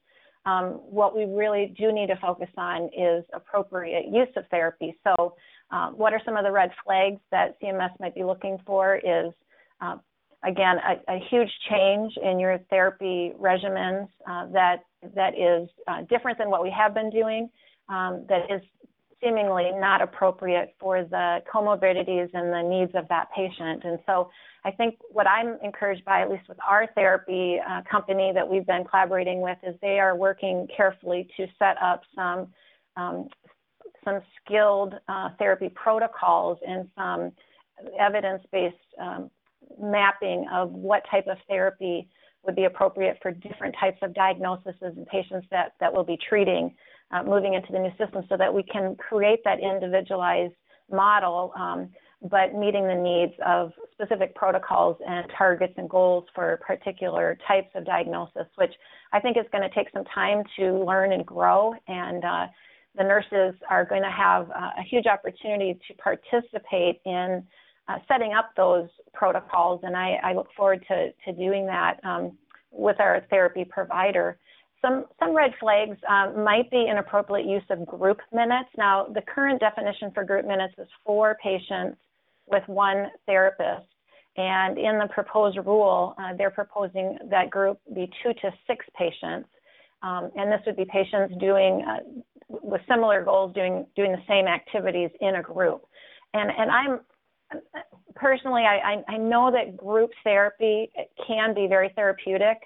Um, 0.46 0.82
what 0.90 1.16
we 1.16 1.26
really 1.26 1.74
do 1.78 1.92
need 1.92 2.08
to 2.08 2.18
focus 2.18 2.50
on 2.58 2.90
is 2.98 3.24
appropriate 3.34 4.06
use 4.12 4.28
of 4.36 4.44
therapy. 4.50 4.98
So, 5.04 5.36
uh, 5.72 5.90
what 5.92 6.14
are 6.14 6.22
some 6.26 6.36
of 6.36 6.44
the 6.44 6.52
red 6.52 6.72
flags 6.84 7.20
that 7.32 7.60
CMS 7.62 7.92
might 8.00 8.16
be 8.16 8.24
looking 8.24 8.58
for? 8.66 8.98
Is 8.98 9.34
uh, 9.82 9.98
again 10.46 10.78
a, 10.78 11.14
a, 11.14 11.20
huge 11.30 11.50
change 11.70 12.14
in 12.22 12.40
your 12.40 12.60
therapy 12.70 13.34
regimens 13.40 14.08
uh, 14.30 14.48
that 14.52 14.84
that 15.16 15.34
is 15.38 15.70
uh, 15.88 16.02
different 16.10 16.38
than 16.38 16.50
what 16.50 16.62
we 16.62 16.74
have 16.78 16.94
been 16.94 17.10
doing. 17.10 17.50
Um, 17.90 18.26
that 18.30 18.50
is 18.50 18.62
seemingly 19.24 19.72
not 19.74 20.02
appropriate 20.02 20.76
for 20.80 21.04
the 21.04 21.40
comorbidities 21.54 22.30
and 22.34 22.52
the 22.52 22.62
needs 22.62 22.92
of 22.96 23.08
that 23.10 23.30
patient. 23.36 23.84
And 23.84 24.00
so 24.06 24.30
I 24.66 24.72
think 24.72 24.96
what 25.10 25.28
I'm 25.28 25.58
encouraged 25.64 26.06
by, 26.06 26.22
at 26.22 26.30
least 26.30 26.48
with 26.48 26.58
our 26.68 26.88
therapy 26.96 27.60
uh, 27.68 27.82
company 27.90 28.32
that 28.34 28.48
we've 28.48 28.66
been 28.66 28.84
collaborating 28.86 29.42
with, 29.42 29.58
is 29.64 29.76
they 29.82 30.00
are 30.00 30.16
working 30.16 30.68
carefully 30.76 31.28
to 31.38 31.48
set 31.60 31.76
up 31.82 32.02
some 32.16 32.48
um, 32.96 33.28
some 34.06 34.20
skilled 34.44 34.96
uh, 35.08 35.30
therapy 35.40 35.70
protocols 35.74 36.58
and 36.68 36.90
some 36.96 37.32
evidence-based 38.00 38.76
um, 39.00 39.32
mapping 39.80 40.46
of 40.54 40.72
what 40.72 41.04
type 41.10 41.26
of 41.28 41.38
therapy 41.48 42.08
would 42.44 42.56
be 42.56 42.66
appropriate 42.66 43.18
for 43.22 43.32
different 43.32 43.74
types 43.80 43.98
of 44.02 44.14
diagnoses 44.14 44.74
and 44.82 45.08
patients 45.08 45.48
that, 45.52 45.74
that 45.80 45.92
we'll 45.92 46.04
be 46.04 46.18
treating 46.30 46.74
uh, 47.14 47.24
moving 47.24 47.54
into 47.54 47.72
the 47.72 47.80
new 47.80 47.92
system 47.98 48.24
so 48.28 48.36
that 48.38 48.54
we 48.54 48.64
can 48.64 48.96
create 48.96 49.40
that 49.46 49.60
individualized 49.60 50.54
model, 50.92 51.54
um, 51.56 51.90
but 52.30 52.54
meeting 52.54 52.88
the 52.88 52.96
needs 52.96 53.34
of 53.46 53.72
specific 53.94 54.34
protocols 54.36 54.98
and 55.06 55.26
targets 55.38 55.74
and 55.78 55.90
goals 55.90 56.26
for 56.34 56.60
particular 56.66 57.38
types 57.48 57.70
of 57.76 57.86
diagnosis, 57.86 58.48
which 58.56 58.74
I 59.12 59.20
think 59.20 59.38
is 59.38 59.46
going 59.52 59.68
to 59.68 59.76
take 59.76 59.88
some 59.94 60.06
time 60.06 60.44
to 60.58 60.84
learn 60.84 61.12
and 61.12 61.26
grow. 61.26 61.74
And 61.88 62.24
uh, 62.24 62.48
the 62.98 63.04
nurses 63.04 63.60
are 63.70 63.86
going 63.86 64.04
to 64.04 64.12
have 64.12 64.50
uh, 64.52 64.72
a 64.80 64.84
huge 64.90 65.06
opportunity 65.06 65.80
to 65.88 65.94
participate 65.96 67.02
in 67.06 67.44
uh, 67.90 67.98
setting 68.08 68.34
up 68.34 68.52
those 68.56 68.88
protocols. 69.14 69.82
And 69.84 69.96
I, 69.96 70.18
I 70.24 70.34
look 70.34 70.48
forward 70.56 70.86
to, 70.88 71.12
to 71.26 71.34
doing 71.38 71.66
that 71.68 72.00
um, 72.04 72.38
with 72.72 73.00
our 73.00 73.26
therapy 73.30 73.66
provider. 73.66 74.38
Some, 74.84 75.06
some 75.18 75.34
red 75.36 75.52
flags 75.60 75.98
um, 76.10 76.44
might 76.44 76.70
be 76.70 76.88
inappropriate 76.90 77.48
use 77.48 77.64
of 77.70 77.86
group 77.86 78.20
minutes. 78.34 78.70
Now, 78.78 79.06
the 79.06 79.22
current 79.22 79.62
definition 79.62 80.12
for 80.14 80.26
group 80.26 80.46
minutes 80.46 80.74
is 80.78 80.88
four 81.06 81.38
patients 81.42 81.98
with 82.48 82.64
one 82.68 83.08
therapist. 83.26 83.88
And 84.36 84.78
in 84.78 85.00
the 85.00 85.08
proposed 85.14 85.58
rule, 85.58 86.16
uh, 86.18 86.36
they're 86.38 86.52
proposing 86.52 87.18
that 87.30 87.50
group 87.50 87.80
be 87.96 88.12
two 88.22 88.34
to 88.34 88.52
six 88.68 88.86
patients. 88.98 89.48
Um, 90.02 90.32
and 90.36 90.52
this 90.52 90.60
would 90.66 90.76
be 90.76 90.86
patients 90.86 91.36
doing, 91.40 91.86
uh, 91.88 92.22
with 92.50 92.82
similar 92.90 93.24
goals, 93.24 93.54
doing, 93.54 93.86
doing 93.96 94.12
the 94.12 94.24
same 94.28 94.48
activities 94.48 95.12
in 95.22 95.36
a 95.36 95.42
group. 95.42 95.86
And, 96.34 96.52
and 96.52 96.70
I'm, 96.70 97.00
personally, 98.16 98.64
I, 98.64 99.04
I 99.08 99.18
know 99.18 99.52
that 99.52 99.78
group 99.78 100.12
therapy 100.24 100.92
can 101.26 101.54
be 101.54 101.68
very 101.68 101.90
therapeutic 101.96 102.58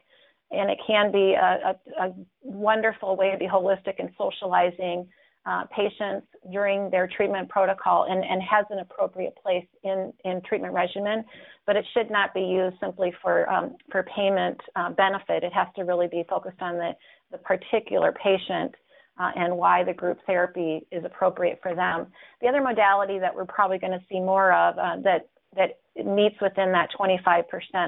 and 0.51 0.69
it 0.69 0.79
can 0.85 1.11
be 1.11 1.33
a, 1.33 1.75
a, 1.99 2.07
a 2.07 2.13
wonderful 2.41 3.15
way 3.15 3.31
to 3.31 3.37
be 3.37 3.47
holistic 3.47 3.95
and 3.99 4.09
socializing 4.17 5.07
uh, 5.45 5.63
patients 5.73 6.27
during 6.51 6.89
their 6.89 7.07
treatment 7.07 7.47
protocol 7.47 8.05
and, 8.09 8.23
and 8.23 8.41
has 8.43 8.65
an 8.69 8.79
appropriate 8.79 9.33
place 9.41 9.65
in, 9.83 10.11
in 10.25 10.41
treatment 10.41 10.73
regimen, 10.73 11.23
but 11.65 11.77
it 11.77 11.85
should 11.93 12.11
not 12.11 12.33
be 12.33 12.41
used 12.41 12.75
simply 12.81 13.13
for, 13.21 13.49
um, 13.49 13.75
for 13.89 14.03
payment 14.13 14.59
uh, 14.75 14.89
benefit. 14.91 15.43
It 15.43 15.53
has 15.53 15.67
to 15.77 15.83
really 15.83 16.07
be 16.07 16.25
focused 16.29 16.61
on 16.61 16.75
the, 16.75 16.91
the 17.31 17.37
particular 17.37 18.11
patient 18.11 18.75
uh, 19.19 19.31
and 19.35 19.57
why 19.57 19.83
the 19.83 19.93
group 19.93 20.19
therapy 20.25 20.85
is 20.91 21.03
appropriate 21.05 21.59
for 21.61 21.73
them. 21.73 22.07
The 22.41 22.47
other 22.47 22.61
modality 22.61 23.17
that 23.19 23.33
we're 23.33 23.45
probably 23.45 23.77
going 23.77 23.93
to 23.93 24.05
see 24.09 24.19
more 24.19 24.51
of 24.51 24.77
uh, 24.77 25.01
that 25.03 25.29
that 25.55 25.79
meets 25.95 26.35
within 26.41 26.71
that 26.71 26.89
25% 26.99 27.43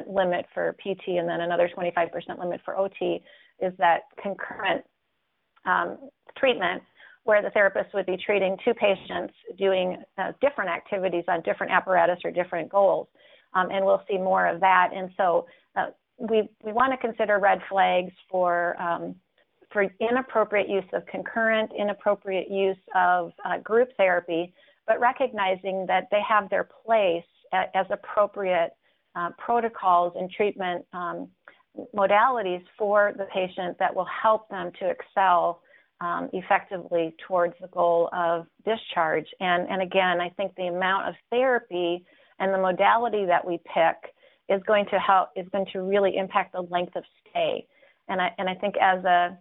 limit 0.08 0.46
for 0.54 0.76
PT 0.80 1.10
and 1.10 1.28
then 1.28 1.42
another 1.42 1.70
25% 1.76 2.40
limit 2.40 2.62
for 2.64 2.78
OT 2.78 3.22
is 3.60 3.74
that 3.78 4.02
concurrent 4.22 4.84
um, 5.66 5.98
treatment 6.38 6.82
where 7.24 7.42
the 7.42 7.50
therapist 7.52 7.94
would 7.94 8.06
be 8.06 8.18
treating 8.18 8.58
two 8.66 8.74
patients 8.74 9.34
doing 9.58 9.98
uh, 10.18 10.32
different 10.42 10.70
activities 10.70 11.24
on 11.28 11.42
different 11.44 11.72
apparatus 11.72 12.18
or 12.24 12.32
different 12.32 12.70
goals. 12.70 13.08
Um, 13.54 13.70
and 13.72 13.86
we'll 13.86 14.02
see 14.10 14.18
more 14.18 14.48
of 14.48 14.60
that. 14.62 14.90
And 14.96 15.10
so 15.18 15.46
uh, 15.76 15.88
we, 16.18 16.50
we 16.64 16.72
want 16.72 16.92
to 16.92 16.98
consider 16.98 17.40
red 17.40 17.60
flags 17.70 18.12
for, 18.30 18.80
um, 18.82 19.16
for 19.72 19.86
inappropriate 20.00 20.70
use 20.70 20.86
of 20.94 21.06
concurrent, 21.08 21.72
inappropriate 21.78 22.50
use 22.50 22.78
of 22.96 23.32
uh, 23.46 23.58
group 23.60 23.90
therapy, 23.98 24.54
but 24.88 25.00
recognizing 25.00 25.86
that 25.88 26.08
they 26.12 26.22
have 26.28 26.50
their 26.50 26.68
place 26.86 27.24
as 27.54 27.86
appropriate 27.90 28.72
uh, 29.16 29.30
protocols 29.38 30.14
and 30.16 30.30
treatment 30.32 30.86
um, 30.94 31.28
modalities 31.96 32.64
for 32.78 33.14
the 33.18 33.26
patient 33.34 33.78
that 33.80 33.94
will 33.94 34.08
help 34.24 34.48
them 34.50 34.72
to 34.80 34.90
excel 34.90 35.62
um, 36.02 36.30
effectively 36.34 37.14
towards 37.28 37.54
the 37.62 37.68
goal 37.68 38.10
of 38.14 38.46
discharge. 38.66 39.28
And, 39.40 39.68
and 39.70 39.82
again, 39.82 40.22
I 40.22 40.30
think 40.30 40.56
the 40.56 40.68
amount 40.68 41.10
of 41.10 41.16
therapy 41.30 42.06
and 42.40 42.54
the 42.54 42.58
modality 42.58 43.26
that 43.26 43.46
we 43.46 43.60
pick 43.74 44.14
is 44.48 44.62
going 44.66 44.86
to 44.86 45.00
help 45.00 45.30
is 45.36 45.46
going 45.52 45.66
to 45.74 45.82
really 45.82 46.18
impact 46.18 46.54
the 46.54 46.62
length 46.62 46.96
of 46.96 47.04
stay. 47.30 47.68
And 48.08 48.20
I 48.20 48.34
and 48.40 48.50
I 48.50 48.56
think 48.56 48.76
as 48.82 49.04
a 49.06 49.38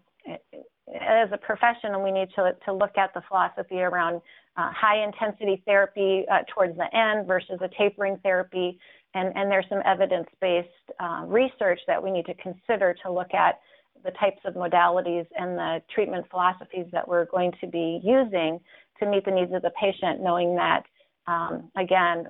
as 1.00 1.30
a 1.32 1.38
profession, 1.38 2.02
we 2.02 2.10
need 2.10 2.28
to 2.36 2.52
to 2.66 2.72
look 2.72 2.98
at 2.98 3.14
the 3.14 3.22
philosophy 3.28 3.80
around 3.80 4.20
uh, 4.58 4.70
high 4.72 5.04
intensity 5.04 5.62
therapy 5.64 6.24
uh, 6.30 6.40
towards 6.52 6.76
the 6.76 6.94
end 6.94 7.26
versus 7.26 7.58
a 7.62 7.68
tapering 7.78 8.18
therapy. 8.24 8.78
And, 9.14 9.34
and 9.36 9.50
there's 9.50 9.64
some 9.68 9.80
evidence 9.86 10.26
based 10.40 10.68
uh, 11.00 11.22
research 11.26 11.78
that 11.86 12.02
we 12.02 12.10
need 12.10 12.26
to 12.26 12.34
consider 12.34 12.94
to 13.04 13.12
look 13.12 13.32
at 13.32 13.60
the 14.04 14.10
types 14.12 14.40
of 14.44 14.54
modalities 14.54 15.26
and 15.36 15.56
the 15.56 15.82
treatment 15.94 16.26
philosophies 16.30 16.86
that 16.92 17.06
we're 17.06 17.26
going 17.26 17.52
to 17.60 17.66
be 17.68 18.00
using 18.02 18.60
to 19.00 19.06
meet 19.08 19.24
the 19.24 19.30
needs 19.30 19.52
of 19.54 19.62
the 19.62 19.72
patient, 19.80 20.20
knowing 20.20 20.56
that. 20.56 20.82
Um, 21.26 21.70
again, 21.76 22.24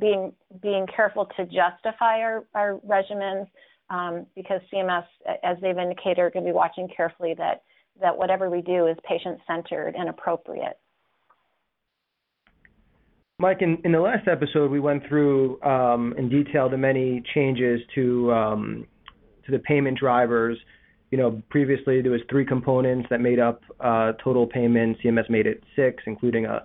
being 0.00 0.32
being 0.60 0.84
careful 0.94 1.24
to 1.36 1.44
justify 1.44 2.18
our, 2.18 2.44
our 2.52 2.80
regimens 2.84 3.46
um, 3.90 4.26
because 4.34 4.60
CMS, 4.74 5.04
as 5.44 5.56
they've 5.62 5.78
indicated, 5.78 6.18
are 6.18 6.30
going 6.30 6.44
to 6.44 6.50
be 6.50 6.52
watching 6.54 6.88
carefully 6.88 7.32
that 7.38 7.62
that 8.00 8.16
whatever 8.16 8.50
we 8.50 8.60
do 8.60 8.88
is 8.88 8.96
patient-centered 9.08 9.94
and 9.96 10.08
appropriate. 10.08 10.80
Mike, 13.40 13.62
in, 13.62 13.90
the 13.90 14.00
last 14.00 14.28
episode, 14.28 14.70
we 14.70 14.80
went 14.80 15.02
through 15.08 15.60
um, 15.62 16.14
in 16.18 16.28
detail 16.28 16.68
the 16.68 16.76
many 16.76 17.22
changes 17.34 17.80
to 17.94 18.30
um, 18.30 18.86
to 19.46 19.50
the 19.52 19.58
payment 19.60 19.98
drivers. 19.98 20.58
You 21.10 21.16
know, 21.16 21.42
previously 21.48 22.02
there 22.02 22.10
was 22.10 22.20
three 22.28 22.44
components 22.44 23.08
that 23.08 23.22
made 23.22 23.38
up 23.38 23.62
uh, 23.80 24.12
total 24.22 24.46
payment. 24.46 24.98
CMS 25.02 25.30
made 25.30 25.46
it 25.46 25.62
six, 25.74 26.02
including 26.06 26.44
a 26.44 26.64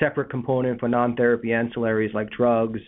separate 0.00 0.30
component 0.30 0.80
for 0.80 0.88
non-therapy 0.88 1.48
ancillaries 1.48 2.14
like 2.14 2.30
drugs, 2.30 2.80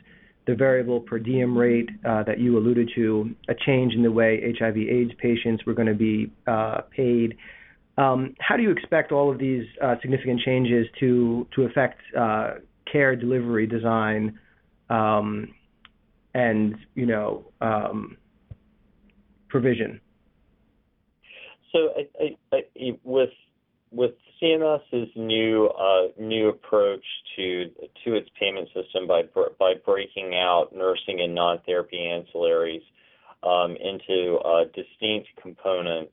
the 0.47 0.55
variable 0.55 0.99
per 0.99 1.19
diem 1.19 1.57
rate 1.57 1.91
uh, 2.09 2.23
that 2.23 2.41
you 2.41 2.57
alluded 2.57 2.91
to, 2.95 3.35
a 3.51 3.55
change 3.67 3.93
in 3.93 4.03
the 4.03 4.11
way 4.11 4.55
HIV/AIDS 4.59 5.13
patients 5.19 5.67
were 5.67 5.75
going 5.75 5.89
to 5.89 5.95
be 5.95 6.33
uh, 6.47 6.81
paid. 6.97 7.37
Um, 7.99 8.35
how 8.41 8.57
do 8.57 8.63
you 8.63 8.71
expect 8.71 9.13
all 9.13 9.31
of 9.31 9.39
these 9.39 9.67
significant 10.01 10.41
changes 10.41 10.87
to 11.01 11.47
to 11.55 11.65
affect 11.65 12.01
care 12.91 13.17
delivery 13.17 13.67
design 13.67 14.39
um, 14.91 15.55
and 16.35 16.77
you 16.95 17.07
know 17.07 17.45
um, 17.61 18.17
provision? 19.49 20.01
So 21.73 21.91
I, 21.97 22.37
I, 22.53 22.57
I, 22.57 22.99
with 23.05 23.31
with 23.91 24.13
CMS's 24.41 25.11
new 25.17 25.67
uh, 25.67 26.09
new 26.19 26.49
approach 26.49 27.05
to 27.37 27.71
to 28.05 28.15
its 28.15 28.29
payment 28.39 28.69
system 28.69 29.07
by 29.07 29.23
by 29.59 29.75
breaking 29.85 30.35
out 30.35 30.69
nursing 30.75 31.21
and 31.21 31.35
non-therapy 31.35 31.97
ancillaries 31.97 32.83
um, 33.43 33.77
into 33.77 34.37
uh, 34.39 34.65
distinct 34.75 35.29
components 35.41 36.13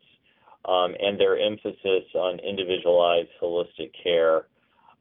um, 0.66 0.96
and 1.00 1.20
their 1.20 1.38
emphasis 1.38 2.04
on 2.16 2.40
individualized 2.40 3.30
holistic 3.42 3.92
care. 4.02 4.46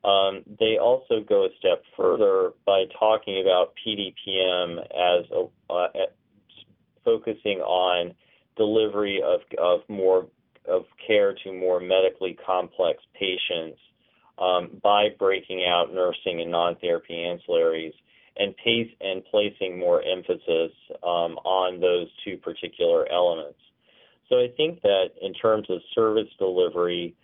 Um, 0.04 0.42
they 0.60 0.76
also 0.78 1.20
go 1.26 1.46
a 1.46 1.48
step 1.58 1.82
further 1.96 2.50
by 2.66 2.84
talking 2.98 3.40
about 3.40 3.72
PDPM 3.84 4.80
as 4.80 5.24
a, 5.30 5.72
uh, 5.72 5.88
focusing 7.04 7.60
on 7.60 8.14
delivery 8.56 9.22
of, 9.24 9.40
of 9.58 9.80
more 9.88 10.26
of 10.66 10.84
care 11.06 11.34
to 11.44 11.52
more 11.52 11.80
medically 11.80 12.36
complex 12.46 12.98
patients 13.18 13.78
um, 14.38 14.80
by 14.82 15.08
breaking 15.18 15.64
out 15.66 15.92
nursing 15.92 16.40
and 16.40 16.50
non-therapy 16.50 17.14
ancillaries 17.14 17.92
and 18.36 18.54
pace 18.56 18.90
and 19.00 19.22
placing 19.30 19.78
more 19.78 20.02
emphasis 20.02 20.72
um, 21.02 21.36
on 21.44 21.80
those 21.80 22.08
two 22.24 22.36
particular 22.38 23.10
elements. 23.12 23.58
So 24.28 24.36
I 24.36 24.48
think 24.56 24.80
that 24.82 25.10
in 25.20 25.34
terms 25.34 25.68
of 25.68 25.78
service 25.94 26.28
delivery, 26.38 27.14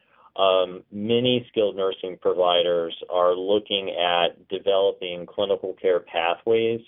um, 0.40 0.82
many 0.90 1.46
skilled 1.50 1.76
nursing 1.76 2.16
providers 2.20 2.94
are 3.10 3.34
looking 3.34 3.90
at 3.90 4.48
developing 4.48 5.26
clinical 5.26 5.74
care 5.74 6.00
pathways 6.00 6.80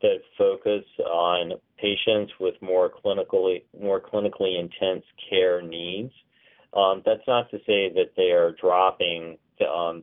that 0.00 0.18
focus 0.38 0.84
on 1.04 1.52
patients 1.78 2.32
with 2.40 2.54
more 2.62 2.90
clinically 2.90 3.62
more 3.78 4.00
clinically 4.00 4.58
intense 4.58 5.04
care 5.28 5.60
needs. 5.60 6.12
Um, 6.74 7.02
that's 7.04 7.26
not 7.26 7.50
to 7.50 7.58
say 7.58 7.90
that 7.94 8.12
they 8.16 8.30
are 8.30 8.52
dropping 8.52 9.38
the, 9.58 9.66
um, 9.66 10.02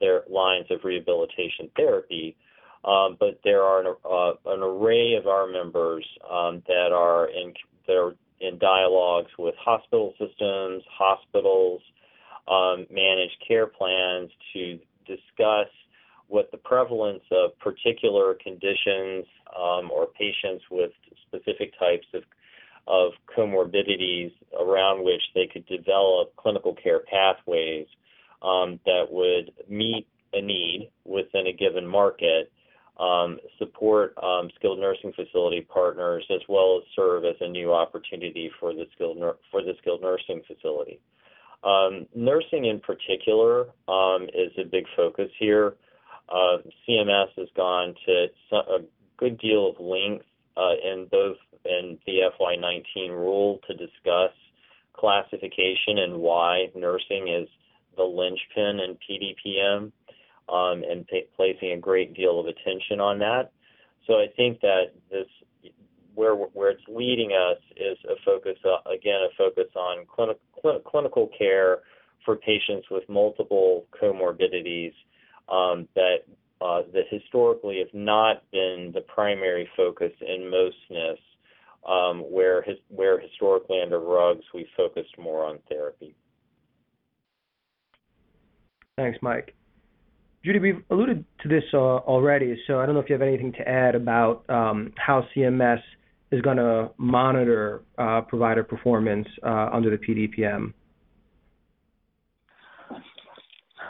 their 0.00 0.22
lines 0.30 0.66
of 0.70 0.80
rehabilitation 0.84 1.70
therapy, 1.76 2.36
um, 2.84 3.16
but 3.18 3.40
there 3.44 3.62
are 3.62 3.80
an, 3.80 3.94
uh, 4.04 4.52
an, 4.52 4.60
array 4.62 5.14
of 5.14 5.26
our 5.26 5.46
members 5.46 6.06
um, 6.30 6.62
that 6.66 6.92
are 6.92 7.28
in 7.28 7.54
that 7.86 7.96
are 7.96 8.14
in 8.40 8.58
dialogues 8.58 9.30
with 9.38 9.54
hospital 9.58 10.12
systems, 10.18 10.82
hospitals, 10.90 11.80
um, 12.48 12.86
managed 12.90 13.36
care 13.46 13.66
plans 13.66 14.30
to 14.52 14.78
discuss 15.06 15.68
what 16.28 16.50
the 16.50 16.56
prevalence 16.56 17.22
of 17.30 17.58
particular 17.58 18.34
conditions 18.42 19.26
um, 19.56 19.90
or 19.90 20.06
patients 20.18 20.64
with 20.70 20.90
specific 21.26 21.78
types 21.78 22.06
of 22.14 22.22
of 22.86 23.12
comorbidities 23.34 24.30
around 24.60 25.02
which 25.02 25.22
they 25.34 25.46
could 25.46 25.64
develop 25.66 26.36
clinical 26.36 26.74
care 26.74 27.00
pathways 27.00 27.86
um, 28.42 28.78
that 28.84 29.06
would 29.10 29.52
meet 29.68 30.06
a 30.34 30.42
need 30.42 30.90
within 31.04 31.46
a 31.46 31.52
given 31.52 31.86
market, 31.86 32.52
um, 33.00 33.38
support 33.58 34.14
um, 34.22 34.50
skilled 34.54 34.78
nursing 34.78 35.12
facility 35.14 35.62
partners, 35.62 36.24
as 36.30 36.40
well 36.48 36.78
as 36.78 36.84
serve 36.94 37.24
as 37.24 37.36
a 37.40 37.48
new 37.48 37.72
opportunity 37.72 38.50
for 38.60 38.72
the 38.72 38.84
skilled 38.94 39.18
for 39.50 39.62
the 39.62 39.72
skilled 39.80 40.02
nursing 40.02 40.42
facility. 40.46 41.00
Um, 41.64 42.06
nursing 42.14 42.66
in 42.66 42.80
particular 42.80 43.66
um, 43.88 44.24
is 44.34 44.52
a 44.58 44.64
big 44.64 44.84
focus 44.96 45.30
here. 45.38 45.74
Uh, 46.28 46.58
CMS 46.86 47.28
has 47.36 47.48
gone 47.56 47.94
to 48.06 48.26
a 48.52 48.78
good 49.16 49.38
deal 49.38 49.70
of 49.70 49.80
length 49.80 50.26
uh, 50.56 50.74
in 50.84 51.06
both 51.10 51.36
in 51.64 51.98
the 52.06 52.30
FY19 52.38 53.10
rule 53.10 53.60
to 53.66 53.74
discuss 53.74 54.32
classification 54.94 55.98
and 55.98 56.18
why 56.18 56.66
nursing 56.74 57.28
is 57.28 57.48
the 57.96 58.02
linchpin 58.02 58.80
in 58.80 58.98
PDPM, 59.08 59.92
um, 60.48 60.82
and 60.90 61.08
placing 61.36 61.72
a 61.72 61.78
great 61.78 62.14
deal 62.14 62.38
of 62.38 62.46
attention 62.46 63.00
on 63.00 63.18
that. 63.20 63.52
So 64.06 64.14
I 64.14 64.26
think 64.36 64.60
that 64.60 64.92
this 65.10 65.26
where 66.14 66.34
where 66.34 66.70
it's 66.70 66.82
leading 66.88 67.32
us 67.32 67.58
is 67.76 67.98
a 68.08 68.14
focus 68.24 68.56
again 68.86 69.20
a 69.22 69.34
focus 69.36 69.68
on 69.76 70.06
clinic, 70.06 70.38
clinical 70.84 71.28
care 71.36 71.80
for 72.24 72.36
patients 72.36 72.86
with 72.90 73.02
multiple 73.08 73.86
comorbidities 74.00 74.92
um, 75.48 75.86
that 75.94 76.18
uh, 76.60 76.82
that 76.92 77.04
historically 77.10 77.78
have 77.78 77.92
not 77.92 78.42
been 78.50 78.90
the 78.94 79.02
primary 79.02 79.68
focus 79.76 80.12
in 80.20 80.50
most 80.50 80.76
SNFs, 80.90 81.18
um, 81.86 82.20
where 82.20 82.62
his, 82.62 82.76
where 82.88 83.20
historically 83.20 83.80
under 83.82 83.98
RUGs 83.98 84.42
we 84.54 84.66
focused 84.76 85.18
more 85.18 85.44
on 85.44 85.58
therapy. 85.68 86.14
Thanks, 88.96 89.18
Mike. 89.20 89.54
Judy, 90.44 90.58
we've 90.58 90.82
alluded 90.90 91.24
to 91.42 91.48
this 91.48 91.64
uh, 91.72 91.78
already, 91.78 92.56
so 92.66 92.78
I 92.78 92.86
don't 92.86 92.94
know 92.94 93.00
if 93.00 93.08
you 93.08 93.14
have 93.14 93.22
anything 93.22 93.52
to 93.52 93.68
add 93.68 93.94
about 93.94 94.48
um, 94.48 94.92
how 94.96 95.26
CMS 95.34 95.80
is 96.34 96.42
going 96.42 96.56
to 96.56 96.90
monitor 96.96 97.82
uh, 97.96 98.20
provider 98.22 98.64
performance 98.64 99.26
uh, 99.44 99.68
under 99.72 99.88
the 99.90 99.96
PDPM. 99.96 100.72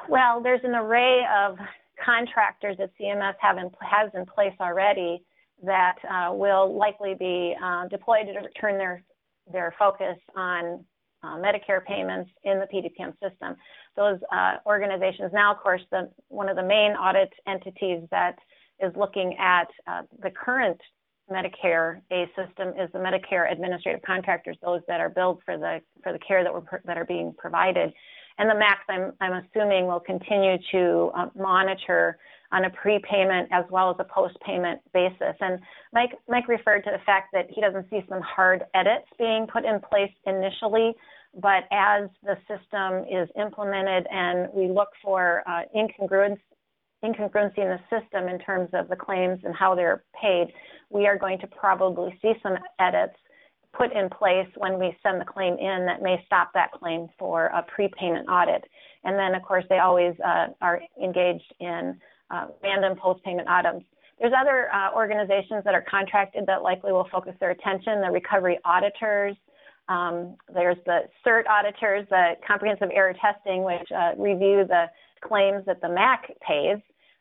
Well, 0.08 0.42
there's 0.42 0.60
an 0.64 0.74
array 0.74 1.22
of 1.34 1.56
contractors 2.04 2.76
that 2.78 2.90
CMS 3.00 3.34
has 3.40 4.10
in 4.14 4.26
place 4.26 4.52
already 4.60 5.24
that 5.62 5.94
uh, 6.10 6.34
will 6.34 6.76
likely 6.76 7.14
be 7.18 7.56
deployed 7.90 8.26
to 8.26 8.60
turn 8.60 8.76
their 8.76 9.02
their 9.50 9.74
focus 9.78 10.16
on 10.36 10.84
Medicare 11.24 11.82
payments 11.86 12.30
in 12.44 12.60
the 12.60 12.66
PDPM 12.66 13.12
system. 13.22 13.56
Those 13.96 14.18
organizations 14.66 15.30
now, 15.32 15.52
of 15.52 15.58
course, 15.58 15.80
one 16.28 16.50
of 16.50 16.56
the 16.56 16.62
main 16.62 16.92
audit 16.92 17.32
entities 17.46 18.06
that 18.10 18.36
is 18.80 18.92
looking 18.96 19.34
at 19.38 19.68
the 20.22 20.30
current 20.30 20.80
Medicare 21.30 22.00
A 22.10 22.26
system 22.36 22.68
is 22.78 22.90
the 22.92 22.98
Medicare 22.98 23.50
administrative 23.50 24.02
contractors, 24.02 24.56
those 24.62 24.82
that 24.88 25.00
are 25.00 25.08
billed 25.08 25.40
for 25.44 25.56
the 25.56 25.80
for 26.02 26.12
the 26.12 26.18
care 26.18 26.44
that 26.44 26.52
were 26.52 26.82
that 26.84 26.98
are 26.98 27.04
being 27.04 27.34
provided. 27.38 27.92
And 28.36 28.50
the 28.50 28.54
MACs, 28.54 28.84
I'm, 28.88 29.12
I'm 29.20 29.44
assuming, 29.44 29.86
will 29.86 30.00
continue 30.00 30.58
to 30.72 31.10
uh, 31.16 31.26
monitor 31.36 32.18
on 32.50 32.64
a 32.64 32.70
prepayment 32.70 33.48
as 33.52 33.64
well 33.70 33.90
as 33.90 33.96
a 33.98 34.04
post-payment 34.04 34.80
basis. 34.92 35.34
And 35.40 35.60
Mike, 35.92 36.10
Mike 36.28 36.48
referred 36.48 36.82
to 36.82 36.90
the 36.90 37.02
fact 37.06 37.28
that 37.32 37.46
he 37.48 37.60
doesn't 37.60 37.88
see 37.90 38.00
some 38.08 38.20
hard 38.22 38.64
edits 38.74 39.06
being 39.18 39.46
put 39.46 39.64
in 39.64 39.80
place 39.80 40.12
initially, 40.26 40.94
but 41.40 41.64
as 41.72 42.08
the 42.22 42.36
system 42.48 43.04
is 43.10 43.28
implemented 43.40 44.06
and 44.10 44.48
we 44.52 44.68
look 44.68 44.90
for 45.02 45.42
uh, 45.48 45.62
incongruence, 45.76 46.38
incongruency 47.04 47.58
in 47.58 47.68
the 47.68 47.80
system 47.90 48.28
in 48.28 48.38
terms 48.38 48.70
of 48.72 48.88
the 48.88 48.96
claims 48.96 49.40
and 49.44 49.54
how 49.54 49.74
they're 49.74 50.02
paid, 50.20 50.46
we 50.90 51.06
are 51.06 51.18
going 51.18 51.38
to 51.40 51.46
probably 51.46 52.18
see 52.22 52.32
some 52.42 52.56
edits 52.80 53.14
put 53.76 53.92
in 53.92 54.08
place 54.08 54.48
when 54.56 54.78
we 54.78 54.96
send 55.02 55.20
the 55.20 55.24
claim 55.24 55.54
in 55.58 55.84
that 55.86 56.00
may 56.00 56.22
stop 56.26 56.50
that 56.54 56.72
claim 56.72 57.08
for 57.18 57.46
a 57.46 57.62
prepayment 57.74 58.28
audit. 58.28 58.64
And 59.04 59.18
then, 59.18 59.34
of 59.34 59.42
course, 59.42 59.64
they 59.68 59.78
always 59.78 60.14
uh, 60.24 60.46
are 60.60 60.80
engaged 61.02 61.52
in 61.60 61.98
uh, 62.30 62.46
random 62.62 62.96
post-payment 62.96 63.48
audits. 63.48 63.84
There's 64.20 64.32
other 64.38 64.72
uh, 64.72 64.94
organizations 64.94 65.64
that 65.64 65.74
are 65.74 65.84
contracted 65.90 66.44
that 66.46 66.62
likely 66.62 66.92
will 66.92 67.08
focus 67.10 67.34
their 67.40 67.50
attention, 67.50 68.00
the 68.00 68.10
recovery 68.10 68.58
auditors. 68.64 69.36
Um, 69.88 70.36
there's 70.52 70.78
the 70.86 71.00
CERT 71.26 71.46
auditors, 71.46 72.06
the 72.08 72.34
comprehensive 72.46 72.88
error 72.94 73.14
testing, 73.20 73.64
which 73.64 73.86
uh, 73.94 74.12
review 74.16 74.64
the 74.66 74.86
claims 75.20 75.64
that 75.66 75.80
the 75.80 75.88
MAC 75.88 76.30
pays. 76.46 76.78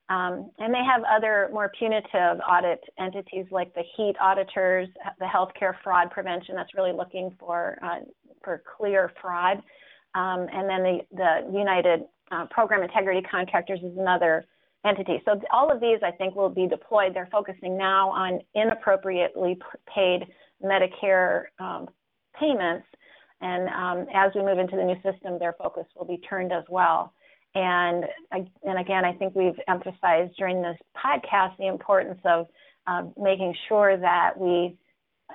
Um, 0.09 0.51
and 0.59 0.73
they 0.73 0.83
have 0.83 1.01
other 1.09 1.49
more 1.53 1.71
punitive 1.79 2.39
audit 2.49 2.81
entities 2.99 3.45
like 3.51 3.73
the 3.73 3.83
HEAT 3.95 4.15
auditors, 4.21 4.89
the 5.19 5.25
healthcare 5.25 5.75
fraud 5.83 6.11
prevention 6.11 6.55
that's 6.55 6.73
really 6.75 6.91
looking 6.91 7.35
for 7.39 7.77
uh, 7.81 7.99
for 8.43 8.61
clear 8.77 9.11
fraud. 9.21 9.63
um, 10.15 10.47
and 10.51 10.69
then 10.69 10.83
the, 10.83 10.99
the 11.15 11.57
Unified 11.57 12.05
uh, 12.31 12.45
Program 12.51 12.83
Integrity 12.83 13.21
Contractors 13.29 13.79
is 13.83 13.97
another 13.97 14.45
entity. 14.85 15.21
So 15.25 15.39
all 15.51 15.71
of 15.71 15.79
these, 15.79 15.99
I 16.03 16.11
think, 16.11 16.35
will 16.35 16.49
be 16.49 16.67
deployed. 16.67 17.13
They're 17.13 17.29
focusing 17.31 17.77
now 17.77 18.09
on 18.09 18.39
inappropriately 18.53 19.57
paid 19.93 20.25
Medicare 20.63 21.45
um, 21.59 21.87
payments, 22.39 22.85
and 23.41 23.67
um, 23.69 24.07
as 24.13 24.31
we 24.35 24.41
move 24.41 24.59
into 24.59 24.75
the 24.75 24.83
new 24.83 24.95
system, 24.95 25.37
their 25.39 25.53
focus 25.53 25.85
will 25.95 26.05
be 26.05 26.17
turned 26.29 26.51
as 26.51 26.63
well. 26.69 27.13
And 27.55 28.05
and 28.31 28.79
again, 28.79 29.05
I 29.05 29.13
think 29.13 29.35
we've 29.35 29.59
emphasized 29.67 30.35
during 30.37 30.61
this 30.61 30.77
podcast 30.97 31.57
the 31.57 31.67
importance 31.67 32.19
of 32.25 32.47
uh, 32.87 33.03
making 33.17 33.55
sure 33.67 33.97
that 33.97 34.31
we 34.37 34.75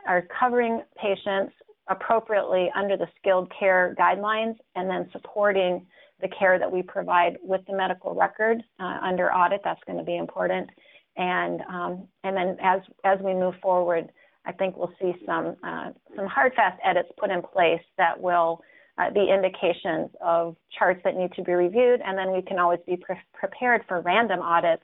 are 0.06 0.26
covering 0.38 0.82
patients 1.00 1.52
appropriately 1.88 2.70
under 2.74 2.96
the 2.96 3.06
skilled 3.18 3.50
care 3.58 3.94
guidelines 3.98 4.56
and 4.74 4.90
then 4.90 5.08
supporting 5.12 5.86
the 6.20 6.28
care 6.28 6.58
that 6.58 6.70
we 6.70 6.82
provide 6.82 7.38
with 7.42 7.60
the 7.66 7.72
medical 7.72 8.14
record 8.14 8.62
uh, 8.80 8.98
under 9.02 9.32
audit. 9.32 9.60
That's 9.64 9.80
going 9.86 9.98
to 9.98 10.04
be 10.04 10.16
important. 10.16 10.68
And 11.16 11.60
um, 11.62 12.08
and 12.24 12.36
then 12.36 12.56
as 12.62 12.80
as 13.04 13.18
we 13.20 13.32
move 13.32 13.54
forward, 13.62 14.08
I 14.44 14.52
think 14.52 14.76
we'll 14.76 14.92
see 15.00 15.14
some 15.24 15.56
uh, 15.62 15.90
some 16.16 16.26
hard 16.26 16.54
fast 16.54 16.80
edits 16.84 17.08
put 17.18 17.30
in 17.30 17.42
place 17.42 17.82
that 17.96 18.20
will 18.20 18.60
uh, 18.98 19.10
be 19.10 19.30
indications 19.32 20.10
of 20.20 20.56
charts 20.76 21.00
that 21.04 21.16
need 21.16 21.32
to 21.34 21.42
be 21.42 21.52
reviewed, 21.52 22.00
and 22.04 22.18
then 22.18 22.32
we 22.32 22.42
can 22.42 22.58
always 22.58 22.80
be 22.86 22.96
pre- 22.96 23.16
prepared 23.32 23.82
for 23.86 24.00
random 24.00 24.40
audits 24.40 24.82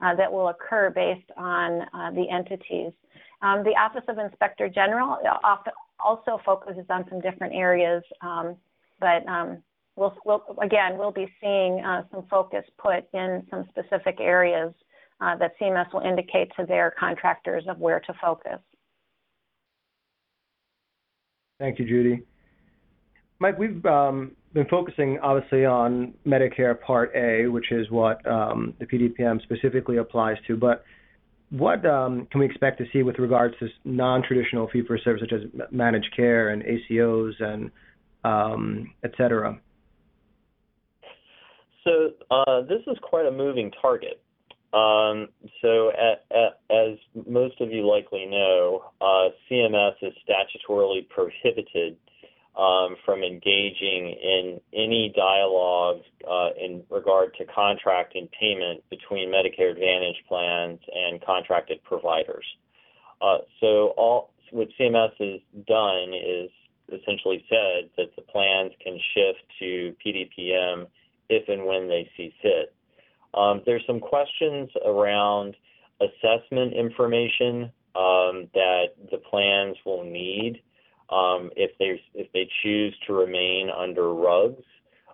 uh, 0.00 0.14
that 0.14 0.32
will 0.32 0.48
occur 0.48 0.90
based 0.90 1.30
on 1.36 1.82
uh, 1.94 2.10
the 2.12 2.28
entities. 2.30 2.92
Um, 3.42 3.64
the 3.64 3.70
Office 3.70 4.04
of 4.08 4.18
Inspector 4.18 4.68
General 4.70 5.18
uh, 5.28 5.56
also 5.98 6.40
focuses 6.44 6.84
on 6.90 7.04
some 7.08 7.20
different 7.20 7.54
areas, 7.54 8.02
um, 8.20 8.56
but 9.00 9.26
um, 9.28 9.62
we'll, 9.96 10.16
we'll, 10.24 10.42
again, 10.62 10.96
we'll 10.96 11.12
be 11.12 11.26
seeing 11.40 11.84
uh, 11.84 12.02
some 12.10 12.24
focus 12.30 12.64
put 12.78 13.06
in 13.12 13.46
some 13.50 13.64
specific 13.70 14.16
areas 14.20 14.72
uh, 15.20 15.36
that 15.36 15.52
CMS 15.60 15.92
will 15.92 16.02
indicate 16.02 16.52
to 16.58 16.66
their 16.66 16.94
contractors 16.98 17.64
of 17.68 17.78
where 17.78 18.00
to 18.00 18.14
focus. 18.20 18.60
Thank 21.58 21.78
you, 21.78 21.86
Judy. 21.86 22.22
Mike, 23.38 23.58
we've 23.58 23.84
um, 23.84 24.32
been 24.54 24.66
focusing 24.66 25.18
obviously 25.22 25.66
on 25.66 26.14
Medicare 26.26 26.80
Part 26.80 27.12
A, 27.14 27.46
which 27.46 27.70
is 27.70 27.90
what 27.90 28.26
um, 28.26 28.74
the 28.78 28.86
PDPM 28.86 29.42
specifically 29.42 29.98
applies 29.98 30.38
to, 30.46 30.56
but 30.56 30.84
what 31.50 31.84
um, 31.86 32.26
can 32.30 32.40
we 32.40 32.46
expect 32.46 32.78
to 32.78 32.84
see 32.92 33.02
with 33.02 33.18
regards 33.18 33.54
to 33.60 33.68
non-traditional 33.84 34.68
fee-for-service, 34.72 35.20
such 35.20 35.32
as 35.32 35.42
managed 35.70 36.12
care 36.16 36.48
and 36.48 36.62
ACOs 36.62 37.40
and 37.40 37.70
et 39.04 39.12
cetera? 39.16 39.60
So 41.84 42.10
uh, 42.30 42.62
this 42.62 42.80
is 42.88 42.96
quite 43.02 43.26
a 43.26 43.30
moving 43.30 43.70
target. 43.80 44.20
So 45.62 45.90
as 46.70 46.98
most 47.26 47.60
of 47.60 47.70
you 47.70 47.88
likely 47.88 48.26
know, 48.26 48.84
uh, 49.00 49.28
CMS 49.48 49.94
is 50.02 50.12
statutorily 50.28 51.08
prohibited 51.08 51.96
um, 52.56 52.96
from 53.04 53.22
engaging 53.22 54.16
in 54.22 54.60
any 54.72 55.12
dialogue 55.14 56.00
uh, 56.28 56.50
in 56.58 56.82
regard 56.90 57.34
to 57.38 57.44
contract 57.44 58.14
and 58.14 58.28
payment 58.32 58.82
between 58.88 59.28
Medicare 59.28 59.72
Advantage 59.72 60.16
plans 60.28 60.80
and 60.94 61.24
contracted 61.24 61.82
providers. 61.84 62.44
Uh, 63.20 63.38
so 63.60 63.94
all 63.96 64.30
what 64.52 64.68
CMS 64.78 65.10
has 65.18 65.40
done 65.66 66.14
is 66.14 66.50
essentially 66.88 67.44
said 67.48 67.90
that 67.96 68.14
the 68.16 68.22
plans 68.22 68.72
can 68.82 68.98
shift 69.14 69.42
to 69.58 69.94
PDPM 70.04 70.86
if 71.28 71.48
and 71.48 71.66
when 71.66 71.88
they 71.88 72.08
see 72.16 72.32
fit. 72.40 72.72
Um, 73.34 73.62
there's 73.66 73.82
some 73.86 74.00
questions 74.00 74.70
around 74.84 75.56
assessment 76.00 76.72
information 76.74 77.64
um, 77.96 78.48
that 78.54 78.86
the 79.10 79.18
plans 79.18 79.76
will 79.84 80.04
need 80.04 80.62
um, 81.10 81.50
if 81.56 81.70
they 81.78 82.00
if 82.14 82.30
they 82.32 82.48
choose 82.62 82.94
to 83.06 83.12
remain 83.12 83.70
under 83.70 84.02
RUGs, 84.02 84.62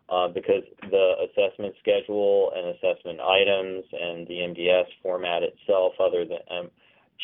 uh, 0.08 0.28
because 0.28 0.62
the 0.90 1.12
assessment 1.24 1.74
schedule 1.80 2.52
and 2.54 2.74
assessment 2.76 3.20
items 3.20 3.84
and 3.92 4.26
the 4.26 4.34
MDS 4.34 4.86
format 5.02 5.42
itself, 5.42 5.94
other 6.00 6.24
than 6.24 6.38
um, 6.50 6.70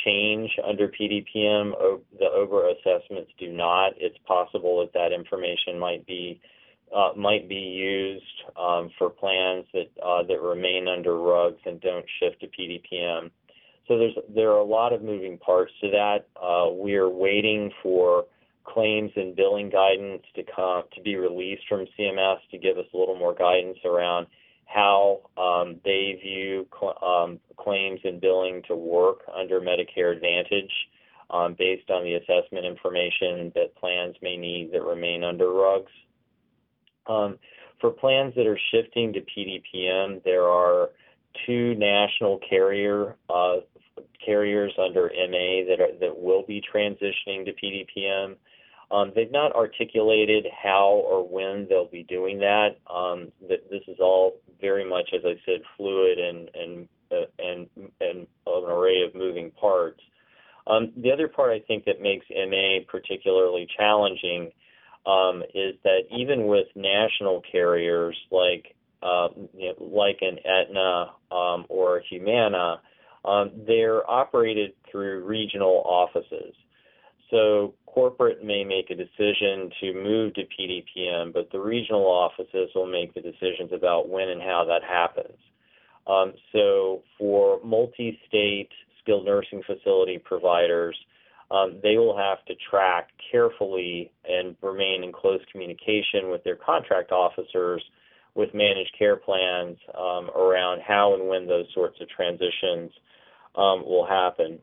change 0.04 0.50
under 0.66 0.88
PDPM, 0.88 1.72
the 2.18 2.26
over 2.34 2.70
assessments 2.70 3.30
do 3.38 3.50
not. 3.52 3.92
It's 3.96 4.18
possible 4.26 4.80
that 4.80 4.92
that 4.92 5.12
information 5.12 5.78
might 5.78 6.06
be 6.06 6.40
uh, 6.94 7.10
might 7.16 7.48
be 7.48 7.56
used 7.56 8.24
um, 8.58 8.90
for 8.96 9.10
plans 9.10 9.66
that 9.74 9.90
uh, 10.02 10.22
that 10.22 10.40
remain 10.40 10.88
under 10.88 11.12
RUGs 11.12 11.58
and 11.66 11.80
don't 11.80 12.06
shift 12.20 12.40
to 12.40 12.46
PDPM. 12.46 13.30
So 13.86 13.98
there's 13.98 14.14
there 14.34 14.50
are 14.50 14.58
a 14.58 14.64
lot 14.64 14.92
of 14.92 15.02
moving 15.02 15.38
parts 15.38 15.72
to 15.82 15.90
that. 15.90 16.26
Uh, 16.40 16.70
we 16.72 16.94
are 16.94 17.08
waiting 17.08 17.70
for 17.82 18.24
claims 18.72 19.10
and 19.16 19.34
billing 19.34 19.70
guidance 19.70 20.22
to 20.34 20.42
come 20.54 20.84
to 20.94 21.00
be 21.00 21.16
released 21.16 21.62
from 21.68 21.86
CMS 21.98 22.38
to 22.50 22.58
give 22.58 22.78
us 22.78 22.86
a 22.92 22.96
little 22.96 23.16
more 23.16 23.34
guidance 23.34 23.78
around 23.84 24.26
how 24.66 25.20
um, 25.38 25.80
they 25.84 26.18
view 26.22 26.66
cl- 26.78 26.98
um, 27.02 27.40
claims 27.56 28.00
and 28.04 28.20
billing 28.20 28.62
to 28.68 28.76
work 28.76 29.20
under 29.34 29.60
Medicare 29.60 30.14
Advantage 30.14 30.70
um, 31.30 31.54
based 31.58 31.90
on 31.90 32.04
the 32.04 32.14
assessment 32.14 32.66
information 32.66 33.50
that 33.54 33.74
plans 33.76 34.14
may 34.22 34.36
need 34.36 34.70
that 34.72 34.82
remain 34.82 35.24
under 35.24 35.46
RUGs. 35.46 35.86
Um, 37.06 37.38
for 37.80 37.90
plans 37.90 38.34
that 38.36 38.46
are 38.46 38.58
shifting 38.70 39.12
to 39.14 39.20
PDPM, 39.20 40.22
there 40.24 40.44
are 40.44 40.90
two 41.46 41.74
national 41.76 42.40
carrier 42.48 43.16
uh, 43.30 43.56
carriers 44.24 44.72
under 44.78 45.10
MA 45.30 45.64
that 45.68 45.78
are, 45.80 45.98
that 46.00 46.16
will 46.16 46.42
be 46.42 46.62
transitioning 46.62 47.44
to 47.44 47.52
PDPM. 47.52 48.36
Um, 48.90 49.12
they've 49.14 49.30
not 49.30 49.54
articulated 49.54 50.46
how 50.62 51.02
or 51.04 51.26
when 51.26 51.66
they'll 51.68 51.88
be 51.88 52.04
doing 52.04 52.38
that. 52.38 52.76
Um, 52.92 53.32
that 53.48 53.68
this 53.70 53.82
is 53.86 53.98
all 54.00 54.36
very 54.60 54.88
much, 54.88 55.10
as 55.14 55.20
I 55.24 55.34
said, 55.44 55.60
fluid 55.76 56.18
and 56.18 56.50
and 56.54 56.88
uh, 57.12 57.26
and 57.38 57.68
and 58.00 58.26
an 58.46 58.64
array 58.64 59.02
of 59.02 59.14
moving 59.14 59.50
parts. 59.52 60.00
Um, 60.66 60.92
the 60.96 61.12
other 61.12 61.28
part 61.28 61.50
I 61.50 61.60
think 61.66 61.84
that 61.84 62.00
makes 62.00 62.26
MA 62.30 62.80
particularly 62.86 63.66
challenging 63.76 64.50
um, 65.06 65.42
is 65.54 65.74
that 65.84 66.02
even 66.10 66.46
with 66.46 66.66
national 66.74 67.42
carriers 67.50 68.16
like 68.30 68.74
uh, 69.02 69.28
you 69.56 69.68
know, 69.68 69.84
like 69.84 70.18
an 70.22 70.38
Aetna 70.44 71.12
um, 71.30 71.66
or 71.68 72.02
Humana, 72.10 72.80
um, 73.24 73.52
they're 73.66 74.08
operated 74.10 74.72
through 74.90 75.24
regional 75.24 75.82
offices. 75.84 76.54
So 77.30 77.74
corporate 77.94 78.44
may 78.44 78.64
make 78.64 78.90
a 78.90 78.94
decision 78.94 79.70
to 79.80 79.94
move 79.94 80.34
to 80.34 80.42
PDPM, 80.42 81.32
but 81.32 81.50
the 81.52 81.60
regional 81.60 82.04
offices 82.04 82.70
will 82.74 82.86
make 82.86 83.14
the 83.14 83.20
decisions 83.20 83.72
about 83.72 84.08
when 84.08 84.28
and 84.28 84.40
how 84.40 84.64
that 84.68 84.82
happens. 84.82 85.38
Um, 86.06 86.32
so 86.52 87.02
for 87.18 87.60
multi-state 87.64 88.70
skilled 89.02 89.26
nursing 89.26 89.62
facility 89.66 90.18
providers, 90.18 90.96
um, 91.50 91.80
they 91.82 91.96
will 91.96 92.16
have 92.16 92.44
to 92.46 92.54
track 92.70 93.08
carefully 93.30 94.12
and 94.28 94.56
remain 94.62 95.02
in 95.04 95.12
close 95.12 95.40
communication 95.50 96.30
with 96.30 96.44
their 96.44 96.56
contract 96.56 97.10
officers 97.12 97.82
with 98.34 98.54
managed 98.54 98.94
care 98.98 99.16
plans 99.16 99.76
um, 99.96 100.30
around 100.30 100.80
how 100.86 101.14
and 101.14 101.28
when 101.28 101.46
those 101.46 101.66
sorts 101.74 101.98
of 102.00 102.08
transitions 102.08 102.90
um, 103.56 103.84
will 103.84 104.06
happen 104.06 104.58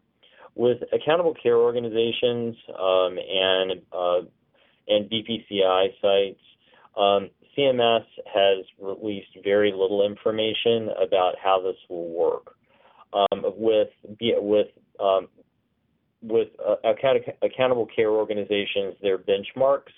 with 0.55 0.77
accountable 0.93 1.35
care 1.41 1.57
organizations 1.57 2.55
um, 2.69 3.17
and 3.17 3.81
uh, 3.91 4.21
and 4.87 5.09
BPCI 5.09 5.87
sites, 6.01 6.39
um, 6.97 7.29
CMS 7.57 8.05
has 8.33 8.65
released 8.79 9.37
very 9.43 9.71
little 9.71 10.05
information 10.05 10.89
about 11.01 11.35
how 11.41 11.61
this 11.61 11.75
will 11.89 12.09
work. 12.09 12.55
Um, 13.13 13.43
with 13.57 13.89
with 14.17 14.67
um, 14.99 15.27
with 16.21 16.49
uh, 16.65 16.75
account- 16.89 17.23
accountable 17.41 17.87
care 17.93 18.09
organizations, 18.09 18.95
their 19.01 19.17
benchmarks 19.17 19.93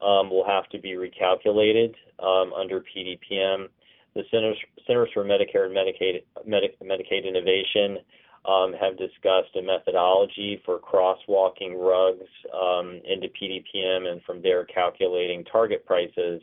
um, 0.00 0.30
will 0.30 0.44
have 0.46 0.68
to 0.70 0.78
be 0.78 0.90
recalculated 0.92 1.94
um, 2.22 2.52
under 2.52 2.80
PDPM. 2.80 3.66
The 4.14 4.22
Centers, 4.30 4.56
Centers 4.86 5.10
for 5.12 5.24
Medicare 5.24 5.66
and 5.66 5.76
Medicaid, 5.76 6.22
Medicaid 6.48 7.28
Innovation 7.28 7.98
um, 8.48 8.72
have 8.80 8.96
discussed 8.96 9.54
a 9.58 9.62
methodology 9.62 10.62
for 10.64 10.78
crosswalking 10.78 11.74
RUGs 11.76 12.28
um, 12.54 13.00
into 13.04 13.28
PDPM 13.28 14.10
and 14.10 14.22
from 14.22 14.40
there 14.40 14.64
calculating 14.64 15.44
target 15.44 15.84
prices. 15.84 16.40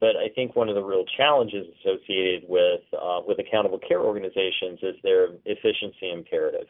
But 0.00 0.16
I 0.16 0.28
think 0.34 0.54
one 0.54 0.68
of 0.68 0.74
the 0.74 0.82
real 0.82 1.04
challenges 1.16 1.66
associated 1.80 2.44
with 2.48 2.82
uh, 2.92 3.20
with 3.26 3.38
accountable 3.38 3.80
care 3.80 4.00
organizations 4.00 4.78
is 4.82 4.94
their 5.02 5.28
efficiency 5.44 6.12
imperative. 6.12 6.68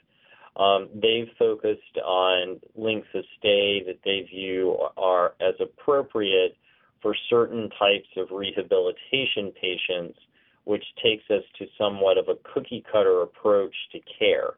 Um, 0.56 0.88
they've 0.94 1.28
focused 1.38 1.98
on 2.04 2.60
lengths 2.74 3.08
of 3.14 3.24
stay 3.38 3.82
that 3.86 3.98
they 4.04 4.26
view 4.30 4.78
are 4.96 5.34
as 5.40 5.54
appropriate 5.60 6.56
for 7.02 7.14
certain 7.30 7.70
types 7.78 8.08
of 8.16 8.28
rehabilitation 8.32 9.52
patients, 9.60 10.18
which 10.64 10.84
takes 11.02 11.22
us 11.30 11.44
to 11.58 11.66
somewhat 11.76 12.18
of 12.18 12.28
a 12.28 12.34
cookie 12.54 12.84
cutter 12.90 13.22
approach 13.22 13.74
to 13.92 14.00
care, 14.18 14.54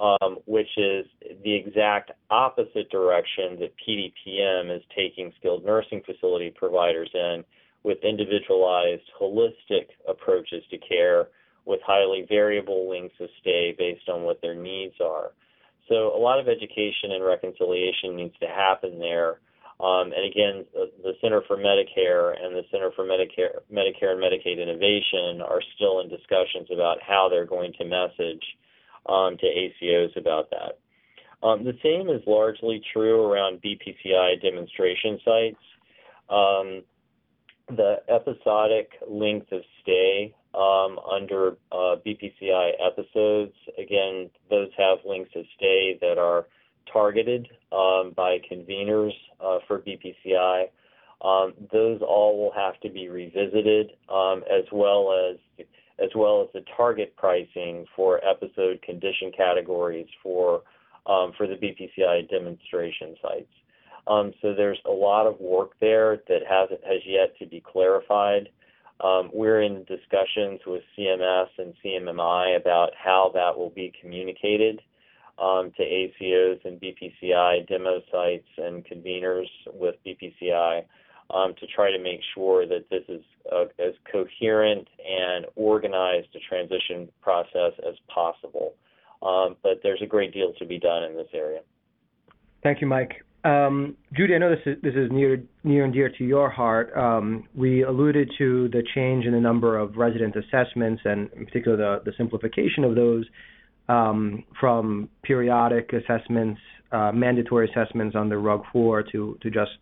um, 0.00 0.38
which 0.46 0.76
is 0.76 1.06
the 1.44 1.54
exact 1.54 2.10
opposite 2.30 2.90
direction 2.90 3.58
that 3.60 3.72
PDPM 3.86 4.74
is 4.74 4.82
taking 4.94 5.32
skilled 5.38 5.64
nursing 5.64 6.02
facility 6.04 6.52
providers 6.54 7.10
in 7.14 7.44
with 7.84 7.98
individualized, 8.02 9.02
holistic 9.20 9.88
approaches 10.08 10.64
to 10.70 10.78
care 10.78 11.28
with 11.66 11.80
highly 11.86 12.26
variable 12.28 12.90
lengths 12.90 13.16
of 13.20 13.28
stay 13.40 13.74
based 13.76 14.08
on 14.08 14.22
what 14.22 14.40
their 14.42 14.54
needs 14.54 14.94
are. 15.00 15.32
So 15.88 16.16
a 16.16 16.18
lot 16.18 16.40
of 16.40 16.48
education 16.48 17.12
and 17.12 17.24
reconciliation 17.24 18.16
needs 18.16 18.34
to 18.40 18.46
happen 18.46 18.98
there. 18.98 19.40
Um, 19.80 20.12
and 20.16 20.24
again, 20.24 20.64
the, 21.02 21.12
Center 21.20 21.42
for 21.46 21.56
Medicare 21.56 22.34
and 22.40 22.54
the 22.54 22.62
Center 22.70 22.90
for 22.94 23.04
Medicare, 23.04 23.60
Medicare 23.72 24.12
and 24.12 24.22
Medicaid 24.22 24.62
Innovation 24.62 25.42
are 25.42 25.60
still 25.74 26.00
in 26.00 26.08
discussions 26.08 26.68
about 26.72 26.98
how 27.02 27.28
they're 27.28 27.46
going 27.46 27.72
to 27.78 27.84
message 27.84 28.42
um, 29.06 29.36
to 29.38 29.46
ACOs 29.46 30.16
about 30.16 30.50
that. 30.50 30.78
Um, 31.46 31.64
the 31.64 31.76
same 31.82 32.08
is 32.08 32.22
largely 32.26 32.82
true 32.92 33.24
around 33.24 33.60
BPCI 33.62 34.40
demonstration 34.40 35.18
sites. 35.24 35.64
Um, 36.30 36.82
the 37.68 37.96
episodic 38.08 38.92
length 39.08 39.52
of 39.52 39.62
stay 39.82 40.34
um, 40.54 40.98
under 41.10 41.56
uh, 41.72 41.96
BPCI 42.06 42.72
episodes. 42.84 43.52
Again, 43.78 44.30
those 44.50 44.68
have 44.78 44.98
lengths 45.04 45.32
of 45.36 45.44
stay 45.56 45.98
that 46.00 46.18
are 46.18 46.46
targeted 46.90 47.48
um, 47.72 48.12
by 48.16 48.38
conveners 48.50 49.12
uh, 49.40 49.58
for 49.66 49.80
BPCI. 49.80 50.64
Um, 51.22 51.54
those 51.72 52.00
all 52.02 52.38
will 52.38 52.52
have 52.52 52.78
to 52.80 52.90
be 52.90 53.08
revisited, 53.08 53.92
um, 54.12 54.44
as 54.50 54.64
well 54.72 55.12
as 55.12 55.66
as 55.98 56.10
well 56.14 56.42
as 56.42 56.48
the 56.52 56.64
target 56.76 57.14
pricing 57.16 57.86
for 57.94 58.20
episode 58.24 58.82
condition 58.82 59.32
categories 59.36 60.08
for 60.22 60.62
um, 61.06 61.32
for 61.36 61.46
the 61.46 61.54
BPCI 61.54 62.30
demonstration 62.30 63.14
sites. 63.20 63.52
Um, 64.06 64.32
so 64.40 64.54
there's 64.54 64.80
a 64.86 64.90
lot 64.90 65.26
of 65.26 65.38
work 65.38 65.72
there 65.80 66.22
that 66.28 66.40
has 66.48 67.00
yet 67.06 67.36
to 67.38 67.46
be 67.46 67.60
clarified. 67.60 68.48
Um, 69.00 69.30
we're 69.32 69.62
in 69.62 69.84
discussions 69.84 70.60
with 70.66 70.82
CMS 70.96 71.48
and 71.58 71.74
CMMI 71.84 72.56
about 72.56 72.90
how 72.96 73.30
that 73.34 73.58
will 73.58 73.70
be 73.70 73.92
communicated 74.00 74.80
to 75.76 75.82
ACOs 75.82 76.64
and 76.64 76.80
BPCI 76.80 77.68
demo 77.68 78.00
sites 78.10 78.48
and 78.56 78.84
conveners 78.84 79.48
with 79.72 79.96
BPCI 80.06 80.84
um, 81.30 81.54
to 81.60 81.66
try 81.66 81.90
to 81.90 82.02
make 82.02 82.20
sure 82.34 82.66
that 82.66 82.84
this 82.90 83.02
is 83.08 83.22
uh, 83.52 83.64
as 83.78 83.94
coherent 84.10 84.86
and 85.06 85.46
organized 85.56 86.28
a 86.34 86.38
transition 86.48 87.08
process 87.22 87.72
as 87.86 87.94
possible. 88.12 88.74
Um, 89.22 89.56
but 89.62 89.80
there's 89.82 90.02
a 90.02 90.06
great 90.06 90.32
deal 90.32 90.52
to 90.58 90.66
be 90.66 90.78
done 90.78 91.02
in 91.04 91.16
this 91.16 91.28
area. 91.32 91.60
Thank 92.62 92.80
you, 92.80 92.86
Mike. 92.86 93.24
Um, 93.44 93.96
Judy, 94.16 94.34
I 94.34 94.38
know 94.38 94.50
this 94.50 94.64
is 94.64 94.82
this 94.82 94.94
is 94.94 95.10
near 95.12 95.42
near 95.64 95.84
and 95.84 95.92
dear 95.92 96.08
to 96.08 96.24
your 96.24 96.48
heart. 96.48 96.96
Um, 96.96 97.46
we 97.54 97.82
alluded 97.82 98.30
to 98.38 98.68
the 98.68 98.82
change 98.94 99.26
in 99.26 99.32
the 99.32 99.40
number 99.40 99.78
of 99.78 99.96
resident 99.96 100.34
assessments, 100.34 101.02
and 101.04 101.30
in 101.36 101.44
particular 101.44 101.76
the, 101.76 102.10
the 102.10 102.16
simplification 102.16 102.84
of 102.84 102.94
those 102.94 103.26
um, 103.88 104.44
from 104.58 105.10
periodic 105.22 105.92
assessments, 105.92 106.58
uh, 106.90 107.12
mandatory 107.12 107.70
assessments 107.70 108.16
under 108.16 108.40
RUG 108.40 108.62
4 108.72 109.02
to 109.12 109.38
to 109.42 109.50
just 109.50 109.72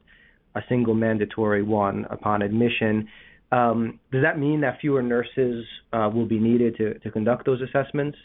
a 0.54 0.60
single 0.68 0.94
mandatory 0.94 1.62
one 1.62 2.06
upon 2.10 2.42
admission. 2.42 3.08
Um, 3.50 4.00
does 4.10 4.22
that 4.22 4.38
mean 4.38 4.60
that 4.62 4.80
fewer 4.80 5.02
nurses 5.02 5.64
uh, 5.92 6.10
will 6.12 6.26
be 6.26 6.38
needed 6.38 6.76
to, 6.76 7.10
conduct 7.10 7.44
those 7.44 7.60
assessments? 7.60 8.16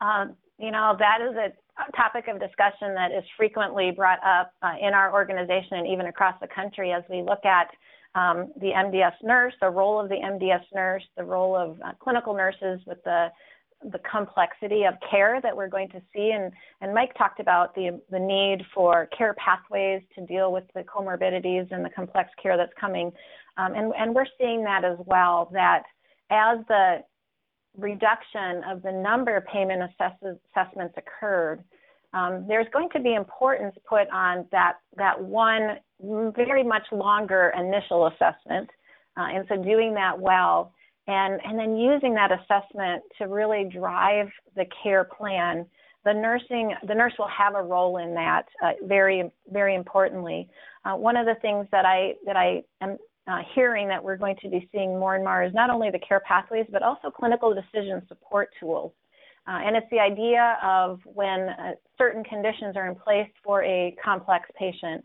Uh, 0.00 0.26
you 0.58 0.70
know, 0.70 0.96
that 0.98 1.18
is 1.22 1.36
a 1.36 1.52
topic 1.96 2.26
of 2.28 2.40
discussion 2.40 2.94
that 2.94 3.10
is 3.16 3.24
frequently 3.36 3.90
brought 3.90 4.18
up 4.24 4.52
uh, 4.62 4.74
in 4.80 4.92
our 4.92 5.12
organization 5.12 5.78
and 5.78 5.86
even 5.86 6.06
across 6.06 6.34
the 6.40 6.48
country 6.48 6.92
as 6.92 7.02
we 7.08 7.22
look 7.22 7.44
at 7.44 7.68
um, 8.14 8.52
the 8.60 8.70
MDS 8.76 9.14
nurse, 9.22 9.54
the 9.60 9.70
role 9.70 10.00
of 10.00 10.08
the 10.08 10.16
MDS 10.16 10.64
nurse, 10.74 11.04
the 11.16 11.24
role 11.24 11.54
of 11.54 11.80
uh, 11.80 11.92
clinical 12.00 12.34
nurses 12.34 12.80
with 12.86 13.02
the 13.04 13.28
the 13.82 13.98
complexity 14.10 14.84
of 14.84 14.94
care 15.10 15.40
that 15.42 15.56
we're 15.56 15.68
going 15.68 15.88
to 15.88 16.02
see. 16.14 16.32
And, 16.34 16.52
and 16.80 16.94
Mike 16.94 17.14
talked 17.16 17.40
about 17.40 17.74
the, 17.74 18.00
the 18.10 18.18
need 18.18 18.64
for 18.74 19.08
care 19.16 19.34
pathways 19.34 20.02
to 20.16 20.26
deal 20.26 20.52
with 20.52 20.64
the 20.74 20.82
comorbidities 20.82 21.70
and 21.70 21.84
the 21.84 21.90
complex 21.90 22.30
care 22.42 22.56
that's 22.56 22.72
coming. 22.78 23.10
Um, 23.56 23.74
and, 23.74 23.92
and 23.98 24.14
we're 24.14 24.26
seeing 24.38 24.62
that 24.64 24.84
as 24.84 24.98
well, 25.06 25.48
that 25.52 25.84
as 26.30 26.58
the 26.68 26.98
reduction 27.76 28.62
of 28.68 28.82
the 28.82 28.92
number 28.92 29.36
of 29.36 29.46
payment 29.46 29.82
assess- 29.82 30.36
assessments 30.54 30.94
occurred, 30.96 31.64
um, 32.12 32.44
there's 32.48 32.66
going 32.72 32.88
to 32.90 33.00
be 33.00 33.14
importance 33.14 33.74
put 33.88 34.08
on 34.10 34.46
that, 34.50 34.74
that 34.96 35.20
one 35.22 35.78
very 36.02 36.64
much 36.64 36.82
longer 36.92 37.52
initial 37.56 38.08
assessment. 38.08 38.68
Uh, 39.16 39.26
and 39.32 39.46
so 39.48 39.62
doing 39.62 39.94
that 39.94 40.18
well, 40.18 40.72
and, 41.10 41.40
and 41.44 41.58
then 41.58 41.76
using 41.76 42.14
that 42.14 42.30
assessment 42.30 43.02
to 43.18 43.26
really 43.26 43.64
drive 43.64 44.28
the 44.54 44.64
care 44.82 45.04
plan. 45.04 45.66
The 46.04 46.14
nursing, 46.14 46.72
the 46.86 46.94
nurse 46.94 47.12
will 47.18 47.28
have 47.28 47.54
a 47.56 47.62
role 47.62 47.98
in 47.98 48.14
that 48.14 48.46
uh, 48.64 48.72
very, 48.84 49.30
very 49.48 49.74
importantly. 49.74 50.48
Uh, 50.84 50.94
one 50.94 51.16
of 51.16 51.26
the 51.26 51.34
things 51.42 51.66
that 51.72 51.84
I 51.84 52.14
that 52.24 52.36
I 52.36 52.62
am 52.80 52.96
uh, 53.26 53.40
hearing 53.54 53.86
that 53.88 54.02
we're 54.02 54.16
going 54.16 54.36
to 54.42 54.48
be 54.48 54.68
seeing 54.72 54.98
more 54.98 55.14
and 55.14 55.24
more 55.24 55.42
is 55.42 55.52
not 55.52 55.68
only 55.68 55.90
the 55.90 55.98
care 55.98 56.20
pathways, 56.26 56.66
but 56.70 56.82
also 56.82 57.10
clinical 57.10 57.52
decision 57.54 58.00
support 58.08 58.48
tools. 58.58 58.92
Uh, 59.46 59.58
and 59.64 59.76
it's 59.76 59.86
the 59.90 59.98
idea 59.98 60.58
of 60.62 61.00
when 61.04 61.40
uh, 61.48 61.72
certain 61.98 62.22
conditions 62.24 62.76
are 62.76 62.88
in 62.88 62.94
place 62.94 63.28
for 63.44 63.62
a 63.64 63.94
complex 64.02 64.48
patient, 64.58 65.04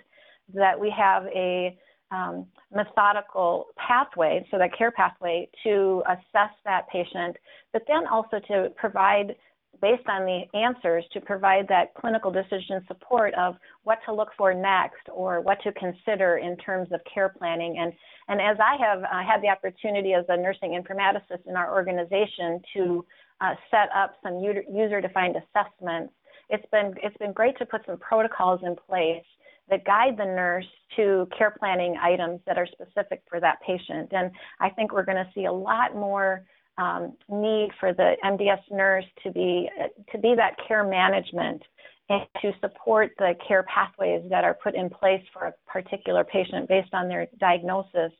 that 0.53 0.80
we 0.80 0.93
have 0.95 1.24
a 1.28 1.78
um, 2.12 2.45
methodical 2.74 3.68
pathway, 3.78 4.45
so 4.51 4.58
that 4.58 4.78
care 4.78 4.91
pathway, 4.91 5.49
to 5.64 6.03
assess 6.08 6.51
that 6.64 6.88
patient, 6.89 7.36
but 7.74 7.84
then 7.88 8.08
also 8.08 8.39
to 8.47 8.70
provide 8.76 9.36
based 9.82 10.08
on 10.08 10.26
the 10.26 10.43
answers 10.58 11.03
to 11.14 11.22
provide 11.22 11.68
that 11.68 11.93
clinical 11.95 12.32
decision 12.32 12.84
support 12.88 13.34
of 13.36 13.56
what 13.84 13.99
to 14.06 14.14
look 14.14 14.30
for 14.38 14.53
next 14.53 15.01
or 15.14 15.41
what 15.41 15.62
to 15.62 15.72
consider 15.74 16.38
in 16.38 16.56
terms 16.58 16.89
of 16.91 16.99
care 17.12 17.30
planning. 17.30 17.78
And, 17.80 17.93
and 18.28 18.41
as 18.41 18.58
I 18.60 18.78
have 18.84 19.03
uh, 19.03 19.24
had 19.30 19.41
the 19.41 19.49
opportunity 19.49 20.14
as 20.14 20.26
a 20.30 20.38
nursing 20.38 20.82
informaticist 20.82 21.45
in 21.47 21.56
our 21.56 21.74
organization 21.74 22.62
to 22.76 23.06
uh, 23.41 23.56
set 23.70 23.89
up 23.95 24.16
some 24.24 24.39
user 24.39 25.01
defined 25.01 25.36
assessments, 25.36 26.14
it's 26.49 26.66
been, 26.72 26.93
it's 27.03 27.18
been 27.18 27.34
great 27.34 27.58
to 27.58 27.66
put 27.66 27.82
some 27.86 27.97
protocols 27.97 28.62
in 28.64 28.76
place 28.88 29.26
that 29.70 29.86
guide 29.86 30.18
the 30.18 30.26
nurse 30.26 30.66
to 30.95 31.28
care 31.38 31.55
planning 31.57 31.95
items 32.01 32.39
that 32.45 32.57
are 32.57 32.68
specific 32.68 33.24
for 33.30 33.39
that 33.39 33.59
patient. 33.66 34.09
And 34.11 34.32
I 34.59 34.70
think 34.70 34.93
we're 34.93 35.05
going 35.05 35.24
to 35.24 35.30
see 35.34 35.45
a 35.45 35.51
lot 35.51 35.95
more 35.95 36.43
um, 36.78 37.13
need 37.30 37.70
for 37.80 37.93
the 37.93 38.16
MDS 38.24 38.61
nurse 38.72 39.05
to 39.24 39.32
be 39.32 39.70
to 40.11 40.18
be 40.18 40.36
that 40.36 40.55
care 40.68 40.84
management 40.84 41.61
and 42.09 42.22
to 42.41 42.51
support 42.61 43.11
the 43.18 43.34
care 43.47 43.63
pathways 43.63 44.22
that 44.30 44.43
are 44.43 44.53
put 44.53 44.76
in 44.76 44.89
place 44.89 45.24
for 45.34 45.45
a 45.45 45.53
particular 45.68 46.24
patient 46.24 46.68
based 46.68 46.93
on 46.93 47.07
their 47.07 47.28
diagnosis, 47.39 48.11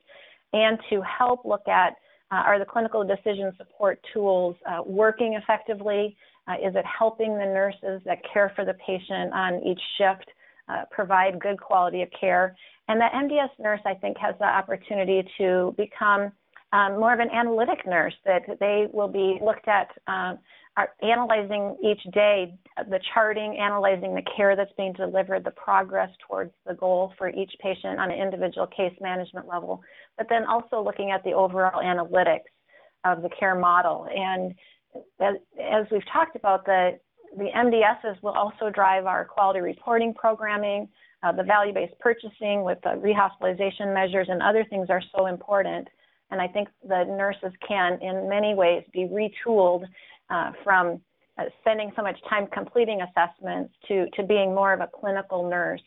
and 0.52 0.78
to 0.90 1.02
help 1.02 1.44
look 1.44 1.68
at 1.68 1.94
uh, 2.32 2.36
are 2.36 2.58
the 2.58 2.64
clinical 2.64 3.04
decision 3.04 3.52
support 3.56 4.00
tools 4.12 4.56
uh, 4.68 4.82
working 4.84 5.34
effectively? 5.34 6.16
Uh, 6.48 6.54
is 6.54 6.74
it 6.74 6.84
helping 6.86 7.38
the 7.38 7.44
nurses 7.44 8.00
that 8.04 8.18
care 8.32 8.52
for 8.56 8.64
the 8.64 8.74
patient 8.74 9.32
on 9.32 9.62
each 9.64 9.80
shift 9.98 10.28
uh, 10.68 10.84
provide 10.90 11.38
good 11.40 11.60
quality 11.60 12.02
of 12.02 12.08
care? 12.18 12.56
And 12.88 13.00
the 13.00 13.06
MDS 13.14 13.50
nurse, 13.58 13.80
I 13.84 13.94
think, 13.94 14.16
has 14.18 14.34
the 14.38 14.46
opportunity 14.46 15.28
to 15.38 15.74
become 15.76 16.32
um, 16.72 16.98
more 16.98 17.12
of 17.12 17.20
an 17.20 17.30
analytic 17.30 17.86
nurse 17.86 18.14
that 18.24 18.42
they 18.60 18.86
will 18.92 19.08
be 19.08 19.38
looked 19.42 19.68
at 19.68 19.88
um, 20.06 20.38
analyzing 21.02 21.76
each 21.82 22.02
day 22.12 22.54
the 22.90 23.00
charting, 23.14 23.56
analyzing 23.56 24.14
the 24.14 24.22
care 24.36 24.54
that's 24.56 24.72
being 24.76 24.92
delivered, 24.92 25.44
the 25.44 25.50
progress 25.52 26.10
towards 26.28 26.52
the 26.66 26.74
goal 26.74 27.12
for 27.16 27.30
each 27.30 27.52
patient 27.60 27.98
on 27.98 28.10
an 28.10 28.18
individual 28.18 28.66
case 28.66 28.92
management 29.00 29.48
level, 29.48 29.82
but 30.18 30.26
then 30.28 30.44
also 30.44 30.82
looking 30.82 31.10
at 31.10 31.24
the 31.24 31.32
overall 31.32 31.82
analytics 31.82 32.50
of 33.04 33.22
the 33.22 33.30
care 33.38 33.54
model. 33.54 34.06
And 34.14 34.54
as, 35.20 35.36
as 35.62 35.86
we've 35.90 36.06
talked 36.12 36.36
about, 36.36 36.66
the 36.66 36.98
the 37.36 37.50
MDSs 37.54 38.22
will 38.22 38.32
also 38.32 38.70
drive 38.70 39.06
our 39.06 39.24
quality 39.24 39.60
reporting 39.60 40.14
programming, 40.14 40.88
uh, 41.22 41.32
the 41.32 41.42
value-based 41.42 41.98
purchasing 42.00 42.64
with 42.64 42.78
the 42.82 42.90
rehospitalization 42.90 43.92
measures 43.92 44.28
and 44.30 44.42
other 44.42 44.64
things 44.64 44.88
are 44.90 45.02
so 45.16 45.26
important. 45.26 45.88
And 46.30 46.40
I 46.40 46.48
think 46.48 46.68
the 46.82 47.04
nurses 47.04 47.52
can, 47.66 48.00
in 48.02 48.28
many 48.28 48.54
ways, 48.54 48.84
be 48.92 49.06
retooled 49.06 49.84
uh, 50.30 50.52
from 50.64 51.00
uh, 51.38 51.44
spending 51.60 51.92
so 51.94 52.02
much 52.02 52.18
time 52.28 52.46
completing 52.52 53.00
assessments 53.02 53.72
to, 53.88 54.06
to 54.14 54.22
being 54.22 54.54
more 54.54 54.72
of 54.72 54.80
a 54.80 54.88
clinical 54.98 55.48
nurse. 55.48 55.82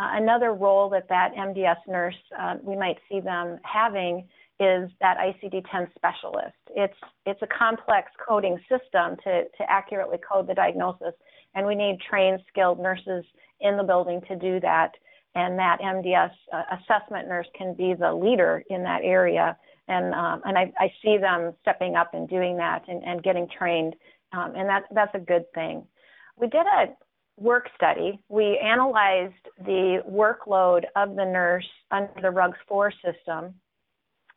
Uh, 0.00 0.10
another 0.12 0.52
role 0.52 0.88
that 0.90 1.08
that 1.08 1.32
MDS 1.34 1.76
nurse, 1.86 2.14
uh, 2.38 2.56
we 2.62 2.76
might 2.76 2.98
see 3.08 3.20
them 3.20 3.58
having 3.64 4.28
is 4.60 4.90
that 5.00 5.16
ICD-10 5.18 5.88
specialist. 5.94 6.56
It's 6.74 6.96
it's 7.26 7.40
a 7.42 7.46
complex 7.46 8.10
coding 8.26 8.58
system 8.68 9.16
to 9.24 9.44
to 9.44 9.70
accurately 9.70 10.18
code 10.18 10.48
the 10.48 10.54
diagnosis, 10.54 11.14
and 11.54 11.66
we 11.66 11.74
need 11.74 11.98
trained, 12.08 12.40
skilled 12.48 12.80
nurses 12.80 13.24
in 13.60 13.76
the 13.76 13.84
building 13.84 14.20
to 14.28 14.36
do 14.36 14.60
that. 14.60 14.92
And 15.34 15.58
that 15.58 15.78
MDS 15.80 16.30
uh, 16.52 16.62
assessment 16.72 17.28
nurse 17.28 17.46
can 17.56 17.74
be 17.74 17.94
the 17.94 18.12
leader 18.12 18.64
in 18.70 18.82
that 18.82 19.02
area, 19.04 19.56
and 19.86 20.12
um, 20.14 20.42
and 20.44 20.58
I, 20.58 20.72
I, 20.78 20.90
see 21.02 21.18
them 21.18 21.52
stepping 21.60 21.94
up 21.94 22.14
and 22.14 22.28
doing 22.28 22.56
that 22.56 22.82
and, 22.88 23.04
and 23.04 23.22
getting 23.22 23.46
trained, 23.56 23.94
um, 24.32 24.54
and 24.56 24.68
that 24.68 24.84
that's 24.90 25.14
a 25.14 25.20
good 25.20 25.44
thing. 25.54 25.86
We 26.36 26.48
did 26.48 26.66
a 26.66 26.86
work 27.36 27.68
study. 27.76 28.18
We 28.28 28.58
analyzed 28.58 29.34
the 29.64 30.02
workload 30.08 30.84
of 30.96 31.14
the 31.14 31.24
nurse 31.24 31.68
under 31.92 32.12
the 32.20 32.30
RUGS 32.30 32.58
4 32.66 32.92
system 33.04 33.54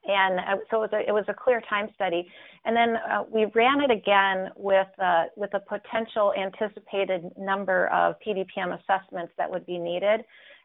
and 0.06 0.40
uh, 0.40 0.58
so 0.70 0.84
it 0.84 0.92
was, 0.92 0.94
a, 0.94 1.10
it 1.10 1.12
was 1.12 1.26
a 1.28 1.34
clear 1.34 1.62
time 1.70 1.90
study. 1.94 2.28
And 2.66 2.76
then 2.76 2.96
uh, 2.96 3.24
we 3.30 3.46
ran 3.54 3.82
it 3.82 3.92
again 3.92 4.50
with 4.56 4.88
uh, 5.00 5.26
with 5.36 5.54
a 5.54 5.60
potential 5.60 6.34
anticipated 6.34 7.32
number 7.38 7.88
of 7.88 8.16
PDPM 8.26 8.78
assessments 8.80 9.34
that 9.38 9.50
would 9.50 9.66
be 9.66 9.78
needed. 9.78 10.22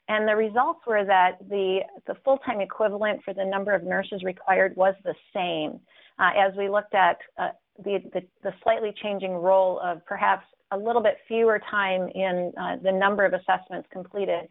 And 0.09 0.27
the 0.27 0.37
results 0.37 0.81
were 0.87 1.05
that 1.05 1.39
the 1.49 1.81
the 2.07 2.15
full 2.25 2.39
time 2.39 2.61
equivalent 2.61 3.23
for 3.25 3.35
the 3.35 3.45
number 3.45 3.75
of 3.75 3.83
nurses 3.83 4.23
required 4.25 4.75
was 4.77 4.95
the 5.05 5.15
same. 5.35 5.81
Uh, 6.19 6.31
as 6.35 6.57
we 6.57 6.71
looked 6.71 6.95
at 6.95 7.19
uh, 7.37 7.49
the, 7.85 7.99
the, 8.15 8.23
the 8.43 8.51
slightly 8.63 8.95
changing 9.03 9.33
role 9.33 9.79
of 9.85 10.03
perhaps 10.07 10.47
a 10.71 10.79
little 10.79 11.03
bit 11.03 11.19
fewer 11.29 11.61
time 11.71 12.09
in 12.15 12.53
uh, 12.59 12.77
the 12.83 12.91
number 12.91 13.27
of 13.27 13.35
assessments 13.35 13.87
completed 13.93 14.49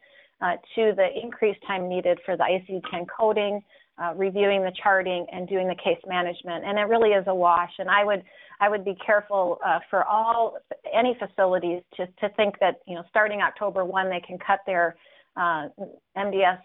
to 0.75 0.93
the 0.95 1.07
increased 1.19 1.59
time 1.65 1.89
needed 1.89 2.19
for 2.23 2.37
the 2.37 2.43
ICD-10 2.43 3.07
coding, 3.17 3.63
uh, 4.01 4.13
reviewing 4.15 4.61
the 4.61 4.71
charting 4.81 5.25
and 5.31 5.47
doing 5.47 5.67
the 5.67 5.75
case 5.75 5.99
management 6.07 6.65
and 6.65 6.77
it 6.77 6.83
really 6.83 7.09
is 7.09 7.23
a 7.27 7.35
wash 7.35 7.71
and 7.79 7.89
i 7.89 8.03
would 8.03 8.23
i 8.59 8.69
would 8.69 8.83
be 8.83 8.95
careful 9.05 9.57
uh, 9.65 9.79
for 9.89 10.03
all 10.05 10.57
any 10.93 11.17
facilities 11.19 11.81
to 11.95 12.05
to 12.19 12.29
think 12.35 12.55
that 12.59 12.79
you 12.87 12.95
know 12.95 13.03
starting 13.09 13.41
october 13.41 13.85
1 13.85 14.09
they 14.09 14.21
can 14.21 14.37
cut 14.37 14.59
their 14.65 14.95
uh, 15.37 15.67
mds 16.17 16.59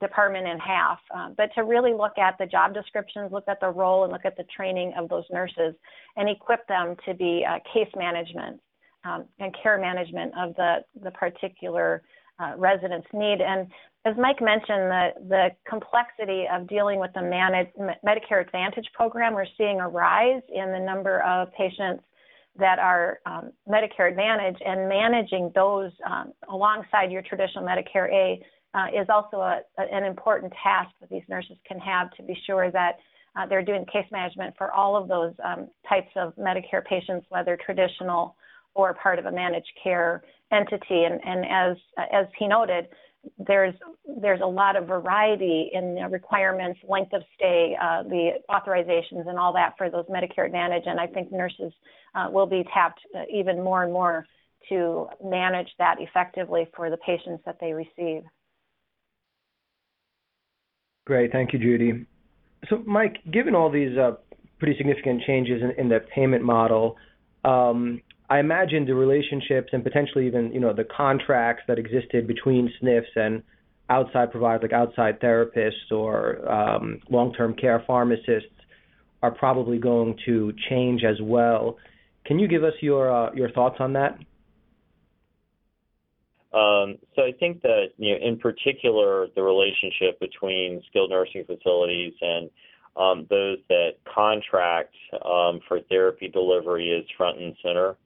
department 0.00 0.46
in 0.46 0.58
half 0.58 0.98
uh, 1.14 1.30
but 1.36 1.50
to 1.54 1.64
really 1.64 1.92
look 1.92 2.16
at 2.18 2.36
the 2.38 2.46
job 2.46 2.72
descriptions 2.72 3.32
look 3.32 3.44
at 3.48 3.60
the 3.60 3.68
role 3.68 4.04
and 4.04 4.12
look 4.12 4.24
at 4.24 4.36
the 4.36 4.44
training 4.54 4.92
of 4.96 5.08
those 5.08 5.24
nurses 5.32 5.74
and 6.16 6.28
equip 6.28 6.66
them 6.68 6.94
to 7.04 7.14
be 7.14 7.44
uh, 7.48 7.58
case 7.72 7.90
management 7.96 8.60
um, 9.04 9.24
and 9.38 9.54
care 9.60 9.78
management 9.78 10.32
of 10.38 10.54
the 10.56 10.78
the 11.02 11.10
particular 11.12 12.02
uh, 12.40 12.52
residents 12.56 13.06
need. 13.12 13.40
And 13.40 13.66
as 14.08 14.16
Mike 14.16 14.40
mentioned, 14.40 14.90
the, 14.90 15.08
the 15.28 15.48
complexity 15.68 16.44
of 16.50 16.66
dealing 16.66 16.98
with 16.98 17.10
the 17.14 17.22
managed, 17.22 17.70
Medicare 18.06 18.40
Advantage 18.40 18.86
program, 18.94 19.34
we're 19.34 19.46
seeing 19.56 19.80
a 19.80 19.88
rise 19.88 20.42
in 20.52 20.72
the 20.72 20.78
number 20.78 21.22
of 21.22 21.52
patients 21.52 22.02
that 22.58 22.78
are 22.78 23.20
um, 23.26 23.52
Medicare 23.68 24.08
Advantage, 24.10 24.56
and 24.64 24.88
managing 24.88 25.52
those 25.54 25.92
um, 26.10 26.32
alongside 26.50 27.12
your 27.12 27.22
traditional 27.22 27.64
Medicare 27.64 28.10
A 28.12 28.42
uh, 28.74 28.86
is 29.00 29.06
also 29.08 29.38
a, 29.38 29.60
a, 29.78 29.82
an 29.92 30.04
important 30.04 30.52
task 30.62 30.90
that 31.00 31.10
these 31.10 31.22
nurses 31.28 31.56
can 31.66 31.78
have 31.78 32.10
to 32.12 32.22
be 32.22 32.36
sure 32.46 32.70
that 32.70 32.98
uh, 33.36 33.46
they're 33.46 33.64
doing 33.64 33.84
case 33.92 34.06
management 34.10 34.54
for 34.56 34.72
all 34.72 34.96
of 34.96 35.06
those 35.06 35.32
um, 35.44 35.68
types 35.88 36.10
of 36.16 36.34
Medicare 36.36 36.84
patients, 36.84 37.26
whether 37.28 37.58
traditional 37.64 38.34
or 38.74 38.94
part 38.94 39.18
of 39.18 39.26
a 39.26 39.32
managed 39.32 39.70
care 39.82 40.22
entity. 40.52 41.04
And, 41.04 41.20
and 41.24 41.44
as 41.44 41.76
as 42.12 42.26
he 42.38 42.48
noted, 42.48 42.88
there's 43.46 43.74
there's 44.20 44.40
a 44.40 44.46
lot 44.46 44.76
of 44.76 44.86
variety 44.86 45.70
in 45.72 45.94
the 45.94 46.08
requirements, 46.08 46.78
length 46.88 47.12
of 47.12 47.22
stay, 47.34 47.76
uh, 47.80 48.02
the 48.04 48.30
authorizations, 48.50 49.28
and 49.28 49.38
all 49.38 49.52
that 49.52 49.74
for 49.76 49.90
those 49.90 50.04
Medicare 50.06 50.46
Advantage. 50.46 50.84
And 50.86 50.98
I 50.98 51.06
think 51.06 51.32
nurses 51.32 51.72
uh, 52.14 52.28
will 52.30 52.46
be 52.46 52.64
tapped 52.72 53.00
uh, 53.16 53.22
even 53.32 53.62
more 53.62 53.82
and 53.82 53.92
more 53.92 54.26
to 54.68 55.06
manage 55.24 55.68
that 55.78 55.96
effectively 56.00 56.68
for 56.76 56.90
the 56.90 56.96
patients 56.98 57.42
that 57.46 57.58
they 57.60 57.72
receive. 57.72 58.22
Great, 61.06 61.32
thank 61.32 61.52
you, 61.52 61.58
Judy. 61.58 62.06
So, 62.68 62.82
Mike, 62.86 63.18
given 63.32 63.54
all 63.54 63.70
these 63.70 63.96
uh, 63.96 64.16
pretty 64.58 64.76
significant 64.76 65.22
changes 65.26 65.62
in, 65.62 65.70
in 65.78 65.88
the 65.88 66.00
payment 66.14 66.44
model, 66.44 66.96
um, 67.44 68.02
I 68.30 68.40
imagine 68.40 68.84
the 68.84 68.94
relationships 68.94 69.70
and 69.72 69.82
potentially 69.82 70.26
even 70.26 70.52
you 70.52 70.60
know 70.60 70.72
the 70.72 70.84
contracts 70.84 71.62
that 71.68 71.78
existed 71.78 72.26
between 72.26 72.72
SNFs 72.82 73.16
and 73.16 73.42
outside 73.90 74.30
providers 74.30 74.60
like 74.62 74.72
outside 74.72 75.20
therapists 75.20 75.90
or 75.90 76.46
um, 76.50 77.00
long-term 77.10 77.54
care 77.54 77.82
pharmacists 77.86 78.50
are 79.22 79.30
probably 79.30 79.78
going 79.78 80.16
to 80.26 80.52
change 80.68 81.02
as 81.04 81.16
well. 81.22 81.78
Can 82.26 82.38
you 82.38 82.46
give 82.46 82.64
us 82.64 82.74
your 82.80 83.10
uh, 83.10 83.32
your 83.34 83.50
thoughts 83.50 83.76
on 83.80 83.94
that? 83.94 84.18
Um, 86.52 86.96
so 87.14 87.22
I 87.22 87.32
think 87.38 87.62
that 87.62 87.88
you 87.96 88.12
know, 88.12 88.26
in 88.26 88.38
particular, 88.38 89.26
the 89.34 89.42
relationship 89.42 90.20
between 90.20 90.82
skilled 90.88 91.10
nursing 91.10 91.44
facilities 91.46 92.14
and 92.20 92.50
um, 92.96 93.26
those 93.30 93.58
that 93.68 93.92
contract 94.12 94.94
um, 95.24 95.60
for 95.68 95.80
therapy 95.88 96.28
delivery 96.28 96.90
is 96.90 97.06
front 97.16 97.38
and 97.38 97.54
center. 97.62 97.96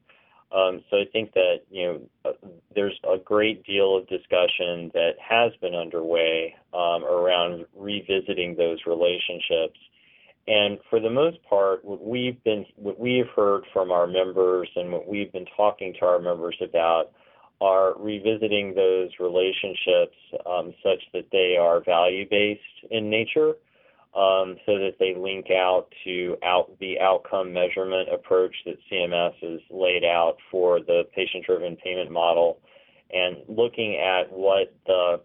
Um, 0.55 0.83
so 0.91 0.99
I 0.99 1.05
think 1.13 1.33
that 1.33 1.61
you 1.71 1.87
know 1.87 2.01
uh, 2.25 2.49
there's 2.75 2.99
a 3.05 3.19
great 3.19 3.65
deal 3.65 3.97
of 3.97 4.07
discussion 4.09 4.91
that 4.93 5.13
has 5.19 5.53
been 5.61 5.75
underway 5.75 6.55
um, 6.75 7.05
around 7.05 7.65
revisiting 7.75 8.57
those 8.57 8.79
relationships. 8.87 9.79
And 10.49 10.79
for 10.91 11.01
the 11.01 11.09
most 11.09 11.39
part, 11.45 11.85
what 11.85 12.05
we've 12.05 12.43
been 12.45 12.67
what 12.77 12.99
we've 12.99 13.29
heard 13.35 13.65
from 13.73 13.91
our 13.91 14.07
members 14.07 14.69
and 14.77 14.93
what 14.93 15.09
we've 15.09 15.33
been 15.33 15.47
talking 15.57 15.95
to 16.01 16.07
our 16.07 16.19
members 16.19 16.57
about 16.61 17.13
are 17.61 17.95
revisiting 17.99 18.75
those 18.75 19.11
relationships 19.21 20.17
um, 20.47 20.75
such 20.83 21.01
that 21.13 21.27
they 21.31 21.57
are 21.57 21.81
value 21.85 22.29
based 22.29 22.61
in 22.91 23.09
nature 23.09 23.55
um, 24.15 24.57
so 24.67 24.79
that 24.79 24.97
they 24.99 25.15
link 25.15 25.47
out 25.51 25.87
to 26.05 26.37
out 26.45 26.79
the 26.81 27.01
outcome 27.01 27.53
measurement 27.53 28.09
approach 28.13 28.55
that 28.67 28.77
CMS 28.91 29.35
has 29.41 29.61
laid 29.71 30.05
out 30.05 30.37
for 30.51 30.81
the 30.81 31.05
patient-driven 31.15 31.77
payment 31.77 32.11
model, 32.11 32.59
and 33.13 33.39
looking 33.49 33.97
at 33.97 34.31
what 34.31 34.75
the 34.87 35.21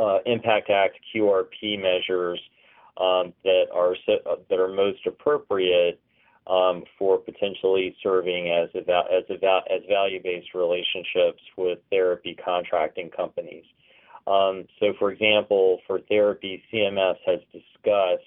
uh, 0.00 0.18
Impact 0.26 0.68
Act 0.70 0.96
QRP 1.14 1.80
measures 1.80 2.40
um, 3.00 3.32
that 3.44 3.66
are 3.72 3.94
that 4.06 4.58
are 4.58 4.68
most 4.68 5.06
appropriate 5.06 6.00
um, 6.46 6.84
for 6.98 7.18
potentially 7.18 7.96
serving 8.02 8.50
as 8.50 8.68
as 8.74 9.28
as 9.28 9.82
value-based 9.88 10.54
relationships 10.54 11.42
with 11.56 11.78
therapy 11.90 12.36
contracting 12.42 13.10
companies. 13.10 13.64
Um, 14.26 14.64
so, 14.80 14.92
for 14.98 15.12
example, 15.12 15.78
for 15.86 16.00
therapy, 16.08 16.62
CMS 16.72 17.16
has 17.26 17.40
discussed 17.52 18.24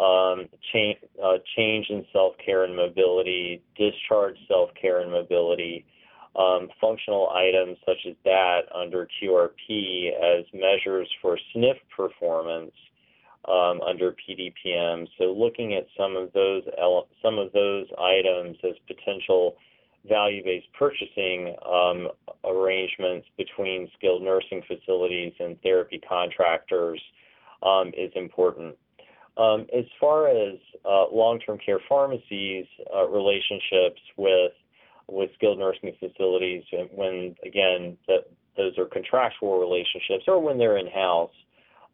um, 0.00 0.48
change, 0.72 0.98
uh, 1.22 1.38
change 1.56 1.86
in 1.90 2.04
self 2.12 2.34
care 2.44 2.64
and 2.64 2.74
mobility, 2.74 3.62
discharge 3.76 4.36
self 4.48 4.70
care 4.80 5.00
and 5.00 5.12
mobility, 5.12 5.84
um, 6.34 6.68
functional 6.80 7.30
items 7.30 7.78
such 7.86 7.98
as 8.08 8.14
that 8.24 8.62
under 8.74 9.06
QRP 9.22 10.08
as 10.12 10.44
measures 10.52 11.08
for 11.20 11.38
SNF 11.54 11.78
performance 11.94 12.72
um, 13.46 13.80
under 13.82 14.12
PDPM. 14.12 15.06
So, 15.18 15.24
looking 15.24 15.74
at 15.74 15.86
some 15.96 16.16
of 16.16 16.32
those 16.32 16.64
some 17.22 17.38
of 17.38 17.52
those 17.52 17.86
items 17.98 18.56
as 18.64 18.74
potential 18.88 19.56
value-based 20.08 20.66
purchasing 20.78 21.54
um, 21.66 22.08
arrangements 22.44 23.26
between 23.36 23.88
skilled 23.96 24.22
nursing 24.22 24.62
facilities 24.66 25.32
and 25.38 25.60
therapy 25.62 26.00
contractors 26.06 27.00
um, 27.62 27.88
is 27.96 28.10
important. 28.14 28.76
Um, 29.36 29.66
as 29.76 29.84
far 29.98 30.28
as 30.28 30.58
uh, 30.84 31.04
long-term 31.12 31.58
care 31.64 31.80
pharmacies 31.88 32.66
uh, 32.94 33.06
relationships 33.08 34.00
with 34.16 34.52
with 35.08 35.30
skilled 35.34 35.58
nursing 35.58 35.94
facilities, 35.98 36.62
when 36.94 37.34
again 37.44 37.96
that 38.08 38.26
those 38.56 38.76
are 38.78 38.84
contractual 38.86 39.58
relationships 39.58 40.24
or 40.26 40.40
when 40.40 40.58
they're 40.58 40.76
in-house, 40.76 41.32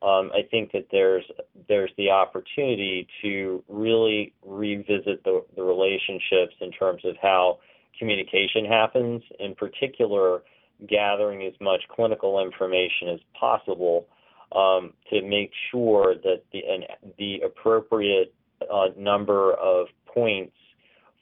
um, 0.03 0.31
I 0.33 0.43
think 0.51 0.73
that 0.73 0.87
there's 0.91 1.25
there's 1.69 1.91
the 1.97 2.11
opportunity 2.11 3.07
to 3.23 3.63
really 3.69 4.33
revisit 4.45 5.25
the, 5.25 5.45
the 5.57 5.63
relationships 5.63 6.55
in 6.61 6.71
terms 6.73 7.05
of 7.05 7.17
how 7.21 7.59
communication 7.99 8.65
happens, 8.65 9.23
in 9.39 9.55
particular, 9.55 10.43
gathering 10.89 11.43
as 11.43 11.55
much 11.61 11.83
clinical 11.95 12.45
information 12.45 13.09
as 13.13 13.21
possible 13.39 14.07
um, 14.55 14.93
to 15.11 15.23
make 15.23 15.51
sure 15.71 16.15
that 16.23 16.43
the, 16.53 16.61
an, 16.61 16.85
the 17.19 17.41
appropriate 17.45 18.33
uh, 18.73 18.87
number 18.97 19.55
of 19.55 19.87
points 20.07 20.55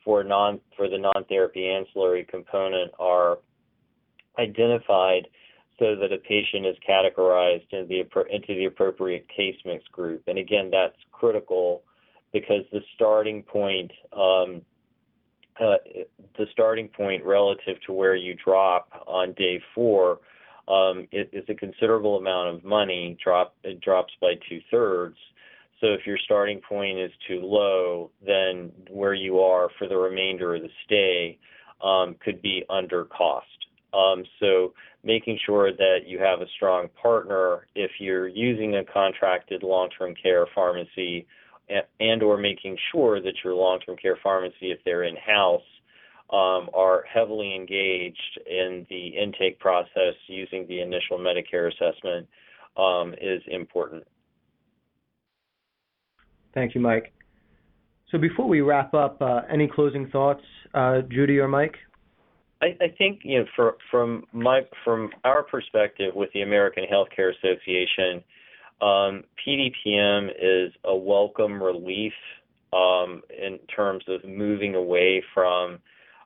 for 0.05 0.23
non 0.23 0.61
for 0.77 0.89
the 0.89 0.99
non-therapy 0.99 1.69
ancillary 1.69 2.25
component 2.25 2.93
are 2.99 3.39
identified 4.39 5.27
so 5.79 5.95
that 5.97 6.13
a 6.13 6.19
patient 6.19 6.65
is 6.65 6.77
categorized 6.89 7.67
into 7.71 7.87
the, 7.87 8.35
into 8.35 8.55
the 8.55 8.65
appropriate 8.67 9.27
case 9.29 9.57
mix 9.65 9.87
group. 9.89 10.23
And 10.27 10.39
again, 10.39 10.71
that's 10.71 10.97
critical 11.13 11.83
because 12.33 12.63
the 12.73 12.81
starting 12.95 13.43
point, 13.43 13.91
um, 14.13 14.63
the 15.59 16.47
starting 16.53 16.89
point 16.89 17.25
relative 17.25 17.77
to 17.87 17.93
where 17.93 18.15
you 18.15 18.35
drop 18.45 18.89
on 19.07 19.33
day 19.35 19.61
four 19.75 20.21
um, 20.69 21.07
it 21.13 21.31
is 21.33 21.45
a 21.49 21.55
considerable 21.55 22.17
amount 22.17 22.57
of 22.57 22.65
money. 22.65 23.17
Drop 23.23 23.55
it 23.63 23.81
drops 23.81 24.13
by 24.21 24.35
two 24.49 24.61
thirds. 24.71 25.17
So 25.81 25.89
if 25.89 26.07
your 26.07 26.19
starting 26.25 26.61
point 26.67 26.99
is 26.99 27.11
too 27.29 27.41
low, 27.43 28.11
then 28.25 28.73
where 28.91 29.15
you 29.15 29.41
are 29.41 29.69
for 29.79 29.87
the 29.87 29.97
remainder 29.97 30.55
of 30.55 30.63
the 30.63 30.71
stay 30.85 31.39
um, 31.85 32.17
could 32.25 32.41
be 32.41 32.65
under 32.71 33.05
cost. 33.05 33.47
Um, 33.93 34.25
so 34.41 34.73
making 35.05 35.39
sure 35.45 35.73
that 35.73 35.99
you 36.07 36.19
have 36.19 36.41
a 36.41 36.47
strong 36.57 36.89
partner 37.01 37.67
if 37.75 37.93
you're 38.01 38.27
using 38.27 38.77
a 38.77 38.85
contracted 38.85 39.63
long-term 39.63 40.15
care 40.21 40.47
pharmacy 40.55 41.27
and 42.01 42.23
or 42.23 42.37
making 42.37 42.77
sure 42.93 43.21
that 43.21 43.35
your 43.43 43.55
long-term 43.55 43.97
care 43.97 44.19
pharmacy, 44.23 44.71
if 44.71 44.79
they're 44.85 45.05
in-house, 45.05 45.63
um, 46.31 46.69
are 46.75 47.05
heavily 47.13 47.55
engaged 47.55 48.41
in 48.47 48.87
the 48.91 49.09
intake 49.09 49.59
process 49.61 50.15
using 50.27 50.67
the 50.67 50.81
initial 50.81 51.19
Medicare 51.19 51.69
assessment 51.69 52.27
um, 52.77 53.15
is 53.21 53.43
important. 53.47 54.05
Thank 56.53 56.75
you, 56.75 56.81
Mike. 56.81 57.13
So 58.11 58.19
before 58.19 58.49
we 58.49 58.61
wrap 58.61 58.95
up, 58.95 59.21
uh, 59.21 59.43
any 59.51 59.69
closing 59.69 60.09
thoughts, 60.09 60.43
uh, 60.75 61.03
Judy 61.11 61.39
or 61.39 61.49
Mike? 61.49 61.77
I, 62.63 62.67
I 62.81 62.89
think 62.97 63.21
you 63.23 63.41
know, 63.41 63.45
for, 63.55 63.77
from 63.91 64.25
my 64.33 64.63
from 64.85 65.11
our 65.25 65.43
perspective 65.43 66.15
with 66.15 66.31
the 66.33 66.43
American 66.43 66.85
Healthcare 66.91 67.33
Association, 67.37 68.25
um, 68.81 69.25
PDPM 69.47 70.29
is 70.41 70.73
a 70.85 70.95
welcome 70.95 71.63
relief 71.63 72.13
um, 72.73 73.23
in 73.31 73.59
terms 73.75 74.05
of 74.09 74.25
moving 74.25 74.75
away 74.75 75.23
from 75.33 75.79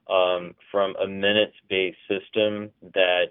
um, 0.09 0.57
from 0.73 0.95
a 0.97 1.07
minutes-based 1.07 1.97
system 2.09 2.71
that, 2.95 3.31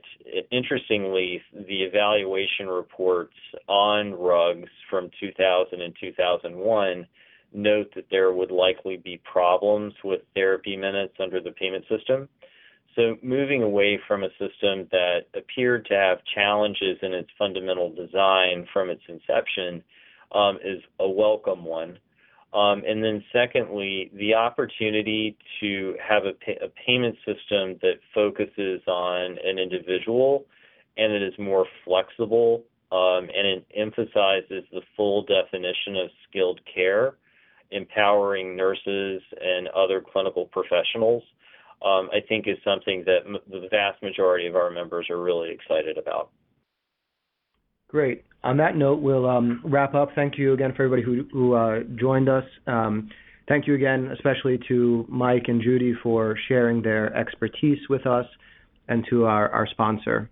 interestingly, 0.49 1.41
the 1.51 1.81
evaluation 1.81 2.67
reports 2.67 3.33
on 3.67 4.13
RUGs 4.13 4.69
from 4.89 5.09
2000 5.19 5.81
and 5.81 5.93
2001 5.99 7.05
note 7.51 7.91
that 7.95 8.05
there 8.09 8.31
would 8.31 8.51
likely 8.51 8.95
be 8.95 9.19
problems 9.29 9.93
with 10.05 10.21
therapy 10.35 10.77
minutes 10.77 11.15
under 11.19 11.41
the 11.41 11.51
payment 11.51 11.83
system. 11.89 12.29
So 12.95 13.17
moving 13.21 13.63
away 13.63 13.99
from 14.07 14.23
a 14.23 14.29
system 14.31 14.87
that 14.91 15.21
appeared 15.35 15.85
to 15.85 15.93
have 15.93 16.19
challenges 16.33 16.97
in 17.01 17.13
its 17.13 17.29
fundamental 17.37 17.89
design 17.93 18.67
from 18.73 18.89
its 18.89 19.01
inception 19.07 19.83
um, 20.33 20.57
is 20.63 20.81
a 20.99 21.09
welcome 21.09 21.63
one. 21.63 21.99
Um, 22.53 22.81
and 22.87 23.03
then 23.03 23.23
secondly, 23.31 24.09
the 24.13 24.33
opportunity 24.33 25.37
to 25.59 25.95
have 26.01 26.25
a, 26.25 26.33
pay, 26.33 26.57
a 26.63 26.67
payment 26.85 27.15
system 27.17 27.77
that 27.81 27.99
focuses 28.13 28.81
on 28.87 29.37
an 29.43 29.59
individual 29.59 30.45
and 30.97 31.13
that 31.13 31.25
is 31.25 31.33
more 31.37 31.65
flexible 31.85 32.63
um, 32.91 33.29
and 33.35 33.45
it 33.45 33.65
emphasizes 33.75 34.63
the 34.71 34.81
full 34.97 35.23
definition 35.23 35.95
of 35.95 36.09
skilled 36.27 36.59
care, 36.73 37.15
empowering 37.69 38.55
nurses 38.55 39.21
and 39.39 39.67
other 39.69 40.01
clinical 40.01 40.45
professionals, 40.45 41.21
I 41.81 42.19
think 42.27 42.47
is 42.47 42.57
something 42.63 43.03
that 43.05 43.19
the 43.49 43.67
vast 43.69 44.01
majority 44.03 44.47
of 44.47 44.55
our 44.55 44.69
members 44.69 45.07
are 45.09 45.21
really 45.21 45.51
excited 45.51 45.97
about. 45.97 46.29
Great. 47.87 48.23
On 48.43 48.57
that 48.57 48.75
note, 48.75 49.01
we'll 49.01 49.27
um, 49.27 49.61
wrap 49.63 49.95
up. 49.95 50.09
Thank 50.15 50.37
you 50.37 50.53
again 50.53 50.73
for 50.75 50.83
everybody 50.83 51.03
who, 51.31 51.53
uh, 51.53 51.79
joined 51.99 52.29
us. 52.29 52.43
Um, 52.67 53.09
thank 53.47 53.67
you 53.67 53.75
again, 53.75 54.11
especially 54.13 54.59
to 54.67 55.05
Mike 55.09 55.45
and 55.47 55.61
Judy 55.61 55.93
for 56.03 56.37
sharing 56.47 56.81
their 56.81 57.13
expertise 57.15 57.79
with 57.89 58.05
us, 58.05 58.25
and 58.87 59.05
to 59.09 59.25
our 59.25 59.67
sponsor. 59.71 60.29